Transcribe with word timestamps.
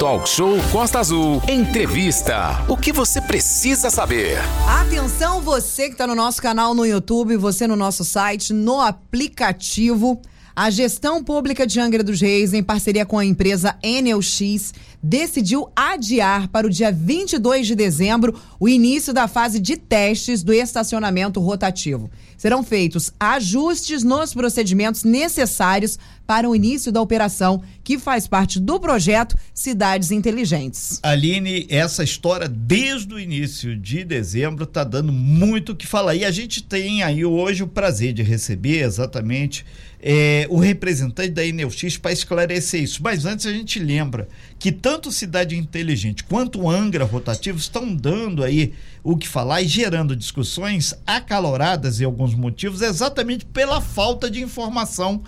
Talk 0.00 0.26
Show 0.26 0.56
Costa 0.72 0.98
Azul. 0.98 1.42
Entrevista. 1.46 2.64
O 2.66 2.74
que 2.74 2.90
você 2.90 3.20
precisa 3.20 3.90
saber? 3.90 4.38
Atenção, 4.66 5.42
você 5.42 5.88
que 5.88 5.92
está 5.92 6.06
no 6.06 6.14
nosso 6.14 6.40
canal 6.40 6.74
no 6.74 6.86
YouTube, 6.86 7.36
você 7.36 7.66
no 7.66 7.76
nosso 7.76 8.02
site, 8.02 8.50
no 8.54 8.80
aplicativo. 8.80 10.18
A 10.56 10.70
gestão 10.70 11.22
pública 11.22 11.66
de 11.66 11.78
Angra 11.78 12.02
dos 12.02 12.20
Reis, 12.20 12.54
em 12.54 12.62
parceria 12.62 13.04
com 13.04 13.18
a 13.18 13.24
empresa 13.24 13.76
NeuX, 13.84 14.72
decidiu 15.02 15.70
adiar 15.76 16.48
para 16.48 16.66
o 16.66 16.70
dia 16.70 16.90
22 16.90 17.66
de 17.66 17.74
dezembro 17.74 18.34
o 18.58 18.68
início 18.68 19.12
da 19.12 19.28
fase 19.28 19.60
de 19.60 19.76
testes 19.76 20.42
do 20.42 20.52
estacionamento 20.52 21.40
rotativo. 21.40 22.10
Serão 22.36 22.62
feitos 22.62 23.12
ajustes 23.20 24.02
nos 24.02 24.34
procedimentos 24.34 25.04
necessários 25.04 25.98
para 26.30 26.48
o 26.48 26.54
início 26.54 26.92
da 26.92 27.02
operação, 27.02 27.60
que 27.82 27.98
faz 27.98 28.28
parte 28.28 28.60
do 28.60 28.78
projeto 28.78 29.36
Cidades 29.52 30.12
Inteligentes. 30.12 31.00
Aline, 31.02 31.66
essa 31.68 32.04
história 32.04 32.46
desde 32.46 33.12
o 33.12 33.18
início 33.18 33.76
de 33.76 34.04
dezembro 34.04 34.62
está 34.62 34.84
dando 34.84 35.12
muito 35.12 35.72
o 35.72 35.74
que 35.74 35.88
falar. 35.88 36.14
E 36.14 36.24
a 36.24 36.30
gente 36.30 36.62
tem 36.62 37.02
aí 37.02 37.24
hoje 37.24 37.64
o 37.64 37.66
prazer 37.66 38.12
de 38.12 38.22
receber 38.22 38.84
exatamente 38.84 39.66
é, 40.00 40.46
o 40.48 40.56
representante 40.56 41.30
da 41.30 41.44
Enelx 41.44 41.96
para 41.96 42.12
esclarecer 42.12 42.80
isso. 42.80 43.02
Mas 43.02 43.24
antes 43.24 43.44
a 43.44 43.52
gente 43.52 43.80
lembra 43.80 44.28
que 44.56 44.70
tanto 44.70 45.10
Cidade 45.10 45.56
Inteligente 45.56 46.22
quanto 46.22 46.70
Angra 46.70 47.04
Rotativo 47.04 47.58
estão 47.58 47.92
dando 47.92 48.44
aí 48.44 48.72
o 49.02 49.16
que 49.16 49.26
falar 49.26 49.62
e 49.62 49.66
gerando 49.66 50.14
discussões 50.14 50.94
acaloradas 51.04 52.00
em 52.00 52.04
alguns 52.04 52.36
motivos, 52.36 52.82
exatamente 52.82 53.44
pela 53.46 53.80
falta 53.80 54.30
de 54.30 54.40
informação 54.40 55.24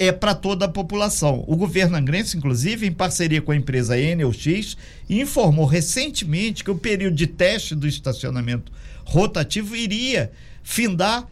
é 0.00 0.10
para 0.10 0.34
toda 0.34 0.64
a 0.64 0.68
população. 0.68 1.44
O 1.46 1.54
governo 1.54 1.94
angrense, 1.94 2.34
inclusive, 2.34 2.86
em 2.86 2.92
parceria 2.92 3.42
com 3.42 3.52
a 3.52 3.56
empresa 3.56 4.00
Enelx, 4.00 4.74
informou 5.10 5.66
recentemente 5.66 6.64
que 6.64 6.70
o 6.70 6.78
período 6.78 7.14
de 7.14 7.26
teste 7.26 7.74
do 7.74 7.86
estacionamento 7.86 8.72
rotativo 9.04 9.76
iria 9.76 10.32
findar 10.62 11.28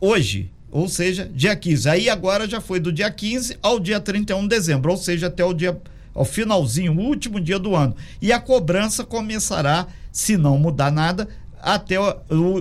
hoje, 0.00 0.50
ou 0.70 0.88
seja, 0.88 1.30
dia 1.34 1.54
15. 1.54 1.86
Aí 1.86 2.08
agora 2.08 2.48
já 2.48 2.62
foi 2.62 2.80
do 2.80 2.90
dia 2.90 3.10
15 3.10 3.58
ao 3.60 3.78
dia 3.78 4.00
31 4.00 4.40
de 4.40 4.48
dezembro, 4.48 4.90
ou 4.90 4.96
seja, 4.96 5.26
até 5.26 5.44
o 5.44 5.52
dia 5.52 5.78
ao 6.14 6.24
finalzinho, 6.24 6.94
o 6.94 7.00
último 7.00 7.38
dia 7.38 7.58
do 7.58 7.76
ano. 7.76 7.94
E 8.22 8.32
a 8.32 8.40
cobrança 8.40 9.04
começará, 9.04 9.86
se 10.10 10.38
não 10.38 10.56
mudar 10.56 10.90
nada, 10.90 11.28
até 11.60 12.00
o, 12.00 12.14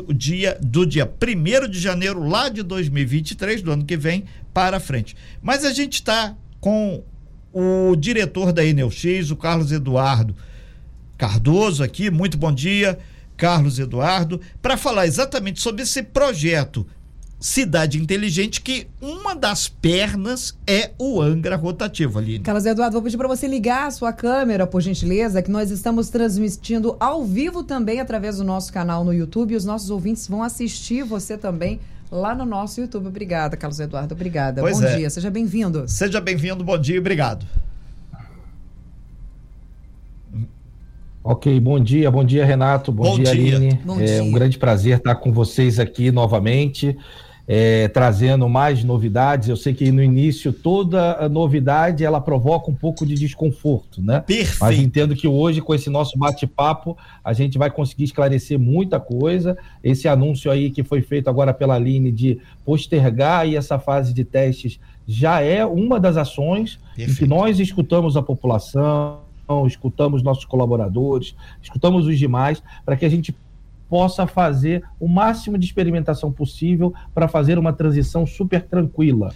o 0.08 0.14
dia 0.14 0.58
do 0.62 0.86
dia 0.86 1.10
1 1.10 1.70
de 1.70 1.80
janeiro 1.80 2.28
lá 2.28 2.50
de 2.50 2.64
2023, 2.64 3.62
do 3.62 3.72
ano 3.72 3.86
que 3.86 3.96
vem, 3.96 4.26
para 4.58 4.80
frente. 4.80 5.16
Mas 5.40 5.64
a 5.64 5.72
gente 5.72 5.94
está 5.94 6.36
com 6.60 7.04
o 7.54 7.96
diretor 7.96 8.52
da 8.52 8.66
Enelx, 8.66 9.30
o 9.30 9.36
Carlos 9.36 9.72
Eduardo 9.72 10.36
Cardoso 11.16 11.84
aqui, 11.84 12.10
muito 12.10 12.40
bom 12.40 12.52
dia, 12.52 12.98
Carlos 13.36 13.78
Eduardo, 13.78 14.42
para 14.60 14.76
falar 14.76 15.06
exatamente 15.06 15.62
sobre 15.62 15.84
esse 15.84 16.02
projeto 16.02 16.88
cidade 17.40 18.00
inteligente 18.00 18.60
que 18.60 18.88
uma 19.00 19.36
das 19.36 19.68
pernas 19.68 20.58
é 20.66 20.90
o 20.98 21.22
Angra 21.22 21.56
rotativo 21.56 22.18
ali. 22.18 22.40
Carlos 22.40 22.66
Eduardo, 22.66 22.94
vou 22.94 23.04
pedir 23.04 23.16
para 23.18 23.28
você 23.28 23.48
ligar 23.48 23.86
a 23.86 23.92
sua 23.92 24.12
câmera, 24.12 24.66
por 24.66 24.82
gentileza, 24.82 25.40
que 25.44 25.52
nós 25.52 25.70
estamos 25.70 26.10
transmitindo 26.10 26.98
ao 27.00 27.24
vivo 27.24 27.64
também 27.64 28.00
através 28.00 28.38
do 28.38 28.44
nosso 28.44 28.74
canal 28.74 29.04
no 29.04 29.14
YouTube 29.14 29.54
e 29.54 29.56
os 29.56 29.66
nossos 29.66 29.92
ouvintes 29.92 30.28
vão 30.28 30.42
assistir 30.42 31.04
você 31.04 31.38
também 31.38 31.80
lá 32.12 32.34
no 32.34 32.46
nosso 32.46 32.80
YouTube. 32.82 33.08
Obrigada, 33.08 33.58
Carlos 33.58 33.80
Eduardo. 33.80 34.14
Obrigada. 34.14 34.62
Pois 34.62 34.80
bom 34.80 34.86
é. 34.86 34.98
dia, 34.98 35.10
seja 35.10 35.30
bem-vindo. 35.30 35.88
Seja 35.88 36.22
bem-vindo, 36.22 36.64
bom 36.64 36.78
dia 36.78 36.96
e 36.96 37.00
obrigado. 37.00 37.46
Ok, 41.24 41.60
bom 41.60 41.78
dia, 41.78 42.10
bom 42.10 42.24
dia 42.24 42.46
Renato, 42.46 42.90
bom, 42.90 43.04
Bom 43.04 43.16
dia, 43.18 43.36
dia. 43.36 43.58
Aline. 43.58 43.82
Bom 43.84 44.00
é 44.00 44.06
dia. 44.06 44.24
um 44.24 44.32
grande 44.32 44.58
prazer 44.58 44.98
estar 44.98 45.16
com 45.16 45.30
vocês 45.34 45.78
aqui 45.78 46.10
novamente, 46.10 46.98
é, 47.48 47.88
trazendo 47.88 48.50
mais 48.50 48.84
novidades. 48.84 49.48
Eu 49.48 49.56
sei 49.56 49.74
que 49.74 49.90
no 49.92 50.04
início 50.04 50.52
toda 50.52 51.14
a 51.14 51.30
novidade 51.30 52.04
ela 52.04 52.20
provoca 52.20 52.70
um 52.70 52.76
pouco 52.76 53.06
de 53.06 53.16
desconforto, 53.16 54.02
né? 54.02 54.24
Mas 54.28 54.38
Perfeito. 54.38 54.82
entendo 54.82 55.16
que 55.16 55.28
hoje, 55.28 55.62
com 55.62 55.74
esse 55.74 55.90
nosso 55.90 56.18
bate-papo, 56.18 56.98
a 57.24 57.32
gente 57.32 57.58
vai 57.58 57.72
conseguir 57.72 58.04
esclarecer 58.04 58.60
muita 58.60 59.00
coisa. 59.00 59.58
Esse 59.82 60.08
anúncio 60.08 60.52
aí 60.52 60.70
que 60.70 60.84
foi 60.84 61.02
feito 61.02 61.30
agora 61.30 61.54
pela 61.54 61.76
Aline 61.76 62.12
de 62.12 62.40
postergar 62.66 63.42
aí 63.42 63.56
essa 63.56 63.80
fase 63.80 64.14
de 64.14 64.26
testes 64.26 64.80
já 65.08 65.40
é 65.40 65.66
uma 65.66 66.00
das 66.00 66.18
ações 66.18 66.80
em 66.98 67.02
que 67.02 67.06
Perfeito. 67.06 67.30
nós 67.30 67.60
escutamos 67.62 68.18
a 68.18 68.22
população, 68.22 69.20
escutamos 69.66 70.22
nossos 70.22 70.44
colaboradores, 70.44 71.34
escutamos 71.62 72.06
os 72.06 72.20
demais, 72.20 72.62
para 72.86 72.98
que 72.98 73.06
a 73.06 73.10
gente 73.10 73.34
possa 73.90 74.28
fazer 74.28 74.84
o 75.00 75.08
máximo 75.08 75.58
de 75.58 75.66
experimentação 75.66 76.32
possível 76.32 76.94
para 77.14 77.28
fazer 77.28 77.58
uma 77.58 77.74
transição 77.74 78.26
super 78.26 78.64
tranquila. 78.64 79.34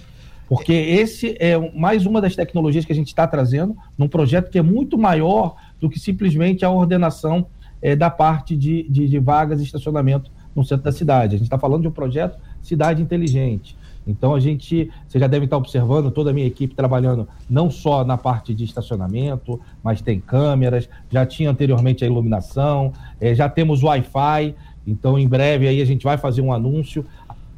Porque 0.48 0.74
esse 0.74 1.38
é 1.40 1.58
mais 1.74 2.06
uma 2.06 2.20
das 2.20 2.36
tecnologias 2.36 2.84
que 2.84 2.92
a 2.92 2.96
gente 2.96 3.08
está 3.08 3.26
trazendo 3.26 3.76
num 3.98 4.08
projeto 4.08 4.50
que 4.50 4.60
é 4.60 4.62
muito 4.62 4.98
maior 4.98 5.56
do 5.80 5.90
que 5.90 5.98
simplesmente 5.98 6.66
a 6.66 6.70
ordenação 6.70 7.48
eh, 7.82 7.96
da 7.96 8.10
parte 8.10 8.56
de, 8.58 8.84
de, 8.90 9.08
de 9.08 9.20
vagas 9.20 9.62
e 9.62 9.64
estacionamento 9.64 10.30
no 10.56 10.66
centro 10.66 10.84
da 10.84 10.92
cidade. 10.92 11.36
A 11.36 11.38
gente 11.38 11.48
está 11.48 11.58
falando 11.58 11.84
de 11.84 11.88
um 11.88 11.92
projeto 11.92 12.38
Cidade 12.62 13.02
Inteligente. 13.02 13.78
Então 14.06 14.34
a 14.34 14.40
gente, 14.40 14.90
você 15.08 15.20
já 15.20 15.28
deve 15.28 15.46
estar 15.46 15.58
observando 15.58 16.12
toda 16.12 16.32
a 16.32 16.34
minha 16.34 16.48
equipe 16.48 16.74
trabalhando 16.74 17.28
não 17.50 17.70
só 17.70 18.04
na 18.04 18.18
parte 18.18 18.54
de 18.54 18.64
estacionamento, 18.64 19.60
mas 19.84 20.02
tem 20.02 20.20
câmeras, 20.20 20.90
já 21.10 21.26
tinha 21.26 21.50
anteriormente 21.50 22.04
a 22.04 22.08
iluminação, 22.08 22.92
eh, 23.20 23.36
já 23.36 23.48
temos 23.48 23.84
Wi-Fi, 23.84 24.56
então 24.88 25.20
em 25.20 25.28
breve 25.28 25.68
aí 25.68 25.82
a 25.82 25.86
gente 25.86 26.04
vai 26.04 26.18
fazer 26.18 26.42
um 26.42 26.52
anúncio 26.52 27.06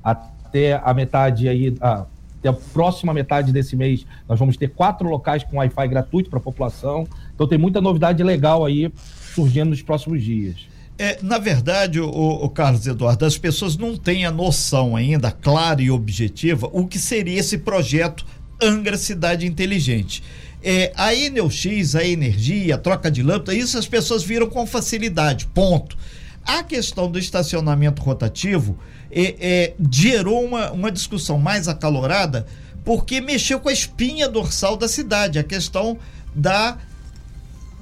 até 0.03 0.81
a 0.83 0.93
metade 0.93 1.47
aí, 1.47 1.75
a, 1.79 2.05
até 2.39 2.49
a 2.49 2.53
próxima 2.53 3.13
metade 3.13 3.53
desse 3.53 3.75
mês, 3.75 4.05
nós 4.27 4.37
vamos 4.37 4.57
ter 4.57 4.69
quatro 4.69 5.07
locais 5.07 5.43
com 5.43 5.57
Wi-Fi 5.57 5.87
gratuito 5.87 6.29
para 6.29 6.39
a 6.39 6.41
população. 6.41 7.07
Então 7.33 7.47
tem 7.47 7.57
muita 7.57 7.79
novidade 7.79 8.21
legal 8.21 8.65
aí 8.65 8.91
surgindo 9.33 9.69
nos 9.69 9.81
próximos 9.81 10.21
dias. 10.21 10.72
É, 10.97 11.17
na 11.21 11.39
verdade, 11.39 11.99
o, 11.99 12.07
o 12.07 12.49
Carlos 12.49 12.85
Eduardo, 12.85 13.25
as 13.25 13.37
pessoas 13.37 13.75
não 13.75 13.97
têm 13.97 14.25
a 14.25 14.31
noção 14.31 14.95
ainda 14.95 15.31
clara 15.31 15.81
e 15.81 15.89
objetiva 15.89 16.69
o 16.71 16.87
que 16.87 16.99
seria 16.99 17.39
esse 17.39 17.57
projeto 17.57 18.25
Angra 18.61 18.97
Cidade 18.97 19.45
Inteligente. 19.45 20.23
É, 20.63 20.93
a 20.95 21.13
Enelx, 21.13 21.95
a 21.95 22.05
energia, 22.05 22.75
a 22.75 22.77
troca 22.77 23.11
de 23.11 23.21
lâmpada, 23.21 23.53
isso 23.53 23.77
as 23.77 23.87
pessoas 23.87 24.23
viram 24.23 24.47
com 24.47 24.65
facilidade, 24.65 25.47
ponto. 25.47 25.97
A 26.45 26.63
questão 26.63 27.09
do 27.09 27.19
estacionamento 27.19 28.01
rotativo 28.01 28.77
é, 29.11 29.35
é, 29.39 29.73
gerou 29.91 30.43
uma, 30.43 30.71
uma 30.71 30.91
discussão 30.91 31.37
mais 31.37 31.67
acalorada 31.67 32.45
porque 32.83 33.19
mexeu 33.21 33.59
com 33.59 33.69
a 33.69 33.73
espinha 33.73 34.27
dorsal 34.27 34.75
da 34.77 34.87
cidade, 34.87 35.39
a 35.39 35.43
questão 35.43 35.97
da 36.35 36.77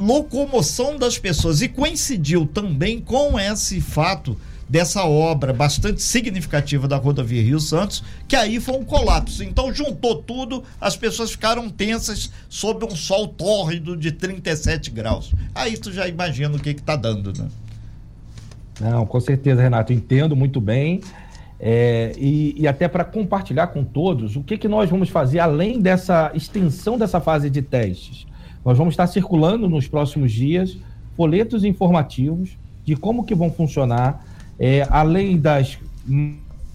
locomoção 0.02 0.98
das 0.98 1.18
pessoas 1.18 1.62
e 1.62 1.68
coincidiu 1.68 2.46
também 2.46 3.00
com 3.00 3.40
esse 3.40 3.80
fato 3.80 4.36
dessa 4.68 5.04
obra 5.04 5.52
bastante 5.52 6.02
significativa 6.02 6.88
da 6.88 6.96
rodovia 6.96 7.44
Rio 7.44 7.60
Santos, 7.60 8.02
que 8.26 8.38
aí 8.38 8.58
foi 8.60 8.76
um 8.76 8.86
colapso. 8.86 9.44
Então 9.44 9.74
juntou 9.74 10.16
tudo, 10.16 10.64
as 10.80 10.96
pessoas 10.96 11.32
ficaram 11.32 11.70
tensas 11.70 12.32
sob 12.48 12.86
um 12.86 12.96
sol 12.96 13.28
tórrido 13.28 13.98
de 13.98 14.14
37 14.14 14.90
graus. 14.90 15.34
Aí 15.54 15.76
tu 15.78 15.92
já 15.92 16.08
imagina 16.08 16.56
o 16.56 16.60
que 16.60 16.74
que 16.74 16.82
tá 16.82 16.96
dando, 16.96 17.34
né? 17.38 17.50
Não, 18.80 19.06
com 19.06 19.20
certeza, 19.20 19.62
Renato, 19.62 19.94
entendo 19.94 20.36
muito 20.36 20.62
bem. 20.62 21.02
É, 21.60 22.14
e, 22.18 22.56
e 22.58 22.68
até 22.68 22.88
para 22.88 23.04
compartilhar 23.04 23.68
com 23.68 23.84
todos 23.84 24.36
o 24.36 24.42
que, 24.42 24.58
que 24.58 24.68
nós 24.68 24.90
vamos 24.90 25.10
fazer 25.10 25.38
além 25.38 25.80
dessa 25.80 26.32
extensão 26.34 26.98
dessa 26.98 27.22
fase 27.22 27.52
de 27.52 27.62
testes. 27.62 28.26
Nós 28.64 28.78
vamos 28.78 28.94
estar 28.94 29.08
circulando 29.08 29.68
nos 29.68 29.88
próximos 29.88 30.32
dias 30.32 30.78
folhetos 31.16 31.64
informativos 31.64 32.58
de 32.84 32.96
como 32.96 33.24
que 33.24 33.36
vão 33.36 33.52
funcionar, 33.52 34.26
é, 34.60 34.88
além 34.90 35.38
das 35.38 35.78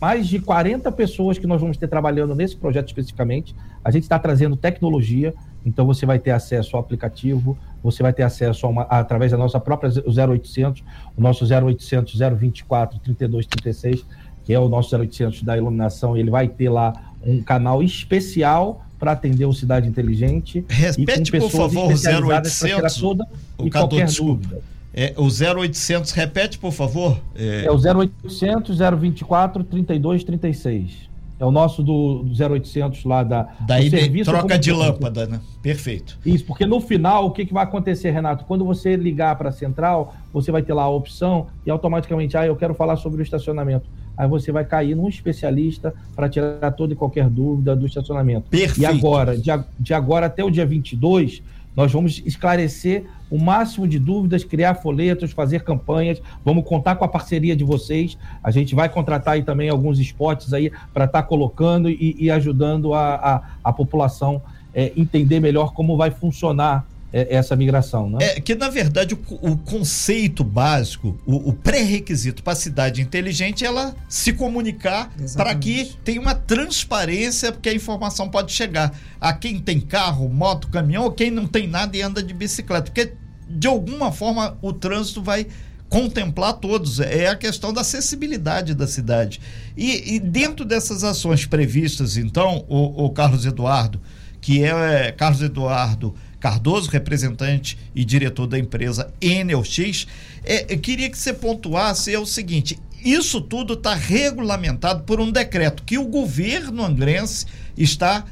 mais 0.00 0.28
de 0.28 0.38
40 0.38 0.92
pessoas 0.92 1.38
que 1.38 1.46
nós 1.46 1.60
vamos 1.60 1.76
ter 1.76 1.88
trabalhando 1.88 2.34
nesse 2.34 2.56
projeto 2.56 2.88
especificamente. 2.88 3.54
A 3.82 3.90
gente 3.90 4.02
está 4.02 4.18
trazendo 4.18 4.56
tecnologia, 4.56 5.34
então 5.64 5.86
você 5.86 6.04
vai 6.04 6.18
ter 6.18 6.32
acesso 6.32 6.76
ao 6.76 6.82
aplicativo, 6.82 7.56
você 7.82 8.02
vai 8.02 8.12
ter 8.12 8.22
acesso 8.22 8.68
uma, 8.68 8.82
através 8.82 9.32
da 9.32 9.38
nossa 9.38 9.58
própria 9.58 9.90
0800, 9.90 10.84
o 11.16 11.20
nosso 11.20 11.44
0800 11.44 12.14
024 12.38 12.98
3236, 13.00 14.04
que 14.44 14.52
é 14.52 14.60
o 14.60 14.68
nosso 14.68 14.94
0800 14.94 15.42
da 15.42 15.56
iluminação, 15.56 16.16
ele 16.16 16.30
vai 16.30 16.46
ter 16.46 16.68
lá 16.68 16.92
um 17.24 17.42
canal 17.42 17.82
especial 17.82 18.85
para 18.98 19.12
atender 19.12 19.44
o 19.44 19.52
Cidade 19.52 19.88
Inteligente. 19.88 20.64
Repete, 20.68 21.30
por 21.32 21.50
favor, 21.50 21.86
o 21.88 21.92
especializadas 21.92 22.58
pra 22.58 22.68
tirar 22.68 22.78
0800. 22.82 23.00
toda 23.00 23.24
O 23.58 23.66
e 23.66 23.70
Cadu, 23.70 23.88
qualquer 23.88 24.06
desculpa. 24.06 24.42
dúvida. 24.42 24.62
É, 24.98 25.12
o 25.18 25.24
0800, 25.26 26.12
repete, 26.12 26.58
por 26.58 26.72
favor. 26.72 27.20
É, 27.34 27.66
É 27.66 27.70
o 27.70 27.76
0800 27.76 28.78
024 28.98 29.62
3236. 29.62 31.06
é 31.38 31.44
o 31.44 31.50
nosso 31.50 31.82
do, 31.82 32.22
do 32.22 32.32
0800 32.54 33.04
lá 33.04 33.22
da 33.22 33.46
Daí 33.66 33.90
troca 34.24 34.58
de 34.58 34.72
lâmpada, 34.72 35.26
né? 35.26 35.38
Perfeito. 35.60 36.18
Isso, 36.24 36.46
porque 36.46 36.64
no 36.64 36.80
final 36.80 37.26
o 37.26 37.30
que, 37.30 37.44
que 37.44 37.52
vai 37.52 37.64
acontecer, 37.64 38.10
Renato? 38.10 38.46
Quando 38.46 38.64
você 38.64 38.96
ligar 38.96 39.36
para 39.36 39.50
a 39.50 39.52
central, 39.52 40.14
você 40.32 40.50
vai 40.50 40.62
ter 40.62 40.72
lá 40.72 40.84
a 40.84 40.88
opção 40.88 41.48
e 41.66 41.70
automaticamente, 41.70 42.34
ah, 42.38 42.46
eu 42.46 42.56
quero 42.56 42.74
falar 42.74 42.96
sobre 42.96 43.20
o 43.20 43.22
estacionamento. 43.22 43.86
Aí 44.16 44.28
você 44.28 44.50
vai 44.50 44.64
cair 44.64 44.94
num 44.94 45.08
especialista 45.08 45.94
para 46.14 46.28
tirar 46.28 46.70
toda 46.72 46.92
e 46.92 46.96
qualquer 46.96 47.28
dúvida 47.28 47.76
do 47.76 47.86
estacionamento. 47.86 48.48
Perfeito. 48.48 48.80
E 48.80 48.86
agora, 48.86 49.36
de, 49.36 49.50
de 49.78 49.94
agora 49.94 50.26
até 50.26 50.42
o 50.42 50.50
dia 50.50 50.64
22, 50.64 51.42
nós 51.76 51.92
vamos 51.92 52.22
esclarecer 52.24 53.04
o 53.30 53.38
máximo 53.38 53.86
de 53.86 53.98
dúvidas, 53.98 54.42
criar 54.42 54.76
folhetos, 54.76 55.32
fazer 55.32 55.62
campanhas. 55.62 56.22
Vamos 56.42 56.64
contar 56.64 56.96
com 56.96 57.04
a 57.04 57.08
parceria 57.08 57.54
de 57.54 57.64
vocês. 57.64 58.16
A 58.42 58.50
gente 58.50 58.74
vai 58.74 58.88
contratar 58.88 59.34
aí 59.34 59.42
também 59.42 59.68
alguns 59.68 59.98
spots 59.98 60.54
aí 60.54 60.70
para 60.94 61.04
estar 61.04 61.22
tá 61.22 61.28
colocando 61.28 61.90
e, 61.90 62.16
e 62.18 62.30
ajudando 62.30 62.94
a, 62.94 63.14
a, 63.14 63.42
a 63.62 63.72
população 63.72 64.40
é, 64.74 64.92
entender 64.96 65.38
melhor 65.38 65.74
como 65.74 65.96
vai 65.96 66.10
funcionar 66.10 66.86
essa 67.30 67.56
migração, 67.56 68.10
né? 68.10 68.18
É 68.20 68.40
que 68.40 68.54
na 68.54 68.68
verdade 68.68 69.14
o, 69.14 69.18
o 69.52 69.56
conceito 69.56 70.44
básico, 70.44 71.18
o, 71.24 71.50
o 71.50 71.52
pré-requisito 71.52 72.42
para 72.42 72.52
a 72.52 72.56
cidade 72.56 73.00
inteligente 73.00 73.64
é 73.64 73.68
ela 73.68 73.94
se 74.08 74.32
comunicar 74.32 75.12
para 75.34 75.54
que 75.54 75.96
tenha 76.04 76.20
uma 76.20 76.34
transparência, 76.34 77.52
porque 77.52 77.68
a 77.68 77.74
informação 77.74 78.28
pode 78.28 78.52
chegar 78.52 78.92
a 79.20 79.32
quem 79.32 79.58
tem 79.58 79.80
carro, 79.80 80.28
moto, 80.28 80.68
caminhão, 80.68 81.04
ou 81.04 81.12
quem 81.12 81.30
não 81.30 81.46
tem 81.46 81.66
nada 81.66 81.96
e 81.96 82.02
anda 82.02 82.22
de 82.22 82.34
bicicleta, 82.34 82.90
porque 82.90 83.12
de 83.48 83.66
alguma 83.66 84.10
forma 84.12 84.58
o 84.60 84.72
trânsito 84.72 85.22
vai 85.22 85.46
contemplar 85.88 86.54
todos. 86.54 87.00
É 87.00 87.28
a 87.28 87.36
questão 87.36 87.72
da 87.72 87.80
acessibilidade 87.80 88.74
da 88.74 88.86
cidade. 88.86 89.40
E, 89.76 90.14
e 90.16 90.20
dentro 90.20 90.64
dessas 90.64 91.04
ações 91.04 91.46
previstas, 91.46 92.16
então, 92.16 92.64
o, 92.68 93.06
o 93.06 93.10
Carlos 93.10 93.46
Eduardo, 93.46 94.00
que 94.40 94.62
é 94.62 95.12
Carlos 95.12 95.42
Eduardo 95.42 96.14
Cardoso, 96.40 96.90
representante 96.90 97.78
e 97.94 98.04
diretor 98.04 98.46
da 98.46 98.58
empresa 98.58 99.12
NLX. 99.20 100.06
É, 100.44 100.72
eu 100.72 100.78
queria 100.78 101.08
que 101.10 101.18
você 101.18 101.32
pontuasse 101.32 102.14
é 102.14 102.18
o 102.18 102.26
seguinte: 102.26 102.78
isso 103.02 103.40
tudo 103.40 103.74
está 103.74 103.94
regulamentado 103.94 105.04
por 105.04 105.20
um 105.20 105.30
decreto 105.30 105.82
que 105.84 105.98
o 105.98 106.06
governo 106.06 106.84
angrense 106.84 107.46
está 107.76 108.24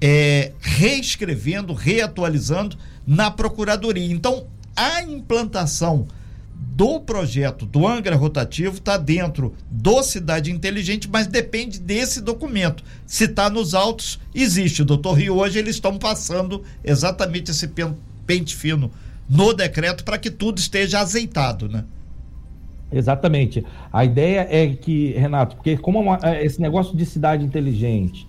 é, 0.00 0.52
reescrevendo, 0.60 1.74
reatualizando 1.74 2.76
na 3.06 3.30
Procuradoria. 3.30 4.10
Então, 4.10 4.46
a 4.74 5.02
implantação 5.02 6.08
do 6.80 6.98
projeto 6.98 7.66
do 7.66 7.86
Angra 7.86 8.16
Rotativo 8.16 8.78
está 8.78 8.96
dentro 8.96 9.52
do 9.70 10.02
Cidade 10.02 10.50
Inteligente, 10.50 11.10
mas 11.12 11.26
depende 11.26 11.78
desse 11.78 12.22
documento. 12.22 12.82
Se 13.04 13.24
está 13.24 13.50
nos 13.50 13.74
autos, 13.74 14.18
existe. 14.34 14.82
Doutor 14.82 15.12
Rio, 15.12 15.36
hoje 15.36 15.58
eles 15.58 15.76
estão 15.76 15.98
passando 15.98 16.64
exatamente 16.82 17.50
esse 17.50 17.70
pente 18.26 18.56
fino 18.56 18.90
no 19.28 19.52
decreto 19.52 20.04
para 20.04 20.16
que 20.16 20.30
tudo 20.30 20.56
esteja 20.56 21.00
azeitado, 21.00 21.68
né? 21.68 21.84
Exatamente. 22.90 23.62
A 23.92 24.02
ideia 24.02 24.48
é 24.50 24.68
que, 24.68 25.10
Renato, 25.10 25.56
porque 25.56 25.76
como 25.76 26.14
é 26.14 26.18
é, 26.22 26.46
esse 26.46 26.62
negócio 26.62 26.96
de 26.96 27.04
cidade 27.04 27.44
inteligente, 27.44 28.26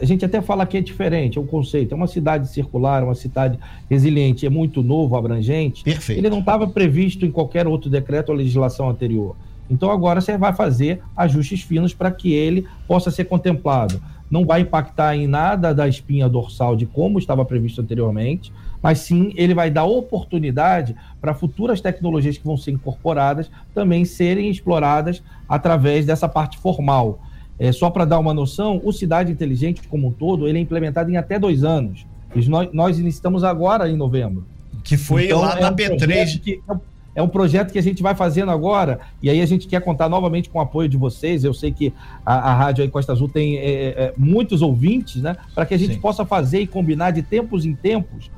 a 0.00 0.04
gente 0.04 0.24
até 0.24 0.40
fala 0.40 0.64
que 0.64 0.76
é 0.76 0.80
diferente, 0.80 1.36
é 1.36 1.40
um 1.40 1.46
conceito. 1.46 1.92
É 1.92 1.96
uma 1.96 2.06
cidade 2.06 2.48
circular, 2.48 3.02
uma 3.02 3.16
cidade 3.16 3.58
resiliente, 3.88 4.46
é 4.46 4.50
muito 4.50 4.82
novo, 4.82 5.16
abrangente. 5.16 5.82
Perfeito. 5.82 6.18
Ele 6.18 6.30
não 6.30 6.38
estava 6.38 6.68
previsto 6.68 7.26
em 7.26 7.30
qualquer 7.32 7.66
outro 7.66 7.90
decreto 7.90 8.30
ou 8.30 8.36
legislação 8.36 8.88
anterior. 8.88 9.34
Então 9.68 9.90
agora 9.90 10.20
você 10.20 10.36
vai 10.38 10.52
fazer 10.52 11.00
ajustes 11.16 11.62
finos 11.62 11.92
para 11.92 12.10
que 12.10 12.32
ele 12.32 12.66
possa 12.86 13.10
ser 13.10 13.24
contemplado. 13.24 14.00
Não 14.30 14.44
vai 14.44 14.60
impactar 14.60 15.16
em 15.16 15.26
nada 15.26 15.74
da 15.74 15.88
espinha 15.88 16.28
dorsal 16.28 16.76
de 16.76 16.86
como 16.86 17.18
estava 17.18 17.44
previsto 17.44 17.80
anteriormente, 17.80 18.52
mas 18.80 19.00
sim 19.00 19.32
ele 19.34 19.54
vai 19.54 19.70
dar 19.70 19.84
oportunidade 19.84 20.94
para 21.20 21.34
futuras 21.34 21.80
tecnologias 21.80 22.38
que 22.38 22.44
vão 22.44 22.56
ser 22.56 22.70
incorporadas 22.70 23.50
também 23.74 24.04
serem 24.04 24.48
exploradas 24.48 25.22
através 25.48 26.06
dessa 26.06 26.28
parte 26.28 26.56
formal 26.58 27.20
é, 27.60 27.70
só 27.72 27.90
para 27.90 28.06
dar 28.06 28.18
uma 28.18 28.32
noção, 28.32 28.80
o 28.82 28.90
Cidade 28.90 29.30
Inteligente 29.30 29.86
como 29.86 30.08
um 30.08 30.10
todo, 30.10 30.48
ele 30.48 30.56
é 30.56 30.60
implementado 30.62 31.10
em 31.10 31.18
até 31.18 31.38
dois 31.38 31.62
anos. 31.62 32.06
Nós, 32.48 32.70
nós 32.72 32.98
iniciamos 32.98 33.44
agora 33.44 33.86
em 33.86 33.96
novembro. 33.96 34.46
Que 34.82 34.96
foi 34.96 35.26
então, 35.26 35.42
lá 35.42 35.58
é 35.58 35.60
na 35.60 35.70
um 35.70 35.76
B3. 35.76 36.40
Que, 36.40 36.62
é, 36.66 36.74
é 37.16 37.22
um 37.22 37.28
projeto 37.28 37.70
que 37.70 37.78
a 37.78 37.82
gente 37.82 38.02
vai 38.02 38.14
fazendo 38.14 38.50
agora, 38.50 39.00
e 39.22 39.28
aí 39.28 39.42
a 39.42 39.46
gente 39.46 39.68
quer 39.68 39.82
contar 39.82 40.08
novamente 40.08 40.48
com 40.48 40.58
o 40.58 40.62
apoio 40.62 40.88
de 40.88 40.96
vocês. 40.96 41.44
Eu 41.44 41.52
sei 41.52 41.70
que 41.70 41.92
a, 42.24 42.50
a 42.50 42.54
Rádio 42.54 42.90
Costa 42.90 43.12
Azul 43.12 43.28
tem 43.28 43.58
é, 43.58 43.62
é, 43.62 43.88
é 43.88 44.14
muitos 44.16 44.62
ouvintes, 44.62 45.20
né? 45.20 45.36
Para 45.54 45.66
que 45.66 45.74
a 45.74 45.78
gente 45.78 45.94
Sim. 45.94 46.00
possa 46.00 46.24
fazer 46.24 46.60
e 46.60 46.66
combinar 46.66 47.10
de 47.10 47.20
tempos 47.20 47.66
em 47.66 47.74
tempos 47.74 48.30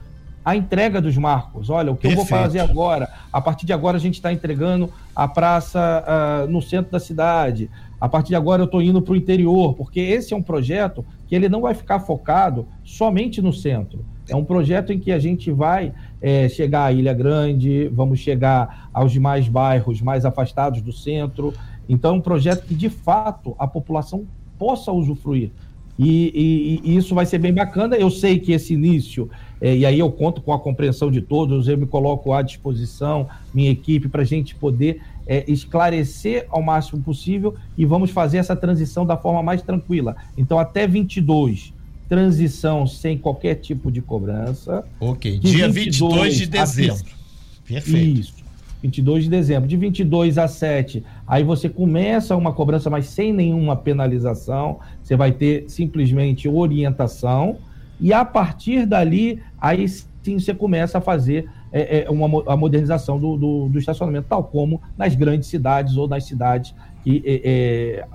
a 0.44 0.56
entrega 0.56 1.00
dos 1.00 1.16
marcos. 1.16 1.70
Olha, 1.70 1.92
o 1.92 1.96
que 1.96 2.08
Perfeito. 2.08 2.20
eu 2.20 2.36
vou 2.36 2.44
fazer 2.44 2.60
agora? 2.60 3.08
A 3.32 3.40
partir 3.40 3.66
de 3.66 3.72
agora 3.72 3.96
a 3.96 4.00
gente 4.00 4.14
está 4.14 4.32
entregando 4.32 4.90
a 5.14 5.28
praça 5.28 6.04
uh, 6.04 6.50
no 6.50 6.60
centro 6.60 6.90
da 6.90 7.00
cidade. 7.00 7.70
A 8.00 8.08
partir 8.08 8.30
de 8.30 8.36
agora 8.36 8.62
eu 8.62 8.66
estou 8.66 8.82
indo 8.82 9.00
para 9.00 9.12
o 9.12 9.16
interior, 9.16 9.74
porque 9.74 10.00
esse 10.00 10.34
é 10.34 10.36
um 10.36 10.42
projeto 10.42 11.04
que 11.28 11.34
ele 11.34 11.48
não 11.48 11.60
vai 11.60 11.74
ficar 11.74 12.00
focado 12.00 12.66
somente 12.84 13.40
no 13.40 13.52
centro. 13.52 14.04
É 14.28 14.36
um 14.36 14.44
projeto 14.44 14.92
em 14.92 14.98
que 14.98 15.12
a 15.12 15.18
gente 15.18 15.50
vai 15.50 15.92
é, 16.20 16.48
chegar 16.48 16.84
à 16.84 16.92
Ilha 16.92 17.12
Grande, 17.12 17.88
vamos 17.88 18.18
chegar 18.18 18.88
aos 18.92 19.12
demais 19.12 19.48
bairros 19.48 20.00
mais 20.00 20.24
afastados 20.24 20.80
do 20.80 20.92
centro. 20.92 21.52
Então, 21.88 22.14
é 22.14 22.18
um 22.18 22.20
projeto 22.20 22.64
que, 22.66 22.74
de 22.74 22.88
fato, 22.88 23.54
a 23.58 23.66
população 23.66 24.24
possa 24.58 24.92
usufruir. 24.92 25.50
E, 25.98 26.80
e, 26.84 26.90
e 26.90 26.96
isso 26.96 27.14
vai 27.14 27.26
ser 27.26 27.38
bem 27.38 27.52
bacana. 27.52 27.96
Eu 27.96 28.10
sei 28.10 28.38
que 28.38 28.52
esse 28.52 28.74
início, 28.74 29.30
é, 29.60 29.76
e 29.76 29.86
aí 29.86 29.98
eu 29.98 30.10
conto 30.10 30.40
com 30.40 30.52
a 30.52 30.58
compreensão 30.58 31.10
de 31.10 31.20
todos, 31.20 31.68
eu 31.68 31.76
me 31.76 31.86
coloco 31.86 32.32
à 32.32 32.42
disposição, 32.42 33.28
minha 33.52 33.70
equipe, 33.70 34.08
para 34.08 34.22
a 34.22 34.24
gente 34.24 34.54
poder 34.54 35.02
é, 35.26 35.44
esclarecer 35.50 36.46
ao 36.50 36.62
máximo 36.62 37.02
possível 37.02 37.54
e 37.76 37.84
vamos 37.84 38.10
fazer 38.10 38.38
essa 38.38 38.56
transição 38.56 39.06
da 39.06 39.16
forma 39.16 39.42
mais 39.42 39.62
tranquila. 39.62 40.16
Então, 40.36 40.58
até 40.58 40.86
22, 40.86 41.72
transição 42.08 42.86
sem 42.86 43.16
qualquer 43.16 43.56
tipo 43.56 43.90
de 43.90 44.02
cobrança. 44.02 44.84
Ok, 45.00 45.38
de 45.38 45.50
dia 45.50 45.68
22, 45.68 46.12
22 46.12 46.36
de 46.36 46.46
dezembro. 46.46 47.04
Perfeito. 47.66 48.20
Isso, 48.20 48.34
22 48.82 49.24
de 49.24 49.30
dezembro. 49.30 49.68
De 49.68 49.76
22 49.76 50.38
a 50.38 50.48
7, 50.48 51.04
aí 51.26 51.44
você 51.44 51.68
começa 51.68 52.36
uma 52.36 52.52
cobrança, 52.52 52.90
mas 52.90 53.06
sem 53.06 53.32
nenhuma 53.32 53.76
penalização. 53.76 54.80
Você 55.12 55.16
vai 55.16 55.30
ter 55.30 55.68
simplesmente 55.68 56.48
orientação. 56.48 57.58
E 58.00 58.14
a 58.14 58.24
partir 58.24 58.86
dali, 58.86 59.42
aí 59.60 59.86
sim 59.86 60.38
você 60.38 60.54
começa 60.54 60.96
a 60.96 61.00
fazer 61.02 61.50
é, 61.70 62.04
é 62.04 62.10
uma, 62.10 62.42
a 62.50 62.56
modernização 62.56 63.18
do, 63.18 63.36
do, 63.36 63.68
do, 63.68 63.78
estacionamento, 63.78 64.26
tal 64.26 64.44
como 64.44 64.80
nas 64.96 65.14
grandes 65.14 65.50
cidades 65.50 65.98
ou 65.98 66.08
nas 66.08 66.24
cidades 66.24 66.74
que, 67.04 67.22
é, 67.26 67.40
é, 67.44 68.06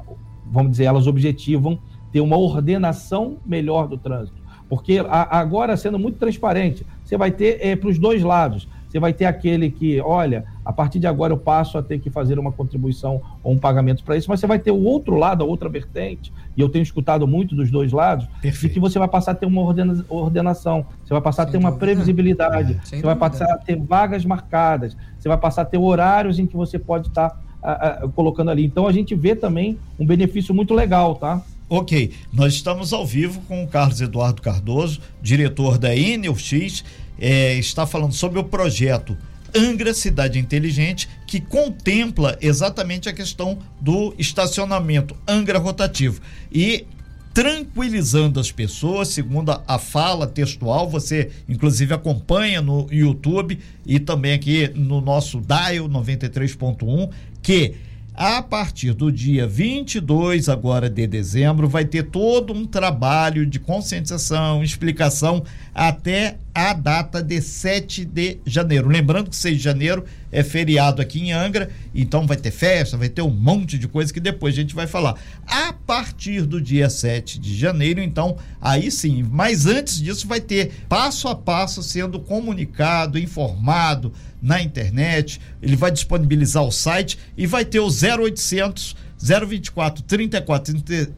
vamos 0.48 0.72
dizer, 0.72 0.86
elas 0.86 1.06
objetivam 1.06 1.78
ter 2.12 2.20
uma 2.20 2.36
ordenação 2.36 3.38
melhor 3.46 3.88
do 3.88 3.98
trânsito. 3.98 4.42
Porque 4.68 4.98
a, 5.08 5.38
agora, 5.38 5.78
sendo 5.78 6.00
muito 6.00 6.18
transparente, 6.18 6.84
você 7.06 7.16
vai 7.16 7.30
ter 7.30 7.60
é, 7.62 7.76
para 7.76 7.90
os 7.90 8.00
dois 8.00 8.24
lados. 8.24 8.68
Você 8.88 9.00
vai 9.00 9.12
ter 9.14 9.26
aquele 9.26 9.70
que, 9.70 10.00
olha, 10.00 10.46
a 10.64 10.72
partir 10.72 11.00
de 11.00 11.08
agora 11.08 11.34
eu 11.34 11.38
passo 11.38 11.78
a 11.78 11.84
ter 11.84 12.00
que 12.00 12.10
fazer 12.10 12.40
uma 12.40 12.52
contribuição 12.52 13.22
ou 13.44 13.54
um 13.54 13.58
pagamento 13.58 14.04
para 14.04 14.16
isso, 14.16 14.30
mas 14.30 14.40
você 14.40 14.48
vai 14.48 14.60
ter 14.60 14.72
o 14.72 14.82
outro 14.82 15.16
lado, 15.16 15.44
a 15.44 15.48
outra 15.48 15.68
vertente, 15.68 16.32
e 16.56 16.62
eu 16.62 16.70
tenho 16.70 16.84
escutado 16.84 17.28
muito 17.28 17.56
dos 17.56 17.70
dois 17.70 17.92
lados, 17.92 18.28
Perfeito. 18.42 18.68
de 18.68 18.74
que 18.74 18.80
você 18.80 18.98
vai 18.98 19.08
passar 19.08 19.32
a 19.32 19.36
ter 19.36 19.46
uma 19.46 19.62
ordena, 19.62 20.06
ordenação, 20.10 20.86
você 21.04 21.14
vai 21.14 21.22
passar 21.22 21.44
Sem 21.44 21.50
a 21.50 21.52
ter 21.52 21.58
uma 21.58 21.74
previsibilidade, 21.74 22.74
é, 22.74 22.76
você 22.76 22.96
dúvida. 22.96 23.08
vai 23.08 23.16
passar 23.16 23.52
a 23.52 23.58
ter 23.58 23.76
vagas 23.76 24.26
marcadas, 24.26 24.96
você 25.20 25.28
vai 25.28 25.38
passar 25.38 25.64
a 25.64 25.66
ter 25.66 25.78
horários 25.78 26.40
em 26.40 26.46
que 26.46 26.56
você 26.56 26.80
pode 26.80 27.10
estar 27.10 27.30
tá, 27.30 27.38
a, 27.62 27.88
a, 28.06 28.08
colocando 28.10 28.52
ali. 28.52 28.66
Então 28.66 28.88
a 28.88 28.92
gente 28.94 29.14
vê 29.16 29.36
também 29.36 29.78
um 30.00 30.06
benefício 30.06 30.56
muito 30.56 30.74
legal, 30.74 31.16
tá? 31.16 31.42
Ok, 31.70 32.14
nós 32.32 32.54
estamos 32.54 32.94
ao 32.94 33.06
vivo 33.06 33.42
com 33.42 33.62
o 33.62 33.68
Carlos 33.68 34.00
Eduardo 34.00 34.42
Cardoso, 34.42 35.02
diretor 35.22 35.78
da 35.78 35.90
NUX, 35.90 36.86
é, 37.20 37.56
está 37.56 37.86
falando 37.86 38.14
sobre 38.14 38.40
o 38.40 38.44
projeto 38.44 39.18
Angra 39.56 39.94
Cidade 39.94 40.40
Inteligente, 40.40 41.10
que 41.26 41.40
contempla 41.40 42.38
exatamente 42.42 43.10
a 43.10 43.14
questão 43.14 43.60
do 43.80 44.14
estacionamento 44.18 45.16
Angra 45.28 45.58
rotativo. 45.58 46.22
E 46.52 46.86
tranquilizando 47.34 48.40
as 48.40 48.52
pessoas, 48.52 49.10
segundo 49.10 49.52
a, 49.68 49.78
fala 49.78 50.26
textual, 50.26 50.90
você 50.90 51.30
inclusive 51.48 51.94
acompanha 51.94 52.64
no 52.64 52.88
YouTube 52.92 53.60
e 53.86 54.00
também 54.00 54.34
aqui 54.34 54.72
no 54.74 55.00
nosso 55.00 55.40
Dial 55.40 55.88
93.1, 55.88 57.12
que 57.44 57.76
a 58.18 58.42
partir 58.42 58.94
do 58.94 59.12
dia 59.12 59.46
22 59.46 60.50
agora 60.50 60.90
de 60.90 61.06
dezembro 61.06 61.70
vai 61.70 61.86
ter 61.86 62.02
todo 62.02 62.52
um 62.52 62.66
trabalho 62.66 63.46
de 63.46 63.60
conscientização, 63.60 64.64
explicação 64.64 65.44
até 65.74 66.40
a 66.52 66.74
data 66.74 67.22
de 67.22 67.40
7 67.40 68.04
de 68.06 68.40
janeiro. 68.44 68.90
Lembrando 68.90 69.30
que 69.30 69.36
6 69.36 69.58
de 69.58 69.64
janeiro 69.64 70.04
é 70.32 70.44
feriado 70.44 71.02
aqui 71.02 71.20
em 71.20 71.32
Angra, 71.32 71.70
então 71.94 72.28
vai 72.28 72.38
ter 72.38 72.52
festa, 72.52 72.98
vai 72.98 73.10
ter 73.10 73.22
um 73.22 73.30
monte 73.30 73.78
de 73.78 73.88
coisa 73.88 74.14
que 74.14 74.20
depois 74.20 74.54
a 74.54 74.62
gente 74.62 74.76
vai 74.76 74.88
falar. 74.88 75.16
A 75.46 75.74
partir 75.74 76.42
do 76.42 76.62
dia 76.62 76.90
7 76.90 77.40
de 77.40 77.58
janeiro, 77.58 78.02
então, 78.02 78.38
aí 78.62 78.92
sim, 78.92 79.24
mas 79.30 79.66
antes 79.66 80.02
disso 80.02 80.28
vai 80.28 80.42
ter 80.42 80.72
passo 80.90 81.28
a 81.28 81.36
passo 81.36 81.82
sendo 81.82 82.20
comunicado, 82.20 83.18
informado 83.18 84.14
na 84.42 84.62
internet, 84.62 85.42
ele 85.62 85.76
vai 85.76 85.92
disponibilizar 85.92 86.64
o 86.64 86.72
site 86.72 87.18
e 87.36 87.48
vai 87.48 87.66
ter 87.66 87.80
o 87.80 87.88
0800 87.88 88.96
024 89.20 90.04
34 90.04 90.76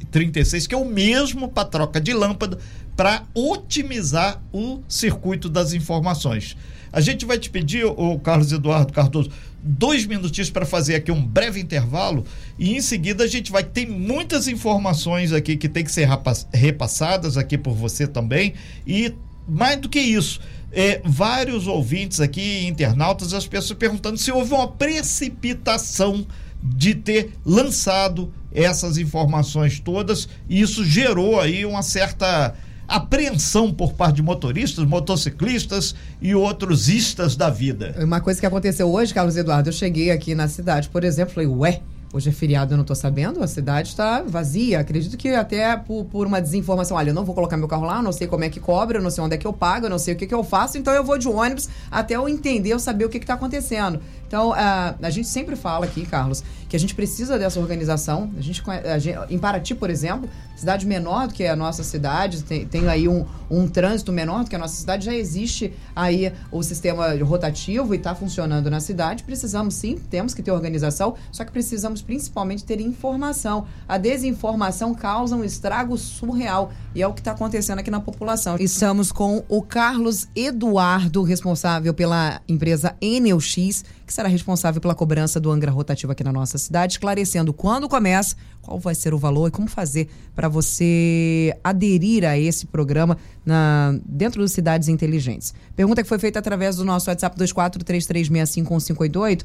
36, 0.09 0.67
que 0.67 0.73
é 0.73 0.77
o 0.77 0.85
mesmo 0.85 1.49
para 1.49 1.67
troca 1.67 1.99
de 1.99 2.13
lâmpada 2.13 2.57
para 2.95 3.23
otimizar 3.33 4.41
o 4.51 4.81
circuito 4.87 5.49
das 5.49 5.73
informações. 5.73 6.55
A 6.91 7.01
gente 7.01 7.25
vai 7.25 7.37
te 7.37 7.49
pedir, 7.49 7.85
o 7.85 8.19
Carlos 8.19 8.51
Eduardo 8.51 8.91
Cardoso, 8.93 9.29
dois 9.61 10.05
minutinhos 10.05 10.49
para 10.49 10.65
fazer 10.65 10.95
aqui 10.95 11.11
um 11.11 11.21
breve 11.21 11.59
intervalo 11.59 12.25
e 12.57 12.75
em 12.75 12.81
seguida 12.81 13.23
a 13.23 13.27
gente 13.27 13.51
vai 13.51 13.63
ter 13.63 13.87
muitas 13.87 14.47
informações 14.47 15.33
aqui 15.33 15.57
que 15.57 15.67
tem 15.67 15.83
que 15.83 15.91
ser 15.91 16.07
repassadas 16.53 17.37
aqui 17.37 17.57
por 17.57 17.73
você 17.73 18.07
também. 18.07 18.53
E 18.87 19.13
mais 19.47 19.77
do 19.77 19.89
que 19.89 19.99
isso, 19.99 20.39
é, 20.71 21.01
vários 21.03 21.67
ouvintes 21.67 22.19
aqui, 22.19 22.65
internautas, 22.67 23.33
as 23.33 23.47
pessoas 23.47 23.77
perguntando 23.77 24.17
se 24.17 24.31
houve 24.31 24.53
uma 24.53 24.67
precipitação 24.67 26.25
de 26.61 26.93
ter 26.93 27.31
lançado 27.45 28.31
essas 28.53 28.97
informações 28.97 29.79
todas. 29.79 30.27
E 30.47 30.61
isso 30.61 30.85
gerou 30.85 31.39
aí 31.39 31.65
uma 31.65 31.81
certa 31.81 32.53
apreensão 32.89 33.71
por 33.71 33.93
parte 33.93 34.15
de 34.15 34.23
motoristas, 34.23 34.83
motociclistas 34.83 35.93
e 36.19 36.33
outros 36.33 36.89
istas 36.89 37.35
da 37.35 37.49
vida. 37.49 37.95
Uma 37.99 38.19
coisa 38.19 38.39
que 38.39 38.45
aconteceu 38.45 38.91
hoje, 38.91 39.13
Carlos 39.13 39.37
Eduardo, 39.37 39.69
eu 39.69 39.73
cheguei 39.73 40.09
aqui 40.09 40.33
na 40.33 40.47
cidade, 40.47 40.89
por 40.89 41.03
exemplo, 41.03 41.35
falei, 41.35 41.47
ué, 41.47 41.81
Hoje 42.11 42.29
é 42.29 42.31
feriado, 42.31 42.73
eu 42.73 42.77
não 42.77 42.81
estou 42.81 42.95
sabendo, 42.95 43.43
a 43.43 43.47
cidade 43.47 43.89
está 43.89 44.23
vazia. 44.23 44.79
Acredito 44.79 45.15
que 45.15 45.29
até 45.29 45.77
por, 45.77 46.05
por, 46.05 46.25
uma 46.25 46.41
desinformação. 46.41 46.97
Olha, 46.97 47.11
eu 47.11 47.13
não 47.13 47.23
vou 47.23 47.35
colocar 47.35 47.55
meu 47.55 47.67
carro 47.67 47.85
lá, 47.85 48.01
não 48.01 48.11
sei 48.11 48.25
como 48.25 48.43
é 48.43 48.49
que 48.49 48.59
cobra, 48.59 48.99
não 48.99 49.11
sei 49.11 49.23
onde 49.23 49.35
é 49.35 49.37
que 49.37 49.45
eu 49.45 49.53
pago, 49.53 49.87
não 49.87 49.99
sei 49.99 50.15
o 50.15 50.17
que, 50.17 50.25
que 50.25 50.33
eu 50.33 50.43
faço, 50.43 50.75
então 50.79 50.91
eu 50.91 51.03
vou 51.03 51.19
de 51.19 51.27
ônibus 51.27 51.69
até 51.91 52.15
eu 52.15 52.27
entender, 52.27 52.69
eu 52.69 52.79
saber 52.79 53.05
o 53.05 53.09
que 53.09 53.19
está 53.19 53.35
acontecendo. 53.35 54.01
Então, 54.27 54.51
a, 54.53 54.95
a 54.99 55.09
gente 55.11 55.27
sempre 55.27 55.55
fala 55.55 55.85
aqui, 55.85 56.03
Carlos, 56.03 56.43
que 56.69 56.75
a 56.75 56.79
gente 56.79 56.93
precisa 56.93 57.37
dessa 57.39 57.59
organização. 57.59 58.31
A 58.37 58.41
gente, 58.41 58.63
a 58.69 58.99
gente, 58.99 59.17
em 59.33 59.39
Paraty, 59.39 59.73
por 59.73 59.89
exemplo, 59.89 60.29
cidade 60.55 60.85
menor 60.85 61.27
do 61.27 61.33
que 61.33 61.43
a 61.45 61.55
nossa 61.55 61.83
cidade, 61.83 62.43
tem, 62.43 62.65
tem 62.65 62.87
aí 62.87 63.07
um, 63.07 63.25
um 63.49 63.67
trânsito 63.67 64.11
menor 64.11 64.43
do 64.43 64.49
que 64.49 64.55
a 64.55 64.59
nossa 64.59 64.75
cidade, 64.75 65.05
já 65.05 65.13
existe 65.13 65.73
aí 65.95 66.31
o 66.51 66.61
sistema 66.61 67.11
rotativo 67.23 67.95
e 67.95 67.97
está 67.97 68.13
funcionando 68.13 68.69
na 68.69 68.79
cidade. 68.79 69.23
Precisamos 69.23 69.73
sim, 69.73 69.97
temos 70.11 70.35
que 70.35 70.43
ter 70.43 70.51
organização, 70.51 71.15
só 71.31 71.43
que 71.43 71.51
precisamos 71.51 72.03
principalmente 72.03 72.63
ter 72.63 72.79
informação. 72.79 73.65
A 73.87 73.97
desinformação 73.97 74.93
causa 74.93 75.35
um 75.35 75.43
estrago 75.43 75.97
surreal 75.97 76.71
e 76.93 77.01
é 77.01 77.07
o 77.07 77.13
que 77.13 77.21
está 77.21 77.31
acontecendo 77.31 77.79
aqui 77.79 77.89
na 77.89 77.99
população. 77.99 78.57
Estamos 78.59 79.11
com 79.11 79.43
o 79.49 79.63
Carlos 79.63 80.27
Eduardo, 80.35 81.23
responsável 81.23 81.95
pela 81.95 82.41
empresa 82.47 82.95
Enelx, 83.01 83.83
que 84.05 84.13
será 84.13 84.27
responsável 84.27 84.79
pela 84.79 84.93
cobrança 84.93 85.39
do 85.39 85.49
Angra 85.49 85.71
rotativo 85.71 86.11
aqui 86.11 86.23
na 86.23 86.31
nossa 86.31 86.58
cidade, 86.59 86.93
esclarecendo 86.93 87.51
quando 87.51 87.89
começa, 87.89 88.35
qual 88.61 88.77
vai 88.77 88.93
ser 88.93 89.13
o 89.13 89.17
valor 89.17 89.47
e 89.47 89.51
como 89.51 89.67
fazer 89.67 90.07
para 90.35 90.47
você 90.47 91.57
aderir 91.63 92.23
a 92.23 92.37
esse 92.37 92.67
programa 92.67 93.17
na, 93.45 93.97
dentro 94.05 94.41
das 94.41 94.51
cidades 94.51 94.87
inteligentes. 94.87 95.53
Pergunta 95.75 96.03
que 96.03 96.09
foi 96.09 96.19
feita 96.19 96.37
através 96.37 96.75
do 96.75 96.85
nosso 96.85 97.09
WhatsApp 97.09 97.35
2433651558 97.39 99.43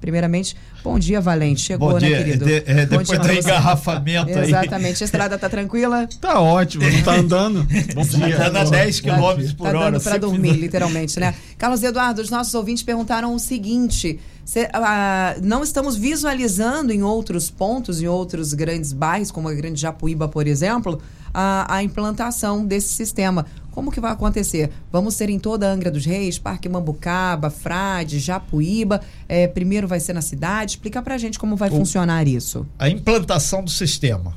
Primeiramente, 0.00 0.54
bom 0.84 0.98
dia, 0.98 1.20
Valente. 1.20 1.62
Chegou, 1.62 1.92
bom 1.92 1.98
né, 1.98 2.06
dia. 2.06 2.18
querido? 2.18 2.44
De, 2.44 2.62
é, 2.66 2.84
depois 2.84 3.08
do 3.08 3.32
engarrafamento 3.32 4.38
aí. 4.38 4.48
Exatamente. 4.48 5.02
A 5.02 5.06
estrada 5.06 5.38
tá 5.38 5.48
tranquila? 5.48 6.06
Tá 6.20 6.40
ótimo, 6.40 6.84
não 6.84 7.02
tá 7.02 7.14
andando. 7.14 7.66
bom 7.94 8.02
dia. 8.02 8.50
Tá 8.50 8.60
a 8.60 8.64
10 8.64 9.00
km 9.00 9.10
por 9.56 9.70
tá 9.70 9.78
hora. 9.78 9.78
Tá 9.78 9.90
dando 9.90 10.02
para 10.02 10.18
dormir, 10.18 10.52
literalmente, 10.52 11.18
né? 11.18 11.34
Carlos 11.56 11.82
Eduardo, 11.82 12.20
os 12.20 12.28
nossos 12.28 12.54
ouvintes 12.54 12.82
perguntaram 12.82 13.34
o 13.34 13.38
seguinte: 13.38 14.20
uh, 14.56 15.44
não 15.44 15.62
estamos 15.62 15.96
visualizando 15.96 16.90
em 16.90 17.02
outros 17.02 17.50
pontos, 17.50 18.00
em 18.00 18.06
outros 18.06 18.54
grandes 18.54 18.94
bairros, 18.94 19.30
como 19.30 19.46
a 19.46 19.52
Grande 19.52 19.78
Japuíba, 19.78 20.26
por 20.26 20.46
exemplo, 20.46 21.02
a, 21.34 21.74
a 21.76 21.82
implantação 21.82 22.64
desse 22.64 22.88
sistema. 22.88 23.44
Como 23.72 23.92
que 23.92 24.00
vai 24.00 24.10
acontecer? 24.10 24.70
Vamos 24.90 25.14
ser 25.14 25.28
em 25.28 25.38
toda 25.38 25.68
a 25.68 25.72
Angra 25.72 25.90
dos 25.90 26.04
Reis, 26.06 26.38
Parque 26.38 26.68
Mambucaba, 26.68 27.50
Frade, 27.50 28.18
Japuíba. 28.18 29.02
É, 29.28 29.46
primeiro 29.46 29.86
vai 29.86 30.00
ser 30.00 30.14
na 30.14 30.22
cidade. 30.22 30.72
Explica 30.72 31.02
pra 31.02 31.18
gente 31.18 31.38
como 31.38 31.54
vai 31.54 31.68
o, 31.68 31.72
funcionar 31.72 32.26
isso. 32.26 32.66
A 32.78 32.88
implantação 32.88 33.62
do 33.62 33.70
sistema. 33.70 34.34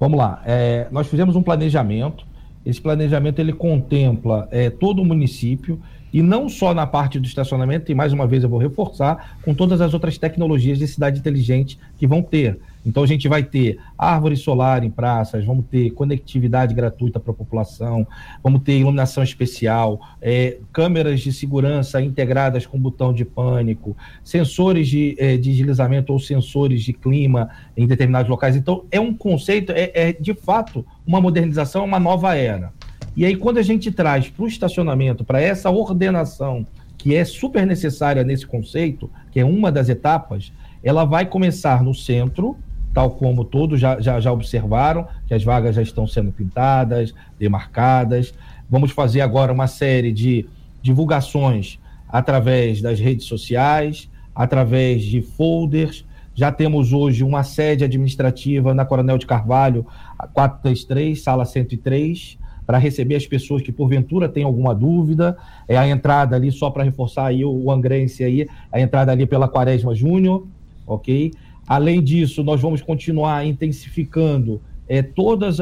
Vamos 0.00 0.18
lá. 0.18 0.42
É, 0.44 0.88
nós 0.90 1.06
fizemos 1.06 1.36
um 1.36 1.42
planejamento. 1.42 2.26
Esse 2.64 2.80
planejamento 2.80 3.38
ele 3.38 3.52
contempla 3.52 4.48
é, 4.50 4.70
todo 4.70 5.02
o 5.02 5.04
município 5.04 5.80
e 6.14 6.22
não 6.22 6.48
só 6.48 6.72
na 6.72 6.86
parte 6.86 7.18
do 7.18 7.26
estacionamento, 7.26 7.90
e 7.90 7.94
mais 7.94 8.12
uma 8.12 8.24
vez 8.24 8.44
eu 8.44 8.48
vou 8.48 8.60
reforçar, 8.60 9.36
com 9.42 9.52
todas 9.52 9.80
as 9.80 9.92
outras 9.94 10.16
tecnologias 10.16 10.78
de 10.78 10.86
cidade 10.86 11.18
inteligente 11.18 11.76
que 11.98 12.06
vão 12.06 12.22
ter. 12.22 12.60
Então 12.86 13.02
a 13.02 13.06
gente 13.06 13.26
vai 13.26 13.42
ter 13.42 13.80
árvore 13.98 14.36
solar 14.36 14.84
em 14.84 14.90
praças, 14.90 15.44
vamos 15.44 15.64
ter 15.68 15.90
conectividade 15.90 16.72
gratuita 16.72 17.18
para 17.18 17.32
a 17.32 17.34
população, 17.34 18.06
vamos 18.44 18.62
ter 18.62 18.78
iluminação 18.78 19.24
especial, 19.24 20.00
é, 20.22 20.58
câmeras 20.72 21.20
de 21.20 21.32
segurança 21.32 22.00
integradas 22.00 22.64
com 22.64 22.78
botão 22.78 23.12
de 23.12 23.24
pânico, 23.24 23.96
sensores 24.22 24.86
de, 24.86 25.16
é, 25.18 25.36
de 25.36 25.52
deslizamento 25.52 26.12
ou 26.12 26.20
sensores 26.20 26.84
de 26.84 26.92
clima 26.92 27.50
em 27.76 27.88
determinados 27.88 28.30
locais. 28.30 28.54
Então 28.54 28.84
é 28.88 29.00
um 29.00 29.12
conceito, 29.12 29.72
é, 29.72 29.90
é 29.92 30.12
de 30.12 30.32
fato 30.32 30.86
uma 31.04 31.20
modernização, 31.20 31.84
uma 31.84 31.98
nova 31.98 32.36
era. 32.36 32.72
E 33.16 33.24
aí 33.24 33.36
quando 33.36 33.58
a 33.58 33.62
gente 33.62 33.90
traz 33.92 34.28
para 34.28 34.44
o 34.44 34.48
estacionamento, 34.48 35.24
para 35.24 35.40
essa 35.40 35.70
ordenação 35.70 36.66
que 36.96 37.14
é 37.14 37.24
super 37.24 37.66
necessária 37.66 38.24
nesse 38.24 38.46
conceito, 38.46 39.10
que 39.30 39.38
é 39.38 39.44
uma 39.44 39.70
das 39.70 39.88
etapas, 39.88 40.52
ela 40.82 41.04
vai 41.04 41.26
começar 41.26 41.82
no 41.82 41.94
centro, 41.94 42.56
tal 42.94 43.10
como 43.10 43.44
todos 43.44 43.80
já, 43.80 44.00
já, 44.00 44.20
já 44.20 44.32
observaram, 44.32 45.06
que 45.26 45.34
as 45.34 45.44
vagas 45.44 45.74
já 45.74 45.82
estão 45.82 46.06
sendo 46.06 46.32
pintadas, 46.32 47.14
demarcadas. 47.38 48.32
Vamos 48.70 48.92
fazer 48.92 49.20
agora 49.20 49.52
uma 49.52 49.66
série 49.66 50.12
de 50.12 50.46
divulgações 50.80 51.78
através 52.08 52.80
das 52.80 53.00
redes 53.00 53.26
sociais, 53.26 54.08
através 54.34 55.02
de 55.02 55.20
folders. 55.20 56.04
Já 56.34 56.52
temos 56.52 56.92
hoje 56.92 57.22
uma 57.22 57.42
sede 57.42 57.84
administrativa 57.84 58.72
na 58.72 58.84
Coronel 58.84 59.18
de 59.18 59.26
Carvalho, 59.26 59.86
433, 60.32 61.20
sala 61.20 61.44
103, 61.44 62.38
para 62.66 62.78
receber 62.78 63.16
as 63.16 63.26
pessoas 63.26 63.62
que 63.62 63.72
porventura 63.72 64.28
têm 64.28 64.44
alguma 64.44 64.74
dúvida. 64.74 65.36
É 65.68 65.76
a 65.76 65.88
entrada 65.88 66.36
ali, 66.36 66.50
só 66.50 66.70
para 66.70 66.84
reforçar 66.84 67.26
aí 67.26 67.44
o, 67.44 67.50
o 67.50 67.70
angrense 67.70 68.24
aí, 68.24 68.46
a 68.72 68.80
entrada 68.80 69.12
ali 69.12 69.26
pela 69.26 69.48
Quaresma 69.48 69.94
Júnior, 69.94 70.46
ok? 70.86 71.32
Além 71.66 72.02
disso, 72.02 72.42
nós 72.42 72.60
vamos 72.60 72.82
continuar 72.82 73.46
intensificando 73.46 74.60
é, 74.88 75.02
todos 75.02 75.58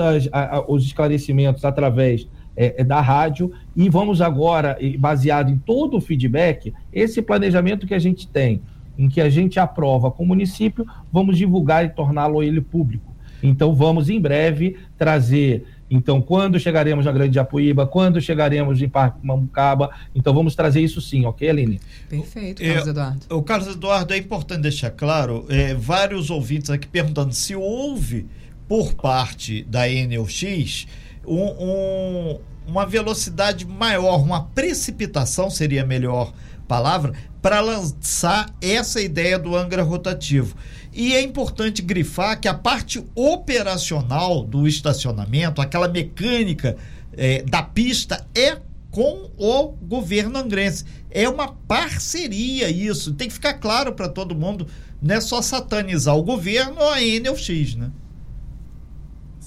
os 0.68 0.84
esclarecimentos 0.84 1.64
através 1.64 2.28
é, 2.56 2.80
é, 2.80 2.84
da 2.84 3.00
rádio 3.00 3.52
e 3.74 3.88
vamos 3.88 4.20
agora, 4.20 4.76
baseado 4.98 5.50
em 5.50 5.56
todo 5.56 5.96
o 5.96 6.00
feedback, 6.00 6.72
esse 6.92 7.22
planejamento 7.22 7.86
que 7.86 7.94
a 7.94 7.98
gente 7.98 8.26
tem, 8.28 8.60
em 8.98 9.08
que 9.08 9.20
a 9.20 9.30
gente 9.30 9.58
aprova 9.58 10.10
com 10.10 10.24
o 10.24 10.26
município, 10.26 10.86
vamos 11.10 11.38
divulgar 11.38 11.84
e 11.84 11.88
torná-lo 11.88 12.42
ele 12.42 12.60
público. 12.60 13.12
Então, 13.42 13.74
vamos 13.74 14.08
em 14.08 14.20
breve 14.20 14.76
trazer 14.96 15.64
então, 15.94 16.22
quando 16.22 16.58
chegaremos 16.58 17.04
na 17.04 17.12
Grande 17.12 17.34
Japuíba, 17.34 17.86
quando 17.86 18.18
chegaremos 18.18 18.80
em 18.80 18.88
Parque 18.88 19.18
Mamucaba, 19.22 19.90
então 20.14 20.32
vamos 20.32 20.54
trazer 20.54 20.80
isso 20.80 21.02
sim, 21.02 21.26
ok, 21.26 21.50
Aline? 21.50 21.78
Perfeito, 22.08 22.62
Carlos 22.62 22.86
é, 22.86 22.90
Eduardo. 22.90 23.26
O 23.28 23.42
Carlos 23.42 23.68
Eduardo, 23.68 24.14
é 24.14 24.16
importante 24.16 24.62
deixar 24.62 24.90
claro, 24.90 25.44
é, 25.50 25.74
vários 25.74 26.30
ouvintes 26.30 26.70
aqui 26.70 26.88
perguntando 26.88 27.34
se 27.34 27.54
houve, 27.54 28.26
por 28.66 28.94
parte 28.94 29.64
da 29.64 29.82
NOX, 29.86 30.86
um, 31.26 31.42
um, 31.42 32.38
uma 32.66 32.86
velocidade 32.86 33.66
maior, 33.66 34.22
uma 34.22 34.44
precipitação 34.44 35.50
seria 35.50 35.84
melhor 35.84 36.32
palavra, 36.72 37.12
para 37.42 37.60
lançar 37.60 38.48
essa 38.58 38.98
ideia 38.98 39.38
do 39.38 39.54
Angra 39.54 39.82
rotativo. 39.82 40.56
E 40.90 41.14
é 41.14 41.20
importante 41.20 41.82
grifar 41.82 42.40
que 42.40 42.48
a 42.48 42.54
parte 42.54 43.04
operacional 43.14 44.42
do 44.42 44.66
estacionamento, 44.66 45.60
aquela 45.60 45.86
mecânica 45.86 46.78
é, 47.14 47.42
da 47.42 47.62
pista, 47.62 48.26
é 48.34 48.56
com 48.90 49.28
o 49.36 49.68
governo 49.82 50.38
angrense. 50.38 50.86
É 51.10 51.28
uma 51.28 51.48
parceria 51.48 52.70
isso. 52.70 53.12
Tem 53.12 53.28
que 53.28 53.34
ficar 53.34 53.54
claro 53.54 53.92
para 53.92 54.08
todo 54.08 54.34
mundo. 54.34 54.66
Não 55.00 55.14
é 55.14 55.20
só 55.20 55.42
satanizar 55.42 56.16
o 56.16 56.22
governo 56.22 56.76
ou 56.78 56.88
a 56.88 57.00
NLX, 57.02 57.74
né? 57.74 57.90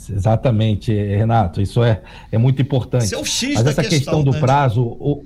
Exatamente, 0.08 0.94
Renato, 0.94 1.60
isso 1.60 1.84
é, 1.84 2.04
é 2.32 2.38
muito 2.38 2.62
importante. 2.62 3.06
Esse 3.06 3.16
é 3.16 3.18
o 3.18 3.26
X 3.26 3.56
Mas 3.56 3.66
essa 3.66 3.82
questão, 3.82 3.98
questão 3.98 4.24
do 4.24 4.32
né? 4.34 4.40
prazo, 4.40 4.84
ou, 4.84 5.26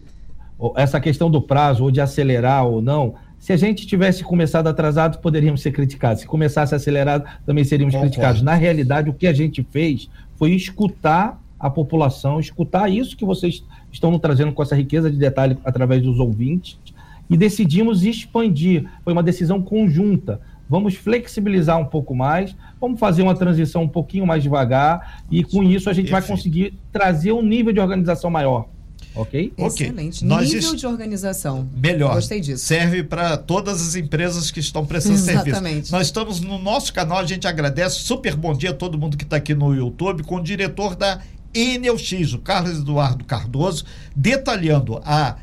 essa 0.75 0.99
questão 0.99 1.29
do 1.29 1.41
prazo, 1.41 1.83
ou 1.83 1.91
de 1.91 2.01
acelerar 2.01 2.65
ou 2.65 2.81
não, 2.81 3.15
se 3.39 3.53
a 3.53 3.57
gente 3.57 3.87
tivesse 3.87 4.23
começado 4.23 4.67
atrasado, 4.67 5.19
poderíamos 5.19 5.61
ser 5.61 5.71
criticados. 5.71 6.21
Se 6.21 6.27
começasse 6.27 6.75
acelerado, 6.75 7.23
também 7.45 7.63
seríamos 7.63 7.93
Concordo. 7.93 8.11
criticados. 8.11 8.41
Na 8.41 8.53
realidade, 8.53 9.09
o 9.09 9.13
que 9.13 9.25
a 9.25 9.33
gente 9.33 9.65
fez 9.71 10.09
foi 10.35 10.51
escutar 10.51 11.41
a 11.57 11.69
população, 11.69 12.39
escutar 12.39 12.89
isso 12.89 13.15
que 13.15 13.25
vocês 13.25 13.63
estão 13.91 14.11
nos 14.11 14.19
trazendo 14.19 14.51
com 14.51 14.61
essa 14.61 14.75
riqueza 14.75 15.09
de 15.09 15.17
detalhe 15.17 15.57
através 15.63 16.01
dos 16.01 16.19
ouvintes, 16.19 16.77
e 17.29 17.37
decidimos 17.37 18.03
expandir. 18.03 18.85
Foi 19.03 19.13
uma 19.13 19.23
decisão 19.23 19.61
conjunta. 19.61 20.41
Vamos 20.67 20.95
flexibilizar 20.95 21.79
um 21.79 21.85
pouco 21.85 22.13
mais, 22.13 22.55
vamos 22.79 22.99
fazer 22.99 23.23
uma 23.23 23.35
transição 23.35 23.83
um 23.83 23.87
pouquinho 23.87 24.25
mais 24.25 24.43
devagar, 24.43 25.23
e 25.31 25.43
com 25.43 25.63
isso 25.63 25.89
a 25.89 25.93
gente 25.93 26.11
vai 26.11 26.21
conseguir 26.21 26.73
trazer 26.91 27.31
um 27.31 27.41
nível 27.41 27.73
de 27.73 27.79
organização 27.79 28.29
maior. 28.29 28.67
Ok? 29.15 29.53
Excelente. 29.57 30.23
Nós 30.23 30.53
Nível 30.53 30.75
de 30.75 30.85
organização. 30.85 31.67
Melhor. 31.75 32.15
Gostei 32.15 32.39
disso. 32.39 32.63
Serve 32.65 33.03
para 33.03 33.37
todas 33.37 33.81
as 33.81 33.95
empresas 33.95 34.51
que 34.51 34.59
estão 34.59 34.85
prestando 34.85 35.15
Exatamente. 35.15 35.63
serviço. 35.63 35.91
Nós 35.91 36.07
estamos 36.07 36.39
no 36.39 36.59
nosso 36.59 36.93
canal, 36.93 37.19
a 37.19 37.25
gente 37.25 37.47
agradece. 37.47 37.99
Super 37.99 38.35
bom 38.35 38.53
dia 38.53 38.69
a 38.69 38.73
todo 38.73 38.97
mundo 38.97 39.17
que 39.17 39.23
está 39.23 39.37
aqui 39.37 39.53
no 39.53 39.73
YouTube, 39.73 40.23
com 40.23 40.35
o 40.35 40.43
diretor 40.43 40.95
da 40.95 41.21
Enelx, 41.53 42.33
o 42.33 42.39
Carlos 42.39 42.79
Eduardo 42.79 43.25
Cardoso, 43.25 43.83
detalhando 44.15 45.01
a 45.03 45.37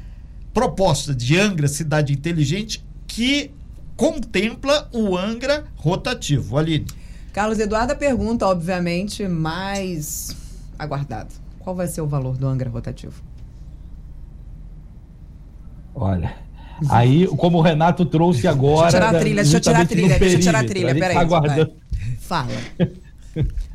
proposta 0.55 1.15
de 1.15 1.39
Angra 1.39 1.69
Cidade 1.69 2.13
Inteligente 2.13 2.85
que 3.07 3.51
contempla 3.97 4.89
o 4.93 5.17
Angra 5.17 5.67
rotativo. 5.77 6.57
Aline. 6.57 6.87
Carlos 7.33 7.59
Eduardo, 7.59 7.93
a 7.93 7.97
pergunta, 7.97 8.47
obviamente, 8.47 9.27
mais 9.29 10.35
aguardada. 10.79 11.29
Qual 11.59 11.75
vai 11.75 11.87
ser 11.87 12.01
o 12.01 12.07
valor 12.07 12.37
do 12.37 12.47
Angra 12.47 12.71
rotativo? 12.71 13.23
Olha, 15.99 16.35
aí, 16.91 17.27
como 17.27 17.57
o 17.57 17.63
Renato 17.63 18.05
trouxe 18.05 18.47
agora. 18.47 18.91
Deixa 18.91 18.97
eu 18.97 19.01
tirar 19.01 19.17
a 19.17 19.19
trilha, 19.19 19.43
deixa 19.43 19.57
eu 19.57 19.61
tirar 19.61 19.81
a 19.81 19.87
trilha, 19.87 20.19
deixa 20.19 20.37
eu 20.37 20.41
tirar 20.41 20.61
a 20.61 20.65
trilha, 20.65 20.95
peraí. 20.95 21.15
Tá 21.15 21.21
aguardando... 21.23 21.73
Fala. 22.21 22.49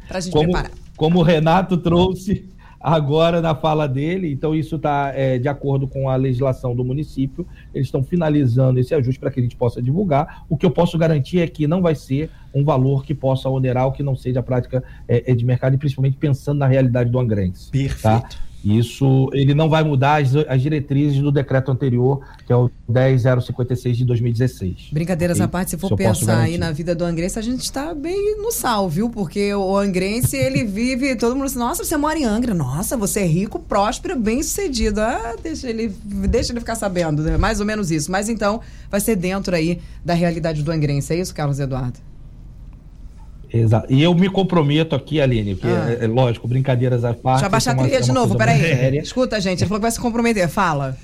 Pra 0.07 0.19
gente 0.19 0.31
como, 0.31 0.43
preparar. 0.43 0.71
Como 0.95 1.19
o 1.19 1.23
Renato 1.23 1.77
trouxe 1.77 2.47
agora 2.79 3.41
na 3.41 3.55
fala 3.55 3.87
dele, 3.87 4.31
então 4.31 4.53
isso 4.55 4.75
está 4.75 5.11
é, 5.15 5.39
de 5.39 5.47
acordo 5.47 5.87
com 5.87 6.09
a 6.09 6.15
legislação 6.15 6.75
do 6.75 6.83
município, 6.83 7.47
eles 7.73 7.87
estão 7.87 8.03
finalizando 8.03 8.79
esse 8.79 8.93
ajuste 8.93 9.19
para 9.19 9.31
que 9.31 9.39
a 9.39 9.43
gente 9.43 9.55
possa 9.55 9.81
divulgar. 9.81 10.45
O 10.49 10.57
que 10.57 10.65
eu 10.65 10.71
posso 10.71 10.97
garantir 10.97 11.39
é 11.39 11.47
que 11.47 11.65
não 11.67 11.81
vai 11.81 11.95
ser 11.95 12.29
um 12.53 12.63
valor 12.63 13.03
que 13.03 13.15
possa 13.15 13.49
onerar 13.49 13.87
o 13.87 13.91
que 13.91 14.03
não 14.03 14.15
seja 14.15 14.41
a 14.41 14.43
prática 14.43 14.83
é, 15.07 15.31
é 15.31 15.35
de 15.35 15.45
mercado, 15.45 15.73
e 15.73 15.77
principalmente 15.77 16.17
pensando 16.17 16.59
na 16.59 16.67
realidade 16.67 17.09
do 17.09 17.19
angrense. 17.19 17.65
Tá? 17.65 17.71
Perfeito. 17.71 18.01
Tá? 18.01 18.50
Isso 18.63 19.29
ele 19.33 19.55
não 19.55 19.67
vai 19.67 19.83
mudar 19.83 20.21
as, 20.21 20.35
as, 20.35 20.61
diretrizes 20.61 21.19
do 21.19 21.31
decreto 21.31 21.71
anterior, 21.71 22.21
que 22.45 22.53
é 22.53 22.55
o 22.55 22.69
10056 22.87 23.97
de 23.97 24.05
2016. 24.05 24.89
Brincadeiras 24.91 25.39
e, 25.39 25.41
à 25.41 25.47
parte, 25.47 25.71
se 25.71 25.77
for 25.77 25.95
pensar 25.95 26.41
aí 26.41 26.57
na 26.57 26.71
vida 26.71 26.93
do 26.93 27.03
Angrense, 27.03 27.39
a 27.39 27.41
gente 27.41 27.61
está 27.61 27.93
bem 27.93 28.37
no 28.37 28.51
sal, 28.51 28.87
viu? 28.87 29.09
Porque 29.09 29.53
o 29.53 29.75
Angrense, 29.75 30.37
ele 30.37 30.63
vive, 30.63 31.15
todo 31.15 31.35
mundo 31.35 31.47
diz, 31.47 31.55
nossa, 31.55 31.83
você 31.83 31.97
mora 31.97 32.19
em 32.19 32.25
Angra, 32.25 32.53
nossa, 32.53 32.95
você 32.95 33.21
é 33.21 33.25
rico, 33.25 33.59
próspero, 33.59 34.19
bem 34.19 34.43
sucedido. 34.43 35.01
Ah, 35.01 35.35
deixa 35.41 35.67
ele, 35.67 35.89
deixa 36.29 36.53
ele 36.53 36.59
ficar 36.59 36.75
sabendo, 36.75 37.23
né? 37.23 37.37
mais 37.37 37.59
ou 37.59 37.65
menos 37.65 37.89
isso. 37.89 38.11
Mas 38.11 38.29
então, 38.29 38.61
vai 38.91 38.99
ser 38.99 39.15
dentro 39.15 39.55
aí 39.55 39.79
da 40.05 40.13
realidade 40.13 40.61
do 40.61 40.71
Angrense, 40.71 41.13
é 41.13 41.19
isso, 41.19 41.33
Carlos 41.33 41.59
Eduardo? 41.59 41.99
Exato. 43.53 43.91
E 43.91 44.01
eu 44.01 44.13
me 44.15 44.29
comprometo 44.29 44.95
aqui, 44.95 45.19
Aline, 45.19 45.55
que 45.55 45.67
ah. 45.67 45.97
é, 45.99 46.05
é, 46.05 46.07
lógico, 46.07 46.47
brincadeiras 46.47 47.03
à 47.03 47.13
parte. 47.13 47.23
Deixa 47.23 47.43
eu 47.43 47.47
abaixar 47.47 47.75
a 47.75 47.77
trilha 47.77 47.97
é 47.97 48.01
de 48.01 48.11
novo, 48.11 48.37
peraí. 48.37 48.97
Escuta, 48.99 49.39
gente, 49.41 49.61
ele 49.61 49.67
falou 49.67 49.79
que 49.79 49.83
vai 49.83 49.91
se 49.91 49.99
comprometer. 49.99 50.47
Fala. 50.47 50.97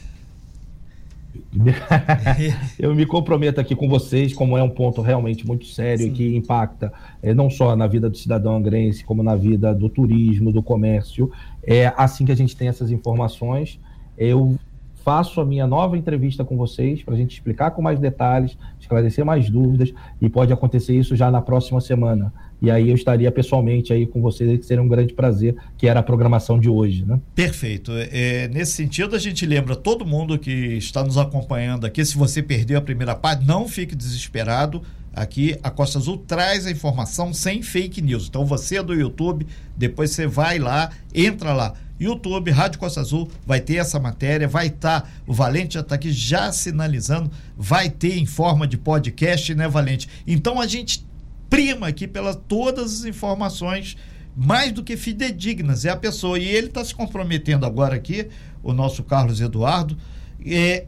eu 2.77 2.93
me 2.93 3.05
comprometo 3.05 3.59
aqui 3.59 3.75
com 3.75 3.89
vocês, 3.89 4.33
como 4.33 4.57
é 4.57 4.63
um 4.63 4.69
ponto 4.69 5.01
realmente 5.01 5.45
muito 5.45 5.65
sério 5.65 6.05
Sim. 6.05 6.13
que 6.13 6.35
impacta 6.35 6.93
é, 7.21 7.33
não 7.33 7.49
só 7.49 7.75
na 7.75 7.87
vida 7.87 8.09
do 8.09 8.17
cidadão 8.17 8.55
angrense, 8.55 9.03
como 9.03 9.23
na 9.23 9.35
vida 9.35 9.73
do 9.73 9.89
turismo, 9.89 10.51
do 10.51 10.61
comércio. 10.61 11.31
É 11.63 11.91
assim 11.97 12.25
que 12.25 12.31
a 12.31 12.35
gente 12.35 12.55
tem 12.55 12.67
essas 12.67 12.91
informações. 12.91 13.79
Eu 14.17 14.57
faço 15.03 15.39
a 15.39 15.45
minha 15.45 15.65
nova 15.65 15.97
entrevista 15.97 16.43
com 16.43 16.57
vocês 16.57 17.01
para 17.01 17.13
a 17.13 17.17
gente 17.17 17.33
explicar 17.33 17.71
com 17.71 17.81
mais 17.81 17.99
detalhes, 17.99 18.57
esclarecer 18.87 19.25
mais 19.25 19.49
dúvidas 19.49 19.93
e 20.21 20.29
pode 20.29 20.51
acontecer 20.53 20.97
isso 20.97 21.15
já 21.15 21.29
na 21.29 21.41
próxima 21.41 21.81
semana. 21.81 22.33
E 22.59 22.71
aí 22.71 22.89
eu 22.89 22.95
estaria 22.95 23.31
pessoalmente 23.31 23.93
aí 23.93 24.07
com 24.07 24.19
vocês, 24.19 24.57
que 24.57 24.65
seria 24.65 24.81
um 24.81 24.87
grande 24.87 25.13
prazer, 25.13 25.55
que 25.77 25.87
era 25.87 25.99
a 25.99 26.03
programação 26.03 26.59
de 26.59 26.67
hoje, 26.67 27.05
né? 27.05 27.19
Perfeito. 27.35 27.91
É, 27.93 28.47
nesse 28.47 28.71
sentido, 28.71 29.15
a 29.15 29.19
gente 29.19 29.45
lembra 29.45 29.75
todo 29.75 30.05
mundo 30.05 30.39
que 30.39 30.51
está 30.77 31.03
nos 31.03 31.17
acompanhando 31.17 31.85
aqui, 31.85 32.03
se 32.03 32.17
você 32.17 32.41
perdeu 32.41 32.79
a 32.79 32.81
primeira 32.81 33.13
parte, 33.13 33.45
não 33.45 33.67
fique 33.67 33.95
desesperado. 33.95 34.81
Aqui 35.13 35.57
a 35.63 35.71
Costa 35.71 35.97
Azul 35.97 36.17
traz 36.27 36.67
a 36.67 36.71
informação 36.71 37.33
sem 37.33 37.63
fake 37.63 38.01
news. 38.03 38.27
Então 38.27 38.45
você 38.45 38.77
é 38.77 38.83
do 38.83 38.93
YouTube, 38.93 39.47
depois 39.75 40.11
você 40.11 40.27
vai 40.27 40.59
lá, 40.59 40.91
entra 41.13 41.53
lá 41.53 41.73
YouTube, 41.99 42.51
Rádio 42.51 42.79
Costa 42.79 43.01
Azul, 43.01 43.29
vai 43.45 43.59
ter 43.59 43.77
essa 43.77 43.99
matéria, 43.99 44.47
vai 44.47 44.67
estar, 44.67 45.01
tá, 45.01 45.09
o 45.25 45.33
Valente 45.33 45.73
já 45.73 45.79
está 45.81 45.95
aqui 45.95 46.11
já 46.11 46.51
sinalizando, 46.51 47.31
vai 47.57 47.89
ter 47.89 48.17
em 48.17 48.25
forma 48.25 48.67
de 48.67 48.77
podcast, 48.77 49.53
né, 49.55 49.67
Valente? 49.67 50.07
Então 50.25 50.61
a 50.61 50.67
gente 50.67 51.05
prima 51.49 51.87
aqui 51.87 52.07
pelas 52.07 52.37
todas 52.47 52.99
as 52.99 53.05
informações 53.05 53.97
mais 54.35 54.71
do 54.71 54.83
que 54.83 54.95
fidedignas, 54.95 55.83
é 55.83 55.89
a 55.89 55.97
pessoa. 55.97 56.37
E 56.37 56.45
ele 56.45 56.67
está 56.67 56.85
se 56.85 56.93
comprometendo 56.93 57.65
agora 57.65 57.95
aqui, 57.95 58.27
o 58.61 58.71
nosso 58.71 59.03
Carlos 59.03 59.41
Eduardo, 59.41 59.97
é, 60.45 60.85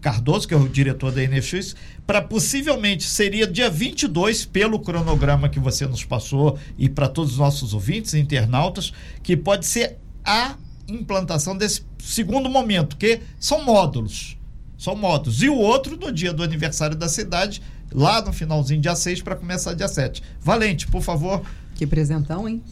Cardoso, 0.00 0.48
que 0.48 0.54
é 0.54 0.56
o 0.56 0.68
diretor 0.68 1.12
da 1.12 1.20
NFX, 1.20 1.76
para 2.06 2.22
possivelmente 2.22 3.04
seria 3.04 3.46
dia 3.46 3.68
22, 3.68 4.46
pelo 4.46 4.78
cronograma 4.78 5.48
que 5.48 5.60
você 5.60 5.86
nos 5.86 6.04
passou 6.04 6.58
e 6.78 6.88
para 6.88 7.08
todos 7.08 7.32
os 7.32 7.38
nossos 7.38 7.74
ouvintes 7.74 8.14
internautas, 8.14 8.92
que 9.22 9.36
pode 9.36 9.66
ser 9.66 9.98
a 10.24 10.56
implantação 10.88 11.56
desse 11.56 11.84
segundo 11.98 12.48
momento, 12.48 12.96
que 12.96 13.20
são 13.38 13.64
módulos. 13.64 14.35
São 14.78 14.94
módulos. 14.94 15.42
E 15.42 15.48
o 15.48 15.56
outro 15.56 15.96
no 15.96 16.12
dia 16.12 16.32
do 16.32 16.42
aniversário 16.42 16.96
da 16.96 17.08
cidade, 17.08 17.62
lá 17.92 18.20
no 18.22 18.32
finalzinho, 18.32 18.80
dia 18.80 18.94
6, 18.94 19.22
para 19.22 19.36
começar 19.36 19.74
dia 19.74 19.88
7. 19.88 20.22
Valente, 20.40 20.86
por 20.86 21.02
favor. 21.02 21.42
Que 21.74 21.86
presentão, 21.86 22.48
hein? 22.48 22.62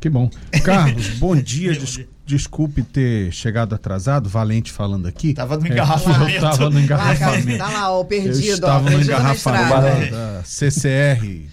Que 0.00 0.08
bom. 0.08 0.30
Carlos, 0.64 1.08
bom 1.18 1.36
dia. 1.36 1.72
Des 1.72 2.00
desculpe 2.24 2.82
ter 2.82 3.32
chegado 3.32 3.74
atrasado, 3.74 4.28
Valente 4.28 4.70
falando 4.70 5.06
aqui. 5.06 5.34
Tava 5.34 5.56
no 5.56 5.66
engarrafamento. 5.66 6.30
É, 6.30 6.36
eu 6.38 6.40
tava 6.40 6.70
no 6.70 6.80
engarrafamento. 6.80 7.58
Tá 7.58 7.68
lá, 7.68 7.92
ó, 7.92 8.04
perdido. 8.04 8.46
Eu 8.46 8.54
estava 8.54 8.88
ó, 8.88 8.90
no 8.90 9.02
engarrafamento 9.02 10.10
da 10.12 10.42
CCR 10.44 11.48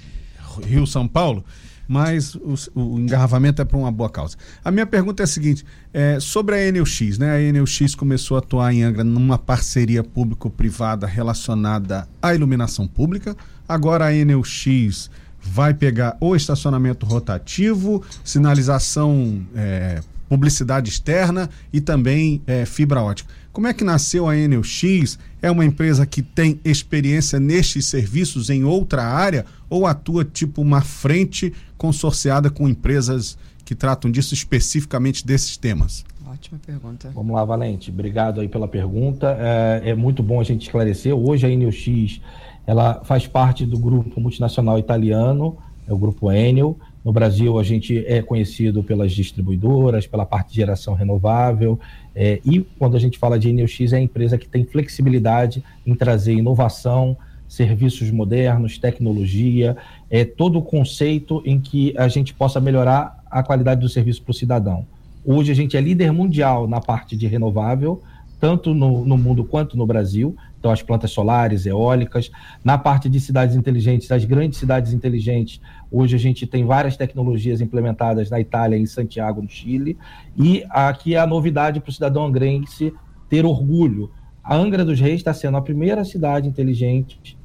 Rio 0.65 0.85
São 0.85 1.07
Paulo 1.07 1.43
mas 1.89 2.35
o, 2.35 2.53
o 2.75 2.99
engarrafamento 2.99 3.63
é 3.63 3.65
para 3.65 3.75
uma 3.75 3.91
boa 3.91 4.11
causa. 4.11 4.37
A 4.63 4.69
minha 4.69 4.85
pergunta 4.85 5.23
é 5.23 5.25
a 5.25 5.27
seguinte: 5.27 5.65
é, 5.91 6.19
sobre 6.19 6.53
a 6.53 6.67
Enelx, 6.67 7.17
né? 7.17 7.31
A 7.31 7.41
Enelx 7.41 7.95
começou 7.95 8.37
a 8.37 8.39
atuar 8.39 8.71
em 8.71 8.83
Angra 8.83 9.03
numa 9.03 9.39
parceria 9.39 10.03
público-privada 10.03 11.07
relacionada 11.07 12.07
à 12.21 12.35
iluminação 12.35 12.87
pública. 12.87 13.35
Agora 13.67 14.05
a 14.05 14.13
Enelx 14.13 15.09
vai 15.41 15.73
pegar 15.73 16.15
o 16.21 16.35
estacionamento 16.35 17.07
rotativo, 17.07 18.03
sinalização, 18.23 19.43
é, 19.55 20.01
publicidade 20.27 20.91
externa 20.91 21.49
e 21.73 21.81
também 21.81 22.39
é, 22.45 22.65
fibra 22.65 23.01
ótica. 23.01 23.33
Como 23.51 23.65
é 23.65 23.73
que 23.73 23.83
nasceu 23.83 24.29
a 24.29 24.37
Enelx? 24.37 25.17
É 25.41 25.49
uma 25.49 25.65
empresa 25.65 26.05
que 26.05 26.21
tem 26.21 26.59
experiência 26.65 27.39
nestes 27.39 27.85
serviços 27.85 28.49
em 28.49 28.63
outra 28.63 29.03
área 29.03 29.45
ou 29.69 29.85
atua 29.85 30.25
tipo 30.25 30.61
uma 30.61 30.81
frente 30.81 31.53
consorciada 31.77 32.49
com 32.49 32.67
empresas 32.67 33.37
que 33.63 33.75
tratam 33.75 34.09
disso 34.09 34.33
especificamente 34.33 35.25
desses 35.25 35.55
temas? 35.55 36.03
Ótima 36.27 36.59
pergunta. 36.65 37.11
Vamos 37.13 37.35
lá, 37.35 37.45
Valente. 37.45 37.89
Obrigado 37.89 38.41
aí 38.41 38.47
pela 38.47 38.67
pergunta. 38.67 39.35
É, 39.39 39.91
é 39.91 39.95
muito 39.95 40.21
bom 40.21 40.39
a 40.39 40.43
gente 40.43 40.63
esclarecer. 40.63 41.15
Hoje 41.15 41.45
a 41.45 41.49
Enelx 41.49 42.19
ela 42.67 43.01
faz 43.03 43.25
parte 43.25 43.65
do 43.65 43.79
grupo 43.79 44.21
multinacional 44.21 44.77
italiano, 44.77 45.57
é 45.87 45.93
o 45.93 45.97
grupo 45.97 46.31
Enel. 46.31 46.77
No 47.03 47.13
Brasil, 47.13 47.57
a 47.57 47.63
gente 47.63 48.05
é 48.05 48.21
conhecido 48.21 48.83
pelas 48.83 49.11
distribuidoras, 49.13 50.05
pela 50.05 50.25
parte 50.25 50.49
de 50.49 50.55
geração 50.55 50.93
renovável. 50.93 51.79
É, 52.13 52.41
e 52.45 52.59
quando 52.77 52.97
a 52.97 52.99
gente 52.99 53.17
fala 53.17 53.39
de 53.39 53.49
Enelx, 53.49 53.93
é 53.93 53.97
a 53.97 54.01
empresa 54.01 54.37
que 54.37 54.47
tem 54.47 54.65
flexibilidade 54.65 55.63
em 55.85 55.95
trazer 55.95 56.33
inovação, 56.33 57.17
serviços 57.47 58.11
modernos, 58.11 58.77
tecnologia, 58.77 59.75
é 60.09 60.23
todo 60.23 60.59
o 60.59 60.61
conceito 60.61 61.41
em 61.43 61.59
que 61.59 61.93
a 61.97 62.07
gente 62.07 62.33
possa 62.33 62.59
melhorar 62.59 63.23
a 63.29 63.41
qualidade 63.41 63.81
do 63.81 63.89
serviço 63.89 64.21
para 64.21 64.31
o 64.31 64.35
cidadão. 64.35 64.85
Hoje 65.25 65.51
a 65.51 65.55
gente 65.55 65.75
é 65.75 65.81
líder 65.81 66.11
mundial 66.11 66.67
na 66.67 66.79
parte 66.79 67.17
de 67.17 67.27
renovável, 67.27 68.01
tanto 68.39 68.73
no, 68.73 69.03
no, 69.03 69.17
mundo 69.17 69.43
quanto 69.43 69.75
no 69.77 69.85
Brasil. 69.85 70.35
então 70.57 70.71
as 70.71 70.81
plantas 70.81 71.11
solares, 71.11 71.65
eólicas. 71.65 72.31
Na 72.63 72.77
parte 72.77 73.09
de 73.09 73.19
cidades 73.19 73.55
inteligentes, 73.55 74.11
as 74.11 74.23
grandes 74.23 74.59
cidades 74.59 74.93
inteligentes, 74.93 75.59
hoje 75.91 76.15
a 76.15 76.19
gente 76.19 76.45
tem 76.47 76.65
várias 76.65 76.95
tecnologias 76.95 77.61
implementadas 77.61 78.29
na 78.29 78.39
Itália 78.39 78.77
e 78.77 78.81
em 78.81 78.85
Santiago, 78.85 79.41
no 79.41 79.49
Chile. 79.49 79.97
E 80.37 80.63
aqui 80.69 81.15
é 81.15 81.19
a 81.19 81.27
novidade 81.27 81.79
para 81.79 81.89
o 81.89 81.93
cidadão 81.93 82.25
angrense 82.25 82.93
ter 83.27 83.45
orgulho. 83.45 84.11
A 84.43 84.55
Angra 84.55 84.83
dos 84.83 84.99
Reis 84.99 85.17
está 85.17 85.33
sendo 85.33 85.57
a 85.57 85.61
primeira 85.61 86.03
cidade 86.03 86.47
inteligente 86.47 87.37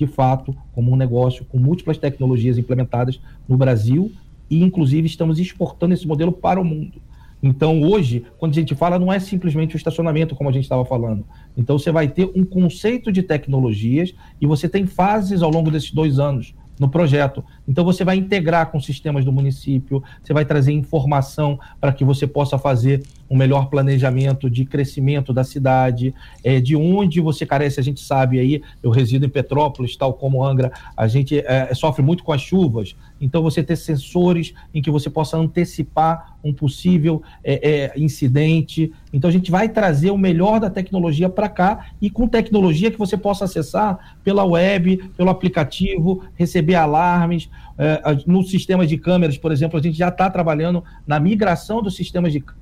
de 0.00 0.06
fato, 0.06 0.56
como 0.72 0.90
um 0.90 0.96
negócio 0.96 1.44
com 1.44 1.58
múltiplas 1.58 1.98
tecnologias 1.98 2.56
implementadas 2.56 3.20
no 3.46 3.54
Brasil 3.54 4.10
e, 4.48 4.62
inclusive, 4.62 5.06
estamos 5.06 5.38
exportando 5.38 5.92
esse 5.92 6.08
modelo 6.08 6.32
para 6.32 6.58
o 6.58 6.64
mundo. 6.64 7.02
Então, 7.42 7.82
hoje, 7.82 8.24
quando 8.38 8.52
a 8.52 8.54
gente 8.54 8.74
fala, 8.74 8.98
não 8.98 9.12
é 9.12 9.18
simplesmente 9.18 9.74
o 9.74 9.76
estacionamento, 9.76 10.34
como 10.34 10.48
a 10.48 10.52
gente 10.52 10.62
estava 10.62 10.86
falando. 10.86 11.26
Então, 11.54 11.78
você 11.78 11.92
vai 11.92 12.08
ter 12.08 12.30
um 12.34 12.46
conceito 12.46 13.12
de 13.12 13.22
tecnologias 13.22 14.14
e 14.40 14.46
você 14.46 14.70
tem 14.70 14.86
fases 14.86 15.42
ao 15.42 15.50
longo 15.50 15.70
desses 15.70 15.90
dois 15.90 16.18
anos 16.18 16.54
no 16.80 16.88
projeto. 16.88 17.44
Então 17.68 17.84
você 17.84 18.02
vai 18.02 18.16
integrar 18.16 18.70
com 18.70 18.80
sistemas 18.80 19.22
do 19.22 19.30
município, 19.30 20.02
você 20.22 20.32
vai 20.32 20.46
trazer 20.46 20.72
informação 20.72 21.60
para 21.78 21.92
que 21.92 22.04
você 22.04 22.26
possa 22.26 22.58
fazer 22.58 23.02
um 23.30 23.36
melhor 23.36 23.70
planejamento 23.70 24.50
de 24.50 24.64
crescimento 24.64 25.32
da 25.32 25.44
cidade, 25.44 26.12
é, 26.42 26.60
de 26.60 26.74
onde 26.74 27.20
você 27.20 27.46
carece, 27.46 27.78
a 27.78 27.82
gente 27.82 28.00
sabe 28.00 28.40
aí, 28.40 28.60
eu 28.82 28.90
resido 28.90 29.24
em 29.24 29.28
Petrópolis, 29.28 29.96
tal 29.96 30.14
como 30.14 30.44
Angra, 30.44 30.72
a 30.96 31.06
gente 31.06 31.38
é, 31.38 31.72
sofre 31.72 32.02
muito 32.02 32.24
com 32.24 32.32
as 32.32 32.40
chuvas, 32.40 32.96
então 33.20 33.42
você 33.42 33.62
ter 33.62 33.76
sensores 33.76 34.52
em 34.74 34.82
que 34.82 34.90
você 34.90 35.08
possa 35.08 35.36
antecipar 35.36 36.38
um 36.42 36.52
possível 36.52 37.22
é, 37.44 37.92
é, 37.94 38.00
incidente. 38.00 38.92
Então 39.12 39.28
a 39.28 39.32
gente 39.32 39.50
vai 39.50 39.68
trazer 39.68 40.10
o 40.10 40.18
melhor 40.18 40.58
da 40.58 40.70
tecnologia 40.70 41.28
para 41.28 41.48
cá 41.48 41.90
e 42.00 42.08
com 42.08 42.26
tecnologia 42.26 42.90
que 42.90 42.98
você 42.98 43.16
possa 43.16 43.44
acessar 43.44 44.16
pela 44.24 44.44
web, 44.44 44.96
pelo 45.16 45.30
aplicativo, 45.30 46.24
receber 46.34 46.76
alarmes. 46.76 47.50
É, 47.78 48.00
no 48.26 48.42
sistema 48.42 48.86
de 48.86 48.96
câmeras, 48.98 49.38
por 49.38 49.52
exemplo, 49.52 49.78
a 49.78 49.82
gente 49.82 49.96
já 49.96 50.08
está 50.08 50.30
trabalhando 50.30 50.82
na 51.06 51.20
migração 51.20 51.82
dos 51.82 51.94
sistemas 51.94 52.32
de 52.32 52.40
câmeras, 52.40 52.59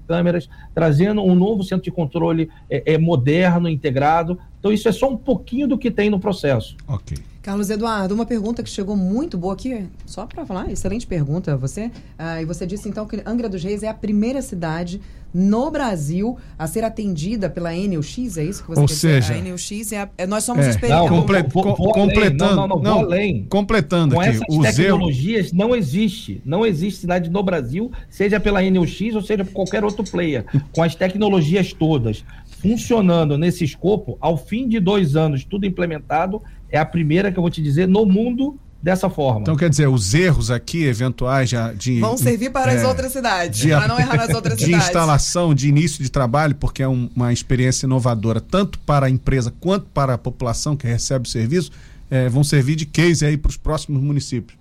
trazendo 0.75 1.23
um 1.23 1.35
novo 1.35 1.63
centro 1.63 1.85
de 1.85 1.91
controle 1.91 2.51
é, 2.71 2.95
é, 2.95 2.99
moderno, 2.99 3.69
integrado. 3.69 4.39
Então 4.59 4.73
isso 4.73 4.89
é 4.89 4.93
só 4.93 5.09
um 5.09 5.17
pouquinho 5.17 5.69
do 5.69 5.79
que 5.79 5.91
tem 5.91 6.11
no 6.11 6.19
processo. 6.19 6.77
Ok. 6.87 7.17
Carlos 7.49 7.71
Eduardo, 7.71 8.15
uma 8.15 8.27
pergunta 8.27 8.63
que 8.63 8.69
chegou 8.69 8.95
muito 8.95 9.39
boa 9.39 9.55
aqui, 9.55 9.87
só 10.05 10.27
para 10.27 10.45
falar, 10.45 10.71
excelente 10.71 11.07
pergunta 11.07 11.57
você. 11.57 11.91
Ah, 12.19 12.43
e 12.43 12.45
você 12.45 12.67
disse 12.67 12.91
então 12.91 13.07
que 13.07 13.23
Angra 13.25 13.49
dos 13.49 13.65
Reis 13.65 13.83
é 13.83 13.89
a 13.89 13.95
primeira 13.95 14.43
cidade 14.43 15.01
no 15.33 15.71
Brasil 15.71 16.37
a 16.59 16.67
ser 16.67 16.85
atendida 16.85 17.49
pela 17.49 17.73
NUX, 17.73 18.37
é 18.37 18.45
isso 18.45 18.63
que 18.63 18.69
você 18.69 18.81
Ou 18.83 18.87
quer 18.87 18.95
seja, 18.95 19.33
dizer? 19.33 19.49
A 19.49 19.51
NUX 19.51 19.93
é, 19.93 19.99
a, 20.03 20.09
é 20.19 20.27
nós 20.27 20.45
somos 20.45 20.67
é. 20.67 20.69
experientes. 20.69 21.09
Comple 21.09 21.43
com, 21.45 21.75
completando, 21.75 22.57
não, 22.57 22.69
não, 22.69 22.83
não, 22.83 22.99
além. 22.99 23.47
completando 23.49 24.15
Com 24.15 24.21
aqui, 24.21 24.31
essas 24.31 24.77
tecnologias 24.77 25.51
não 25.51 25.75
existe, 25.75 26.43
não 26.45 26.67
existe 26.67 27.01
cidade 27.01 27.31
no 27.31 27.43
Brasil, 27.43 27.91
seja 28.11 28.39
pela 28.39 28.61
NUX 28.61 29.15
ou 29.15 29.23
seja 29.23 29.43
por 29.43 29.55
qualquer 29.55 29.85
outro 29.85 30.05
player, 30.05 30.45
com 30.71 30.83
as 30.83 30.95
tecnologias 30.95 31.73
todas 31.73 32.23
funcionando 32.59 33.39
nesse 33.39 33.65
escopo, 33.65 34.19
ao 34.21 34.37
fim 34.37 34.69
de 34.69 34.81
dois 34.81 35.17
anos, 35.17 35.45
tudo 35.45 35.65
implementado, 35.65 36.43
é 36.71 36.79
a 36.79 36.85
primeira 36.85 37.33
que 37.33 37.39
eu 37.39 37.43
vou 37.43 37.51
te 37.51 37.63
dizer 37.63 37.87
no 37.89 38.05
mundo 38.05 38.59
dessa 38.83 39.11
forma. 39.11 39.41
Então, 39.41 39.57
quer 39.57 39.69
dizer, 39.69 39.89
os 39.89 40.15
erros 40.15 40.51
aqui, 40.51 40.85
eventuais 40.85 41.51
já 41.51 41.73
de. 41.73 42.01
Vão 42.01 42.17
servir 42.17 42.51
para 42.51 42.73
é, 42.73 42.77
as 42.77 42.85
outras 42.85 43.13
cidades, 43.13 43.65
para 43.65 43.89
não 43.89 43.99
errar 43.99 44.17
nas 44.17 44.35
outras 44.35 44.57
de 44.57 44.65
cidades. 44.65 44.85
De 44.85 44.89
instalação, 44.89 45.55
de 45.55 45.69
início 45.69 46.03
de 46.03 46.11
trabalho, 46.11 46.55
porque 46.55 46.83
é 46.83 46.89
um, 46.89 47.11
uma 47.15 47.33
experiência 47.33 47.87
inovadora, 47.87 48.41
tanto 48.41 48.79
para 48.81 49.07
a 49.07 49.11
empresa 49.11 49.53
quanto 49.61 49.87
para 49.87 50.15
a 50.15 50.19
população 50.19 50.77
que 50.77 50.87
recebe 50.87 51.27
o 51.27 51.31
serviço, 51.31 51.71
é, 52.11 52.29
vão 52.29 52.45
servir 52.45 52.77
de 52.77 52.87
case 52.87 53.27
aí 53.27 53.37
para 53.37 53.51
os 53.51 53.57
próximos 53.57 54.01
municípios. 54.03 54.57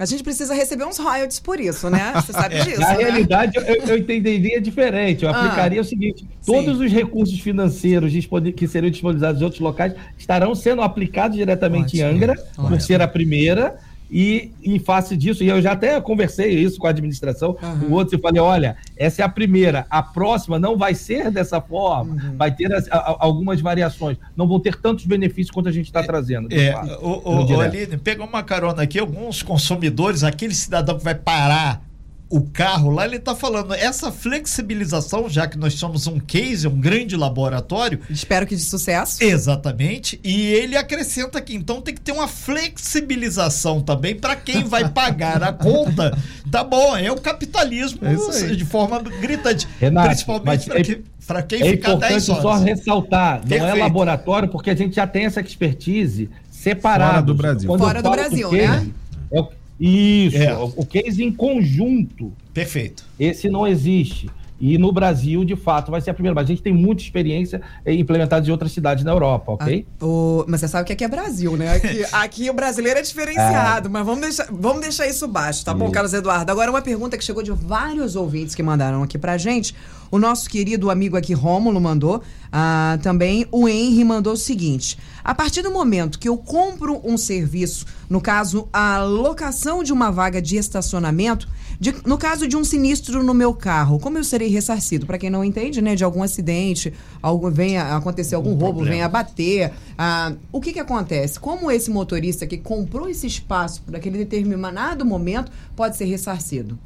A 0.00 0.06
gente 0.06 0.22
precisa 0.22 0.54
receber 0.54 0.84
uns 0.86 0.96
royalties 0.96 1.38
por 1.38 1.60
isso, 1.60 1.90
né? 1.90 2.12
Você 2.14 2.32
sabe 2.32 2.54
é. 2.56 2.64
disso. 2.64 2.80
Na 2.80 2.94
né? 2.94 3.04
realidade, 3.04 3.52
eu, 3.54 3.62
eu, 3.62 3.98
entenderia 3.98 4.58
diferente. 4.58 5.24
Eu 5.24 5.28
ah, 5.28 5.38
aplicaria 5.38 5.78
o 5.78 5.84
seguinte: 5.84 6.26
todos 6.44 6.78
sim. 6.78 6.86
os 6.86 6.90
recursos 6.90 7.38
financeiros 7.38 8.10
que 8.56 8.66
seriam 8.66 8.90
disponibilizados 8.90 9.42
em 9.42 9.44
outros 9.44 9.60
locais 9.60 9.92
estarão 10.16 10.54
sendo 10.54 10.80
aplicados 10.80 11.36
diretamente 11.36 12.00
Ótimo. 12.00 12.02
em 12.02 12.14
Angra, 12.14 12.32
Ótimo. 12.32 12.68
por 12.68 12.80
ser 12.80 13.02
a 13.02 13.06
primeira 13.06 13.78
e 14.10 14.52
em 14.64 14.78
face 14.78 15.16
disso, 15.16 15.44
e 15.44 15.48
eu 15.48 15.62
já 15.62 15.72
até 15.72 16.00
conversei 16.00 16.50
isso 16.50 16.78
com 16.78 16.86
a 16.86 16.90
administração, 16.90 17.56
uhum. 17.62 17.88
o 17.88 17.92
outro, 17.92 18.18
e 18.18 18.20
falei: 18.20 18.40
olha, 18.40 18.76
essa 18.96 19.22
é 19.22 19.24
a 19.24 19.28
primeira, 19.28 19.86
a 19.88 20.02
próxima 20.02 20.58
não 20.58 20.76
vai 20.76 20.94
ser 20.94 21.30
dessa 21.30 21.60
forma, 21.60 22.14
uhum. 22.14 22.36
vai 22.36 22.54
ter 22.54 22.72
as, 22.72 22.88
a, 22.90 23.16
algumas 23.20 23.60
variações, 23.60 24.18
não 24.36 24.48
vão 24.48 24.58
ter 24.58 24.76
tantos 24.76 25.06
benefícios 25.06 25.50
quanto 25.50 25.68
a 25.68 25.72
gente 25.72 25.86
está 25.86 26.02
trazendo. 26.02 26.48
É, 26.52 26.74
o, 27.00 27.30
o, 27.30 27.52
o 27.52 27.60
Aline, 27.60 27.96
pega 27.96 28.24
uma 28.24 28.42
carona 28.42 28.82
aqui, 28.82 28.98
alguns 28.98 29.42
consumidores, 29.42 30.24
aquele 30.24 30.54
cidadão 30.54 30.98
que 30.98 31.04
vai 31.04 31.14
parar 31.14 31.89
o 32.30 32.42
carro 32.42 32.90
lá, 32.90 33.04
ele 33.04 33.16
está 33.16 33.34
falando 33.34 33.74
essa 33.74 34.12
flexibilização, 34.12 35.28
já 35.28 35.48
que 35.48 35.58
nós 35.58 35.74
somos 35.74 36.06
um 36.06 36.20
case, 36.20 36.68
um 36.68 36.80
grande 36.80 37.16
laboratório. 37.16 38.00
Espero 38.08 38.46
que 38.46 38.54
de 38.54 38.62
sucesso. 38.62 39.22
Exatamente. 39.22 40.20
E 40.22 40.46
ele 40.46 40.76
acrescenta 40.76 41.38
aqui, 41.38 41.56
então 41.56 41.82
tem 41.82 41.92
que 41.92 42.00
ter 42.00 42.12
uma 42.12 42.28
flexibilização 42.28 43.80
também 43.80 44.14
para 44.14 44.36
quem 44.36 44.62
vai 44.62 44.88
pagar 44.88 45.42
a 45.42 45.52
conta. 45.52 46.16
Tá 46.50 46.64
bom, 46.64 46.96
é 46.96 47.12
o 47.12 47.16
capitalismo 47.16 48.00
é 48.02 48.54
de 48.54 48.64
forma 48.64 48.98
gritante. 48.98 49.68
Renato, 49.78 50.08
principalmente 50.08 50.68
para 50.68 50.80
é, 50.80 50.82
que, 50.82 51.56
quem 51.58 51.62
é 51.62 51.70
fica 51.70 51.94
10 51.94 52.28
horas. 52.28 52.42
só 52.42 52.54
ressaltar, 52.56 53.40
Perfeito. 53.40 53.62
não 53.62 53.68
é 53.68 53.74
laboratório, 53.74 54.48
porque 54.48 54.70
a 54.70 54.74
gente 54.74 54.96
já 54.96 55.06
tem 55.06 55.26
essa 55.26 55.40
expertise 55.40 56.28
separada. 56.50 57.12
Fora 57.12 57.22
do 57.22 57.34
Brasil. 57.34 57.68
Quando 57.68 57.80
Fora 57.80 58.02
do 58.02 58.10
Brasil, 58.10 58.50
né? 58.50 58.88
É 59.30 59.40
o 59.40 59.48
isso, 59.80 60.36
é. 60.36 60.54
o 60.54 60.84
case 60.84 61.24
em 61.24 61.32
conjunto. 61.32 62.32
Perfeito. 62.52 63.06
Esse 63.18 63.48
não 63.48 63.66
existe. 63.66 64.28
E 64.60 64.76
no 64.76 64.92
Brasil, 64.92 65.42
de 65.44 65.56
fato, 65.56 65.90
vai 65.90 66.00
ser 66.00 66.10
a 66.10 66.14
primeira. 66.14 66.34
Mas 66.34 66.44
a 66.44 66.48
gente 66.48 66.62
tem 66.62 66.72
muita 66.72 67.02
experiência 67.02 67.62
implementada 67.86 68.46
em 68.46 68.50
outras 68.50 68.70
cidades 68.72 69.02
na 69.02 69.10
Europa, 69.10 69.52
ok? 69.52 69.86
Ah, 69.88 70.04
o... 70.04 70.44
Mas 70.46 70.60
você 70.60 70.68
sabe 70.68 70.86
que 70.86 70.92
aqui 70.92 71.02
é 71.02 71.08
Brasil, 71.08 71.56
né? 71.56 71.74
Aqui, 71.74 72.04
aqui 72.12 72.50
o 72.50 72.52
brasileiro 72.52 72.98
é 72.98 73.02
diferenciado, 73.02 73.88
é. 73.88 73.90
mas 73.90 74.04
vamos 74.04 74.20
deixar, 74.20 74.48
vamos 74.50 74.82
deixar 74.82 75.06
isso 75.06 75.26
baixo, 75.26 75.64
tá 75.64 75.72
Sim. 75.72 75.78
bom, 75.78 75.90
Carlos 75.90 76.12
Eduardo? 76.12 76.52
Agora, 76.52 76.70
uma 76.70 76.82
pergunta 76.82 77.16
que 77.16 77.24
chegou 77.24 77.42
de 77.42 77.50
vários 77.50 78.16
ouvintes 78.16 78.54
que 78.54 78.62
mandaram 78.62 79.02
aqui 79.02 79.16
pra 79.16 79.38
gente. 79.38 79.74
O 80.10 80.18
nosso 80.18 80.50
querido 80.50 80.90
amigo 80.90 81.16
aqui, 81.16 81.32
Rômulo, 81.32 81.80
mandou. 81.80 82.20
Ah, 82.52 82.98
também 83.00 83.46
o 83.50 83.68
Henry 83.68 84.04
mandou 84.04 84.32
o 84.32 84.36
seguinte: 84.36 84.98
a 85.24 85.34
partir 85.34 85.62
do 85.62 85.70
momento 85.70 86.18
que 86.18 86.28
eu 86.28 86.36
compro 86.36 87.00
um 87.04 87.16
serviço, 87.16 87.86
no 88.08 88.20
caso, 88.20 88.68
a 88.72 89.02
locação 89.02 89.82
de 89.82 89.92
uma 89.92 90.10
vaga 90.10 90.42
de 90.42 90.56
estacionamento, 90.56 91.48
de, 91.80 91.94
no 92.06 92.18
caso 92.18 92.46
de 92.46 92.58
um 92.58 92.62
sinistro 92.62 93.22
no 93.22 93.32
meu 93.32 93.54
carro, 93.54 93.98
como 93.98 94.18
eu 94.18 94.22
serei 94.22 94.48
ressarcido? 94.48 95.06
Para 95.06 95.16
quem 95.16 95.30
não 95.30 95.42
entende, 95.42 95.80
né, 95.80 95.94
de 95.94 96.04
algum 96.04 96.22
acidente, 96.22 96.92
algo 97.22 97.50
venha 97.50 97.96
acontecer 97.96 98.34
algum, 98.34 98.50
algum 98.50 98.64
roubo, 98.66 98.84
venha 98.84 99.08
bater, 99.08 99.72
ah, 99.96 100.34
o 100.52 100.60
que 100.60 100.74
que 100.74 100.78
acontece? 100.78 101.40
Como 101.40 101.70
esse 101.70 101.90
motorista 101.90 102.46
que 102.46 102.58
comprou 102.58 103.08
esse 103.08 103.26
espaço 103.26 103.82
por 103.82 103.96
aquele 103.96 104.18
determinado 104.18 105.06
momento 105.06 105.50
pode 105.74 105.96
ser 105.96 106.04
ressarcido? 106.04 106.78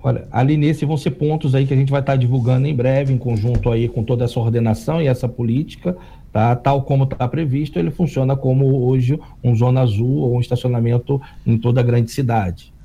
Olha, 0.00 0.28
ali 0.30 0.56
nesse 0.56 0.84
vão 0.84 0.96
ser 0.96 1.10
pontos 1.10 1.52
aí 1.52 1.66
que 1.66 1.74
a 1.74 1.76
gente 1.76 1.90
vai 1.90 1.98
estar 1.98 2.14
divulgando 2.14 2.68
em 2.68 2.74
breve, 2.76 3.12
em 3.12 3.18
conjunto 3.18 3.72
aí 3.72 3.88
com 3.88 4.04
toda 4.04 4.24
essa 4.24 4.38
ordenação 4.38 5.02
e 5.02 5.08
essa 5.08 5.28
política, 5.28 5.96
tá? 6.32 6.54
Tal 6.54 6.82
como 6.82 7.02
está 7.02 7.26
previsto, 7.26 7.76
ele 7.76 7.90
funciona 7.90 8.36
como 8.36 8.86
hoje 8.86 9.18
um 9.42 9.56
zona 9.56 9.80
azul 9.80 10.18
ou 10.18 10.36
um 10.36 10.40
estacionamento 10.40 11.20
em 11.44 11.58
toda 11.58 11.80
a 11.80 11.82
grande 11.82 12.12
cidade. 12.12 12.75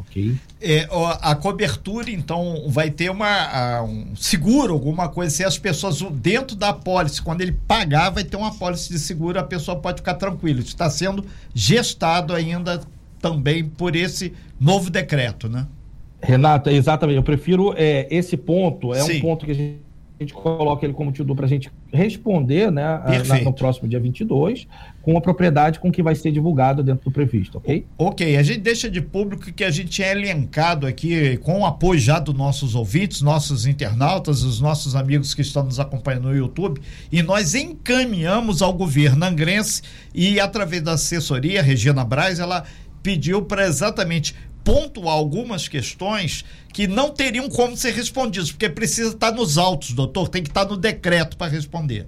Ok. 0.00 0.36
É, 0.60 0.88
a 1.20 1.34
cobertura, 1.34 2.10
então, 2.10 2.64
vai 2.68 2.90
ter 2.90 3.10
uma, 3.10 3.82
um 3.82 4.16
seguro, 4.16 4.72
alguma 4.72 5.08
coisa, 5.08 5.34
se 5.34 5.44
as 5.44 5.58
pessoas 5.58 6.00
dentro 6.12 6.56
da 6.56 6.70
apólice, 6.70 7.20
quando 7.20 7.40
ele 7.42 7.52
pagar, 7.52 8.10
vai 8.10 8.24
ter 8.24 8.36
uma 8.36 8.48
apólice 8.48 8.90
de 8.90 8.98
seguro, 8.98 9.38
a 9.38 9.42
pessoa 9.42 9.78
pode 9.78 9.98
ficar 9.98 10.14
tranquila. 10.14 10.60
Isso 10.60 10.68
está 10.68 10.88
sendo 10.88 11.24
gestado 11.54 12.34
ainda 12.34 12.80
também 13.20 13.64
por 13.64 13.94
esse 13.94 14.32
novo 14.58 14.90
decreto, 14.90 15.48
né? 15.48 15.66
Renato, 16.22 16.70
exatamente. 16.70 17.16
Eu 17.16 17.22
prefiro 17.22 17.74
é, 17.76 18.06
esse 18.10 18.36
ponto, 18.36 18.92
é 18.94 19.00
Sim. 19.00 19.18
um 19.18 19.20
ponto 19.20 19.46
que 19.46 19.52
a 19.52 19.54
gente 19.54 19.89
a 20.20 20.22
gente 20.22 20.34
coloca 20.34 20.84
ele 20.84 20.92
como 20.92 21.10
tio 21.10 21.24
para 21.34 21.46
a 21.46 21.48
gente 21.48 21.72
responder 21.90 22.70
né, 22.70 22.84
a, 22.84 23.42
no 23.42 23.54
próximo 23.54 23.88
dia 23.88 23.98
22, 23.98 24.68
com 25.00 25.16
a 25.16 25.20
propriedade 25.20 25.80
com 25.80 25.90
que 25.90 26.02
vai 26.02 26.14
ser 26.14 26.30
divulgado 26.30 26.82
dentro 26.82 27.04
do 27.04 27.10
previsto, 27.10 27.56
ok? 27.56 27.86
Ok, 27.96 28.36
a 28.36 28.42
gente 28.42 28.60
deixa 28.60 28.90
de 28.90 29.00
público 29.00 29.50
que 29.50 29.64
a 29.64 29.70
gente 29.70 30.02
é 30.02 30.12
elencado 30.12 30.86
aqui 30.86 31.38
com 31.38 31.60
o 31.60 31.64
apoio 31.64 31.98
já 31.98 32.18
dos 32.18 32.34
nossos 32.34 32.74
ouvintes, 32.74 33.22
nossos 33.22 33.64
internautas, 33.64 34.42
os 34.42 34.60
nossos 34.60 34.94
amigos 34.94 35.32
que 35.32 35.40
estão 35.40 35.64
nos 35.64 35.80
acompanhando 35.80 36.28
no 36.28 36.36
YouTube, 36.36 36.82
e 37.10 37.22
nós 37.22 37.54
encaminhamos 37.54 38.60
ao 38.60 38.74
governo 38.74 39.24
angrense 39.24 39.80
e 40.14 40.38
através 40.38 40.82
da 40.82 40.92
assessoria, 40.92 41.62
Regina 41.62 42.04
Braz, 42.04 42.38
ela 42.38 42.64
pediu 43.02 43.40
para 43.40 43.66
exatamente 43.66 44.34
pontuar 44.64 45.14
algumas 45.14 45.68
questões 45.68 46.44
que 46.72 46.86
não 46.86 47.10
teriam 47.10 47.48
como 47.48 47.76
ser 47.76 47.92
respondidas, 47.92 48.50
porque 48.50 48.68
precisa 48.68 49.10
estar 49.10 49.32
nos 49.32 49.58
autos, 49.58 49.92
doutor, 49.92 50.28
tem 50.28 50.42
que 50.42 50.50
estar 50.50 50.66
no 50.66 50.76
decreto 50.76 51.36
para 51.36 51.50
responder. 51.50 52.06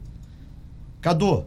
Cadu. 1.01 1.47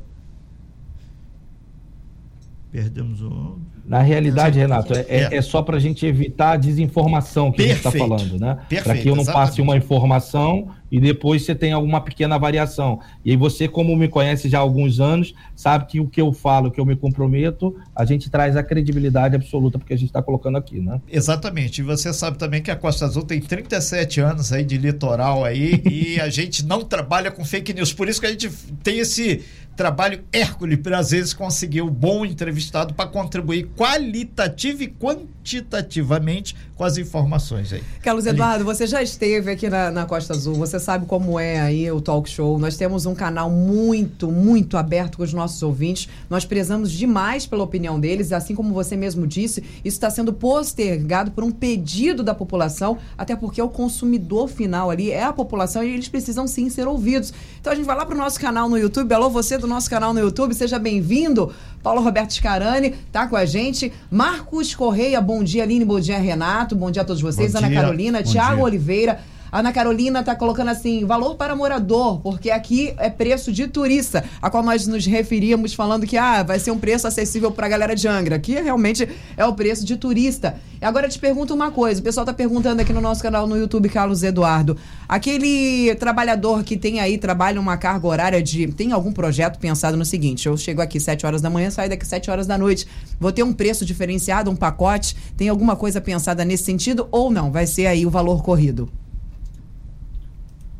Perdemos 2.71 3.21
o. 3.21 3.57
Na 3.87 4.01
realidade, 4.01 4.57
Renato, 4.57 4.93
é, 4.93 5.05
é. 5.07 5.35
é 5.35 5.41
só 5.41 5.61
para 5.61 5.77
a 5.77 5.79
gente 5.79 6.05
evitar 6.05 6.53
a 6.53 6.57
desinformação 6.57 7.51
que 7.51 7.57
Perfeito. 7.57 7.87
a 7.87 7.91
gente 7.91 7.95
está 7.95 8.07
falando, 8.07 8.39
né? 8.39 8.57
Para 8.83 8.97
que 8.97 9.07
eu 9.07 9.15
não 9.15 9.21
exatamente. 9.21 9.47
passe 9.47 9.61
uma 9.61 9.77
informação 9.77 10.69
e 10.91 10.99
depois 10.99 11.43
você 11.43 11.53
tem 11.53 11.73
alguma 11.73 12.01
pequena 12.01 12.37
variação. 12.37 12.99
E 13.23 13.31
aí 13.31 13.37
você, 13.37 13.67
como 13.67 13.95
me 13.95 14.07
conhece 14.07 14.49
já 14.49 14.59
há 14.59 14.61
alguns 14.61 14.99
anos, 14.99 15.33
sabe 15.55 15.85
que 15.85 15.99
o 15.99 16.07
que 16.07 16.21
eu 16.21 16.31
falo, 16.31 16.69
o 16.69 16.71
que 16.71 16.79
eu 16.79 16.85
me 16.85 16.95
comprometo, 16.95 17.75
a 17.95 18.05
gente 18.05 18.29
traz 18.29 18.55
a 18.55 18.63
credibilidade 18.63 19.35
absoluta 19.35 19.77
porque 19.77 19.93
a 19.93 19.97
gente 19.97 20.07
está 20.07 20.21
colocando 20.21 20.57
aqui, 20.57 20.79
né? 20.79 21.01
Exatamente. 21.11 21.81
E 21.81 21.83
você 21.83 22.13
sabe 22.13 22.37
também 22.37 22.61
que 22.61 22.71
a 22.71 22.75
Costa 22.75 23.05
Azul 23.05 23.23
tem 23.23 23.39
37 23.39 24.19
anos 24.21 24.51
aí 24.51 24.63
de 24.63 24.77
litoral 24.77 25.43
aí 25.43 25.81
e 25.89 26.19
a 26.19 26.29
gente 26.29 26.65
não 26.65 26.81
trabalha 26.81 27.29
com 27.29 27.43
fake 27.43 27.73
news. 27.73 27.93
Por 27.93 28.07
isso 28.07 28.19
que 28.19 28.27
a 28.27 28.31
gente 28.31 28.49
tem 28.81 28.99
esse 28.99 29.43
trabalho 29.75 30.23
Hércules 30.31 30.79
para 30.79 30.99
às 30.99 31.11
vezes 31.11 31.33
conseguir 31.33 31.81
um 31.81 31.89
bom 31.89 32.25
entrevistado 32.25 32.93
para 32.93 33.09
contribuir 33.09 33.67
qualitativa 33.75 34.83
e 34.83 34.87
quantitativamente 34.87 36.55
com 36.75 36.83
as 36.83 36.97
informações 36.97 37.71
aí. 37.71 37.81
Carlos 38.01 38.25
Eduardo, 38.25 38.65
você 38.65 38.85
já 38.85 39.01
esteve 39.01 39.49
aqui 39.49 39.69
na, 39.69 39.89
na, 39.89 40.05
Costa 40.05 40.33
Azul, 40.33 40.55
você 40.55 40.77
sabe 40.77 41.05
como 41.05 41.39
é 41.39 41.59
aí 41.59 41.89
o 41.89 42.01
talk 42.01 42.29
show. 42.29 42.59
Nós 42.59 42.75
temos 42.75 43.05
um 43.05 43.15
canal 43.15 43.49
muito, 43.49 44.29
muito 44.29 44.77
aberto 44.77 45.17
com 45.17 45.23
os 45.23 45.33
nossos 45.33 45.63
ouvintes. 45.63 46.09
Nós 46.29 46.43
prezamos 46.43 46.91
demais 46.91 47.45
pela 47.45 47.63
opinião 47.63 47.97
deles, 47.97 48.33
assim 48.33 48.53
como 48.53 48.73
você 48.73 48.97
mesmo 48.97 49.25
disse, 49.25 49.61
isso 49.61 49.95
está 49.95 50.09
sendo 50.09 50.33
postergado 50.33 51.31
por 51.31 51.45
um 51.45 51.51
pedido 51.51 52.21
da 52.21 52.35
população, 52.35 52.97
até 53.17 53.35
porque 53.35 53.61
o 53.61 53.69
consumidor 53.69 54.49
final 54.49 54.91
ali 54.91 55.11
é 55.11 55.23
a 55.23 55.31
população 55.31 55.81
e 55.81 55.93
eles 55.93 56.09
precisam 56.09 56.45
sim 56.45 56.69
ser 56.69 56.87
ouvidos. 56.87 57.33
Então 57.61 57.71
a 57.71 57.75
gente 57.75 57.85
vai 57.85 57.95
lá 57.95 58.05
para 58.05 58.15
o 58.15 58.17
nosso 58.17 58.39
canal 58.39 58.67
no 58.67 58.77
YouTube. 58.77 59.13
Alô, 59.13 59.29
você 59.29 59.57
do 59.57 59.65
nosso 59.65 59.89
canal 59.89 60.13
no 60.13 60.19
YouTube, 60.19 60.53
seja 60.53 60.77
bem-vindo. 60.77 61.53
Paulo 61.85 62.01
Roberto 62.01 62.33
Scarani 62.33 62.95
tá 63.11 63.27
com 63.27 63.35
a 63.35 63.45
gente. 63.45 63.93
Marcos 64.09 64.73
Correia, 64.73 65.21
bom 65.21 65.43
dia, 65.43 65.61
Aline, 65.61 65.85
bom 65.85 65.99
dia, 65.99 66.17
Renato, 66.17 66.75
bom 66.75 66.89
dia 66.89 67.03
a 67.03 67.05
todos 67.05 67.21
vocês. 67.21 67.51
Bom 67.51 67.59
Ana 67.59 67.67
dia. 67.67 67.79
Carolina, 67.79 68.23
Tiago 68.23 68.63
Oliveira. 68.63 69.19
Ana 69.55 69.71
Carolina 69.71 70.19
está 70.19 70.35
colocando 70.35 70.67
assim, 70.67 71.05
valor 71.05 71.35
para 71.35 71.55
morador, 71.55 72.19
porque 72.19 72.51
aqui 72.51 72.93
é 72.97 73.09
preço 73.09 73.53
de 73.53 73.69
turista, 73.69 74.25
a 74.41 74.49
qual 74.49 74.61
nós 74.61 74.85
nos 74.85 75.05
referíamos 75.05 75.73
falando 75.73 76.05
que 76.05 76.17
ah, 76.17 76.43
vai 76.43 76.59
ser 76.59 76.71
um 76.71 76.77
preço 76.77 77.07
acessível 77.07 77.49
para 77.49 77.65
a 77.65 77.69
galera 77.69 77.95
de 77.95 78.05
Angra. 78.05 78.35
Aqui 78.35 78.51
realmente 78.55 79.07
é 79.37 79.45
o 79.45 79.53
preço 79.53 79.85
de 79.85 79.95
turista. 79.95 80.59
E 80.81 80.83
agora 80.83 81.05
eu 81.05 81.09
te 81.09 81.17
pergunto 81.17 81.53
uma 81.53 81.71
coisa, 81.71 82.01
o 82.01 82.03
pessoal 82.03 82.25
está 82.25 82.33
perguntando 82.33 82.81
aqui 82.81 82.91
no 82.91 82.99
nosso 82.99 83.23
canal 83.23 83.47
no 83.47 83.55
YouTube, 83.55 83.87
Carlos 83.87 84.23
Eduardo, 84.23 84.75
aquele 85.07 85.95
trabalhador 85.95 86.61
que 86.61 86.75
tem 86.75 86.99
aí, 86.99 87.17
trabalha 87.17 87.57
uma 87.57 87.77
carga 87.77 88.05
horária 88.07 88.43
de, 88.43 88.67
tem 88.73 88.91
algum 88.91 89.13
projeto 89.13 89.57
pensado 89.57 89.95
no 89.95 90.03
seguinte, 90.03 90.47
eu 90.47 90.57
chego 90.57 90.81
aqui 90.81 90.99
7 90.99 91.25
horas 91.25 91.41
da 91.41 91.49
manhã, 91.49 91.69
saio 91.69 91.89
daqui 91.89 92.05
7 92.05 92.29
horas 92.29 92.45
da 92.45 92.57
noite, 92.57 92.85
vou 93.17 93.31
ter 93.31 93.43
um 93.43 93.53
preço 93.53 93.85
diferenciado, 93.85 94.51
um 94.51 94.55
pacote, 94.55 95.15
tem 95.37 95.47
alguma 95.47 95.77
coisa 95.77 96.01
pensada 96.01 96.43
nesse 96.43 96.65
sentido 96.65 97.07
ou 97.09 97.31
não? 97.31 97.53
Vai 97.53 97.65
ser 97.65 97.87
aí 97.87 98.05
o 98.05 98.09
valor 98.09 98.43
corrido? 98.43 98.89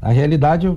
A 0.06 0.12
realidade, 0.12 0.72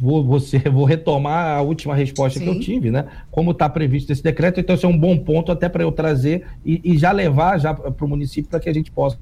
vou, 0.00 0.24
você, 0.24 0.58
vou 0.58 0.84
retomar 0.84 1.56
a 1.56 1.62
última 1.62 1.94
resposta 1.94 2.40
Sim. 2.40 2.44
que 2.44 2.50
eu 2.50 2.58
tive, 2.58 2.90
né? 2.90 3.04
Como 3.30 3.52
está 3.52 3.68
previsto 3.68 4.10
esse 4.10 4.24
decreto, 4.24 4.58
então 4.58 4.74
esse 4.74 4.84
é 4.84 4.88
um 4.88 4.98
bom 4.98 5.16
ponto 5.16 5.52
até 5.52 5.68
para 5.68 5.84
eu 5.84 5.92
trazer 5.92 6.44
e, 6.64 6.80
e, 6.82 6.98
já 6.98 7.12
levar 7.12 7.58
já 7.58 7.72
para 7.72 8.04
o 8.04 8.08
município 8.08 8.50
para 8.50 8.58
que 8.58 8.68
a 8.68 8.74
gente 8.74 8.90
possa 8.90 9.20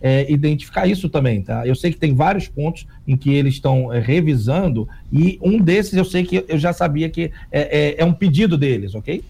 é, 0.00 0.32
identificar 0.32 0.86
isso 0.86 1.10
também, 1.10 1.42
tá? 1.42 1.66
Eu 1.66 1.74
sei 1.74 1.92
que 1.92 1.98
tem 1.98 2.14
vários 2.14 2.48
pontos 2.48 2.86
em 3.06 3.14
que 3.14 3.30
eles 3.30 3.56
estão 3.56 3.92
é, 3.92 4.00
revisando 4.00 4.88
e 5.12 5.38
um 5.42 5.60
desses 5.60 5.92
eu 5.92 6.04
sei 6.06 6.24
que 6.24 6.42
eu 6.48 6.56
já 6.56 6.72
sabia 6.72 7.10
que 7.10 7.30
é, 7.52 7.60
é, 7.60 7.94
é 7.98 8.04
um 8.06 8.12
pedido 8.14 8.56
deles, 8.56 8.94
ok? 8.94 9.22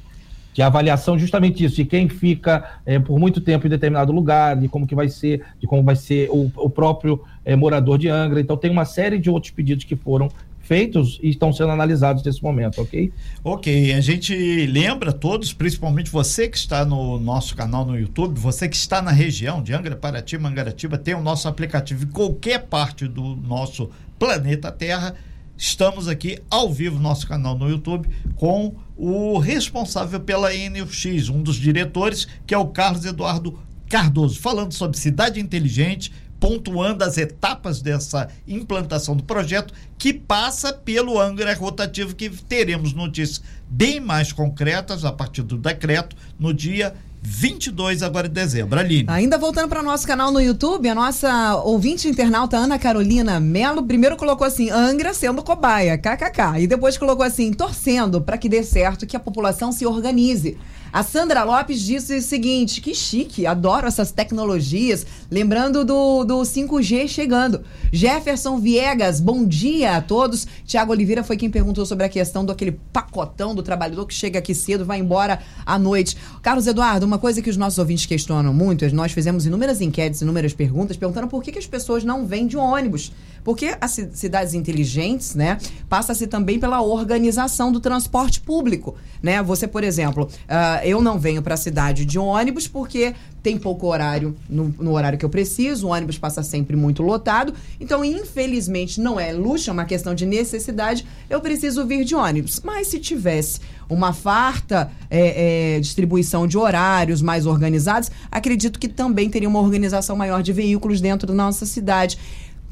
de 0.56 0.62
avaliação 0.62 1.18
justamente 1.18 1.62
isso, 1.62 1.76
de 1.76 1.84
quem 1.84 2.08
fica 2.08 2.78
é, 2.86 2.98
por 2.98 3.18
muito 3.18 3.42
tempo 3.42 3.66
em 3.66 3.68
determinado 3.68 4.10
lugar, 4.10 4.56
de 4.56 4.68
como 4.68 4.86
que 4.86 4.94
vai 4.94 5.06
ser, 5.06 5.42
de 5.60 5.66
como 5.66 5.82
vai 5.82 5.94
ser 5.94 6.30
o, 6.30 6.50
o 6.56 6.70
próprio 6.70 7.22
é, 7.46 7.56
morador 7.56 7.96
de 7.96 8.08
Angra. 8.08 8.40
Então 8.40 8.56
tem 8.56 8.70
uma 8.70 8.84
série 8.84 9.18
de 9.18 9.30
outros 9.30 9.50
pedidos 9.50 9.84
que 9.84 9.96
foram 9.96 10.28
feitos 10.60 11.18
e 11.22 11.30
estão 11.30 11.52
sendo 11.52 11.70
analisados 11.70 12.22
nesse 12.22 12.42
momento, 12.42 12.82
ok? 12.82 13.10
Ok, 13.42 13.94
a 13.94 14.00
gente 14.00 14.66
lembra 14.66 15.12
todos, 15.12 15.52
principalmente 15.52 16.10
você 16.10 16.48
que 16.48 16.56
está 16.58 16.84
no 16.84 17.20
nosso 17.20 17.54
canal 17.54 17.86
no 17.86 17.96
YouTube, 17.96 18.38
você 18.38 18.68
que 18.68 18.74
está 18.74 19.00
na 19.00 19.12
região 19.12 19.62
de 19.62 19.72
Angra, 19.72 19.94
Paraty, 19.94 20.36
Mangaratiba, 20.36 20.98
tem 20.98 21.14
o 21.14 21.22
nosso 21.22 21.46
aplicativo 21.46 22.04
em 22.04 22.08
qualquer 22.08 22.64
parte 22.64 23.06
do 23.06 23.36
nosso 23.36 23.88
planeta 24.18 24.72
Terra 24.72 25.14
Estamos 25.58 26.06
aqui 26.06 26.38
ao 26.50 26.70
vivo 26.70 26.96
no 26.96 27.02
nosso 27.02 27.26
canal 27.26 27.56
no 27.56 27.70
YouTube 27.70 28.06
com 28.36 28.74
o 28.94 29.38
responsável 29.38 30.20
pela 30.20 30.50
NX, 30.52 31.30
um 31.30 31.42
dos 31.42 31.56
diretores, 31.56 32.28
que 32.46 32.54
é 32.54 32.58
o 32.58 32.66
Carlos 32.66 33.06
Eduardo 33.06 33.58
Cardoso, 33.88 34.38
falando 34.38 34.74
sobre 34.74 34.98
cidade 34.98 35.40
inteligente, 35.40 36.12
pontuando 36.38 37.04
as 37.04 37.18
etapas 37.18 37.80
dessa 37.80 38.28
implantação 38.46 39.16
do 39.16 39.22
projeto, 39.22 39.72
que 39.98 40.12
passa 40.12 40.72
pelo 40.72 41.20
Angra 41.20 41.54
rotativo, 41.54 42.14
que 42.14 42.28
teremos 42.30 42.92
notícias 42.92 43.42
bem 43.68 44.00
mais 44.00 44.32
concretas 44.32 45.04
a 45.04 45.12
partir 45.12 45.42
do 45.42 45.56
decreto 45.56 46.16
no 46.38 46.52
dia 46.52 46.94
22 47.28 48.04
agora 48.04 48.28
de 48.28 48.34
dezembro. 48.34 48.78
Aline. 48.78 49.06
Ainda 49.08 49.36
voltando 49.36 49.68
para 49.68 49.80
o 49.80 49.84
nosso 49.84 50.06
canal 50.06 50.30
no 50.30 50.40
YouTube, 50.40 50.88
a 50.88 50.94
nossa 50.94 51.56
ouvinte 51.56 52.06
internauta 52.06 52.56
Ana 52.56 52.78
Carolina 52.78 53.40
Melo 53.40 53.82
primeiro 53.82 54.16
colocou 54.16 54.46
assim: 54.46 54.70
Angra 54.70 55.12
sendo 55.12 55.42
cobaia, 55.42 55.98
kkk. 55.98 56.60
E 56.60 56.68
depois 56.68 56.96
colocou 56.96 57.24
assim: 57.24 57.52
torcendo 57.52 58.20
para 58.20 58.38
que 58.38 58.48
dê 58.48 58.62
certo, 58.62 59.06
que 59.06 59.16
a 59.16 59.20
população 59.20 59.72
se 59.72 59.84
organize. 59.84 60.56
A 60.96 61.02
Sandra 61.02 61.44
Lopes 61.44 61.82
disse 61.82 62.16
o 62.16 62.22
seguinte: 62.22 62.80
que 62.80 62.94
chique, 62.94 63.46
adoro 63.46 63.86
essas 63.86 64.10
tecnologias. 64.10 65.04
Lembrando 65.30 65.84
do, 65.84 66.24
do 66.24 66.40
5G 66.40 67.06
chegando. 67.06 67.62
Jefferson 67.92 68.58
Viegas, 68.58 69.20
bom 69.20 69.44
dia 69.44 69.98
a 69.98 70.00
todos. 70.00 70.46
Tiago 70.64 70.92
Oliveira 70.92 71.22
foi 71.22 71.36
quem 71.36 71.50
perguntou 71.50 71.84
sobre 71.84 72.06
a 72.06 72.08
questão 72.08 72.46
do 72.46 72.50
aquele 72.50 72.80
pacotão 72.94 73.54
do 73.54 73.62
trabalhador 73.62 74.06
que 74.06 74.14
chega 74.14 74.38
aqui 74.38 74.54
cedo, 74.54 74.86
vai 74.86 74.98
embora 74.98 75.40
à 75.66 75.78
noite. 75.78 76.16
Carlos 76.40 76.66
Eduardo, 76.66 77.04
uma 77.04 77.18
coisa 77.18 77.42
que 77.42 77.50
os 77.50 77.58
nossos 77.58 77.78
ouvintes 77.78 78.06
questionam 78.06 78.54
muito, 78.54 78.90
nós 78.94 79.12
fizemos 79.12 79.44
inúmeras 79.44 79.82
enquetes, 79.82 80.22
inúmeras 80.22 80.54
perguntas, 80.54 80.96
perguntando 80.96 81.28
por 81.28 81.42
que, 81.42 81.52
que 81.52 81.58
as 81.58 81.66
pessoas 81.66 82.04
não 82.04 82.26
vêm 82.26 82.46
de 82.46 82.56
ônibus. 82.56 83.12
Porque 83.46 83.76
as 83.80 83.92
cidades 84.12 84.54
inteligentes, 84.54 85.36
né, 85.36 85.56
passa-se 85.88 86.26
também 86.26 86.58
pela 86.58 86.82
organização 86.82 87.70
do 87.70 87.78
transporte 87.78 88.40
público, 88.40 88.96
né? 89.22 89.40
Você, 89.40 89.68
por 89.68 89.84
exemplo, 89.84 90.24
uh, 90.24 90.84
eu 90.84 91.00
não 91.00 91.16
venho 91.16 91.40
para 91.40 91.54
a 91.54 91.56
cidade 91.56 92.04
de 92.04 92.18
ônibus 92.18 92.66
porque 92.66 93.14
tem 93.44 93.56
pouco 93.56 93.86
horário 93.86 94.34
no, 94.50 94.74
no, 94.76 94.90
horário 94.90 95.16
que 95.16 95.24
eu 95.24 95.28
preciso, 95.28 95.86
o 95.86 95.90
ônibus 95.90 96.18
passa 96.18 96.42
sempre 96.42 96.74
muito 96.74 97.00
lotado. 97.04 97.54
Então, 97.78 98.04
infelizmente, 98.04 99.00
não 99.00 99.20
é 99.20 99.32
luxo, 99.32 99.70
é 99.70 99.72
uma 99.72 99.84
questão 99.84 100.16
de 100.16 100.26
necessidade. 100.26 101.06
Eu 101.30 101.40
preciso 101.40 101.86
vir 101.86 102.04
de 102.04 102.16
ônibus. 102.16 102.60
Mas 102.64 102.88
se 102.88 102.98
tivesse 102.98 103.60
uma 103.88 104.12
farta 104.12 104.90
é, 105.08 105.76
é, 105.76 105.80
distribuição 105.80 106.44
de 106.48 106.58
horários 106.58 107.22
mais 107.22 107.46
organizados, 107.46 108.10
acredito 108.32 108.80
que 108.80 108.88
também 108.88 109.30
teria 109.30 109.48
uma 109.48 109.60
organização 109.60 110.16
maior 110.16 110.42
de 110.42 110.52
veículos 110.52 111.00
dentro 111.00 111.28
da 111.28 111.34
nossa 111.34 111.64
cidade. 111.64 112.18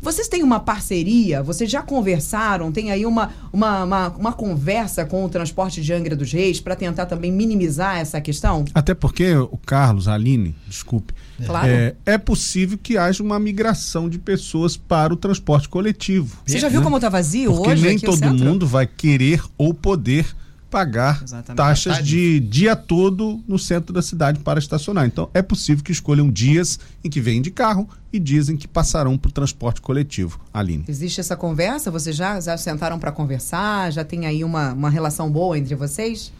Vocês 0.04 0.28
têm 0.28 0.42
uma 0.42 0.60
parceria? 0.60 1.42
Vocês 1.42 1.70
já 1.70 1.80
conversaram? 1.80 2.70
Tem 2.70 2.92
aí 2.92 3.06
uma, 3.06 3.30
uma, 3.50 3.84
uma, 3.84 4.08
uma 4.08 4.32
conversa 4.34 5.06
com 5.06 5.24
o 5.24 5.28
transporte 5.30 5.80
de 5.80 5.94
Angra 5.94 6.14
dos 6.14 6.30
Reis 6.30 6.60
para 6.60 6.76
tentar 6.76 7.06
também 7.06 7.32
minimizar 7.32 7.96
essa 7.96 8.20
questão? 8.20 8.66
Até 8.74 8.92
porque 8.92 9.34
o 9.34 9.58
Carlos, 9.64 10.06
a 10.06 10.12
Aline, 10.12 10.54
desculpe, 10.68 11.14
Claro. 11.44 11.66
É, 11.66 11.94
é, 12.04 12.18
possível 12.18 12.78
que 12.80 12.96
haja 12.96 13.22
uma 13.22 13.40
migração 13.40 14.08
de 14.08 14.18
pessoas 14.18 14.76
para 14.76 15.12
o 15.12 15.16
transporte 15.16 15.68
coletivo. 15.68 16.36
Você 16.46 16.58
já 16.58 16.68
viu 16.68 16.80
né? 16.80 16.84
como 16.84 16.96
está 16.96 17.08
vazio 17.08 17.52
Porque 17.52 17.70
hoje? 17.70 17.86
nem 17.86 17.98
todo 17.98 18.32
mundo 18.32 18.66
vai 18.66 18.86
querer 18.86 19.42
ou 19.58 19.74
poder 19.74 20.26
pagar 20.74 21.22
Exatamente. 21.22 21.56
taxas 21.56 22.04
de 22.04 22.40
dia 22.40 22.74
todo 22.74 23.40
no 23.46 23.60
centro 23.60 23.92
da 23.92 24.02
cidade 24.02 24.40
para 24.40 24.58
estacionar. 24.58 25.06
Então, 25.06 25.30
é 25.32 25.40
possível 25.40 25.84
que 25.84 25.92
escolham 25.92 26.28
dias 26.28 26.80
em 27.04 27.08
que 27.08 27.20
vêm 27.20 27.40
de 27.40 27.52
carro 27.52 27.88
e 28.12 28.18
dias 28.18 28.48
em 28.48 28.56
que 28.56 28.66
passarão 28.66 29.16
para 29.16 29.28
o 29.28 29.32
transporte 29.32 29.80
coletivo. 29.80 30.40
Aline. 30.52 30.84
Existe 30.88 31.20
essa 31.20 31.36
conversa? 31.36 31.92
Vocês 31.92 32.16
já, 32.16 32.40
já 32.40 32.56
sentaram 32.56 32.98
para 32.98 33.12
conversar? 33.12 33.92
Já 33.92 34.04
tem 34.04 34.26
aí 34.26 34.42
uma, 34.42 34.72
uma 34.72 34.90
relação 34.90 35.30
boa 35.30 35.56
entre 35.56 35.76
vocês? 35.76 36.32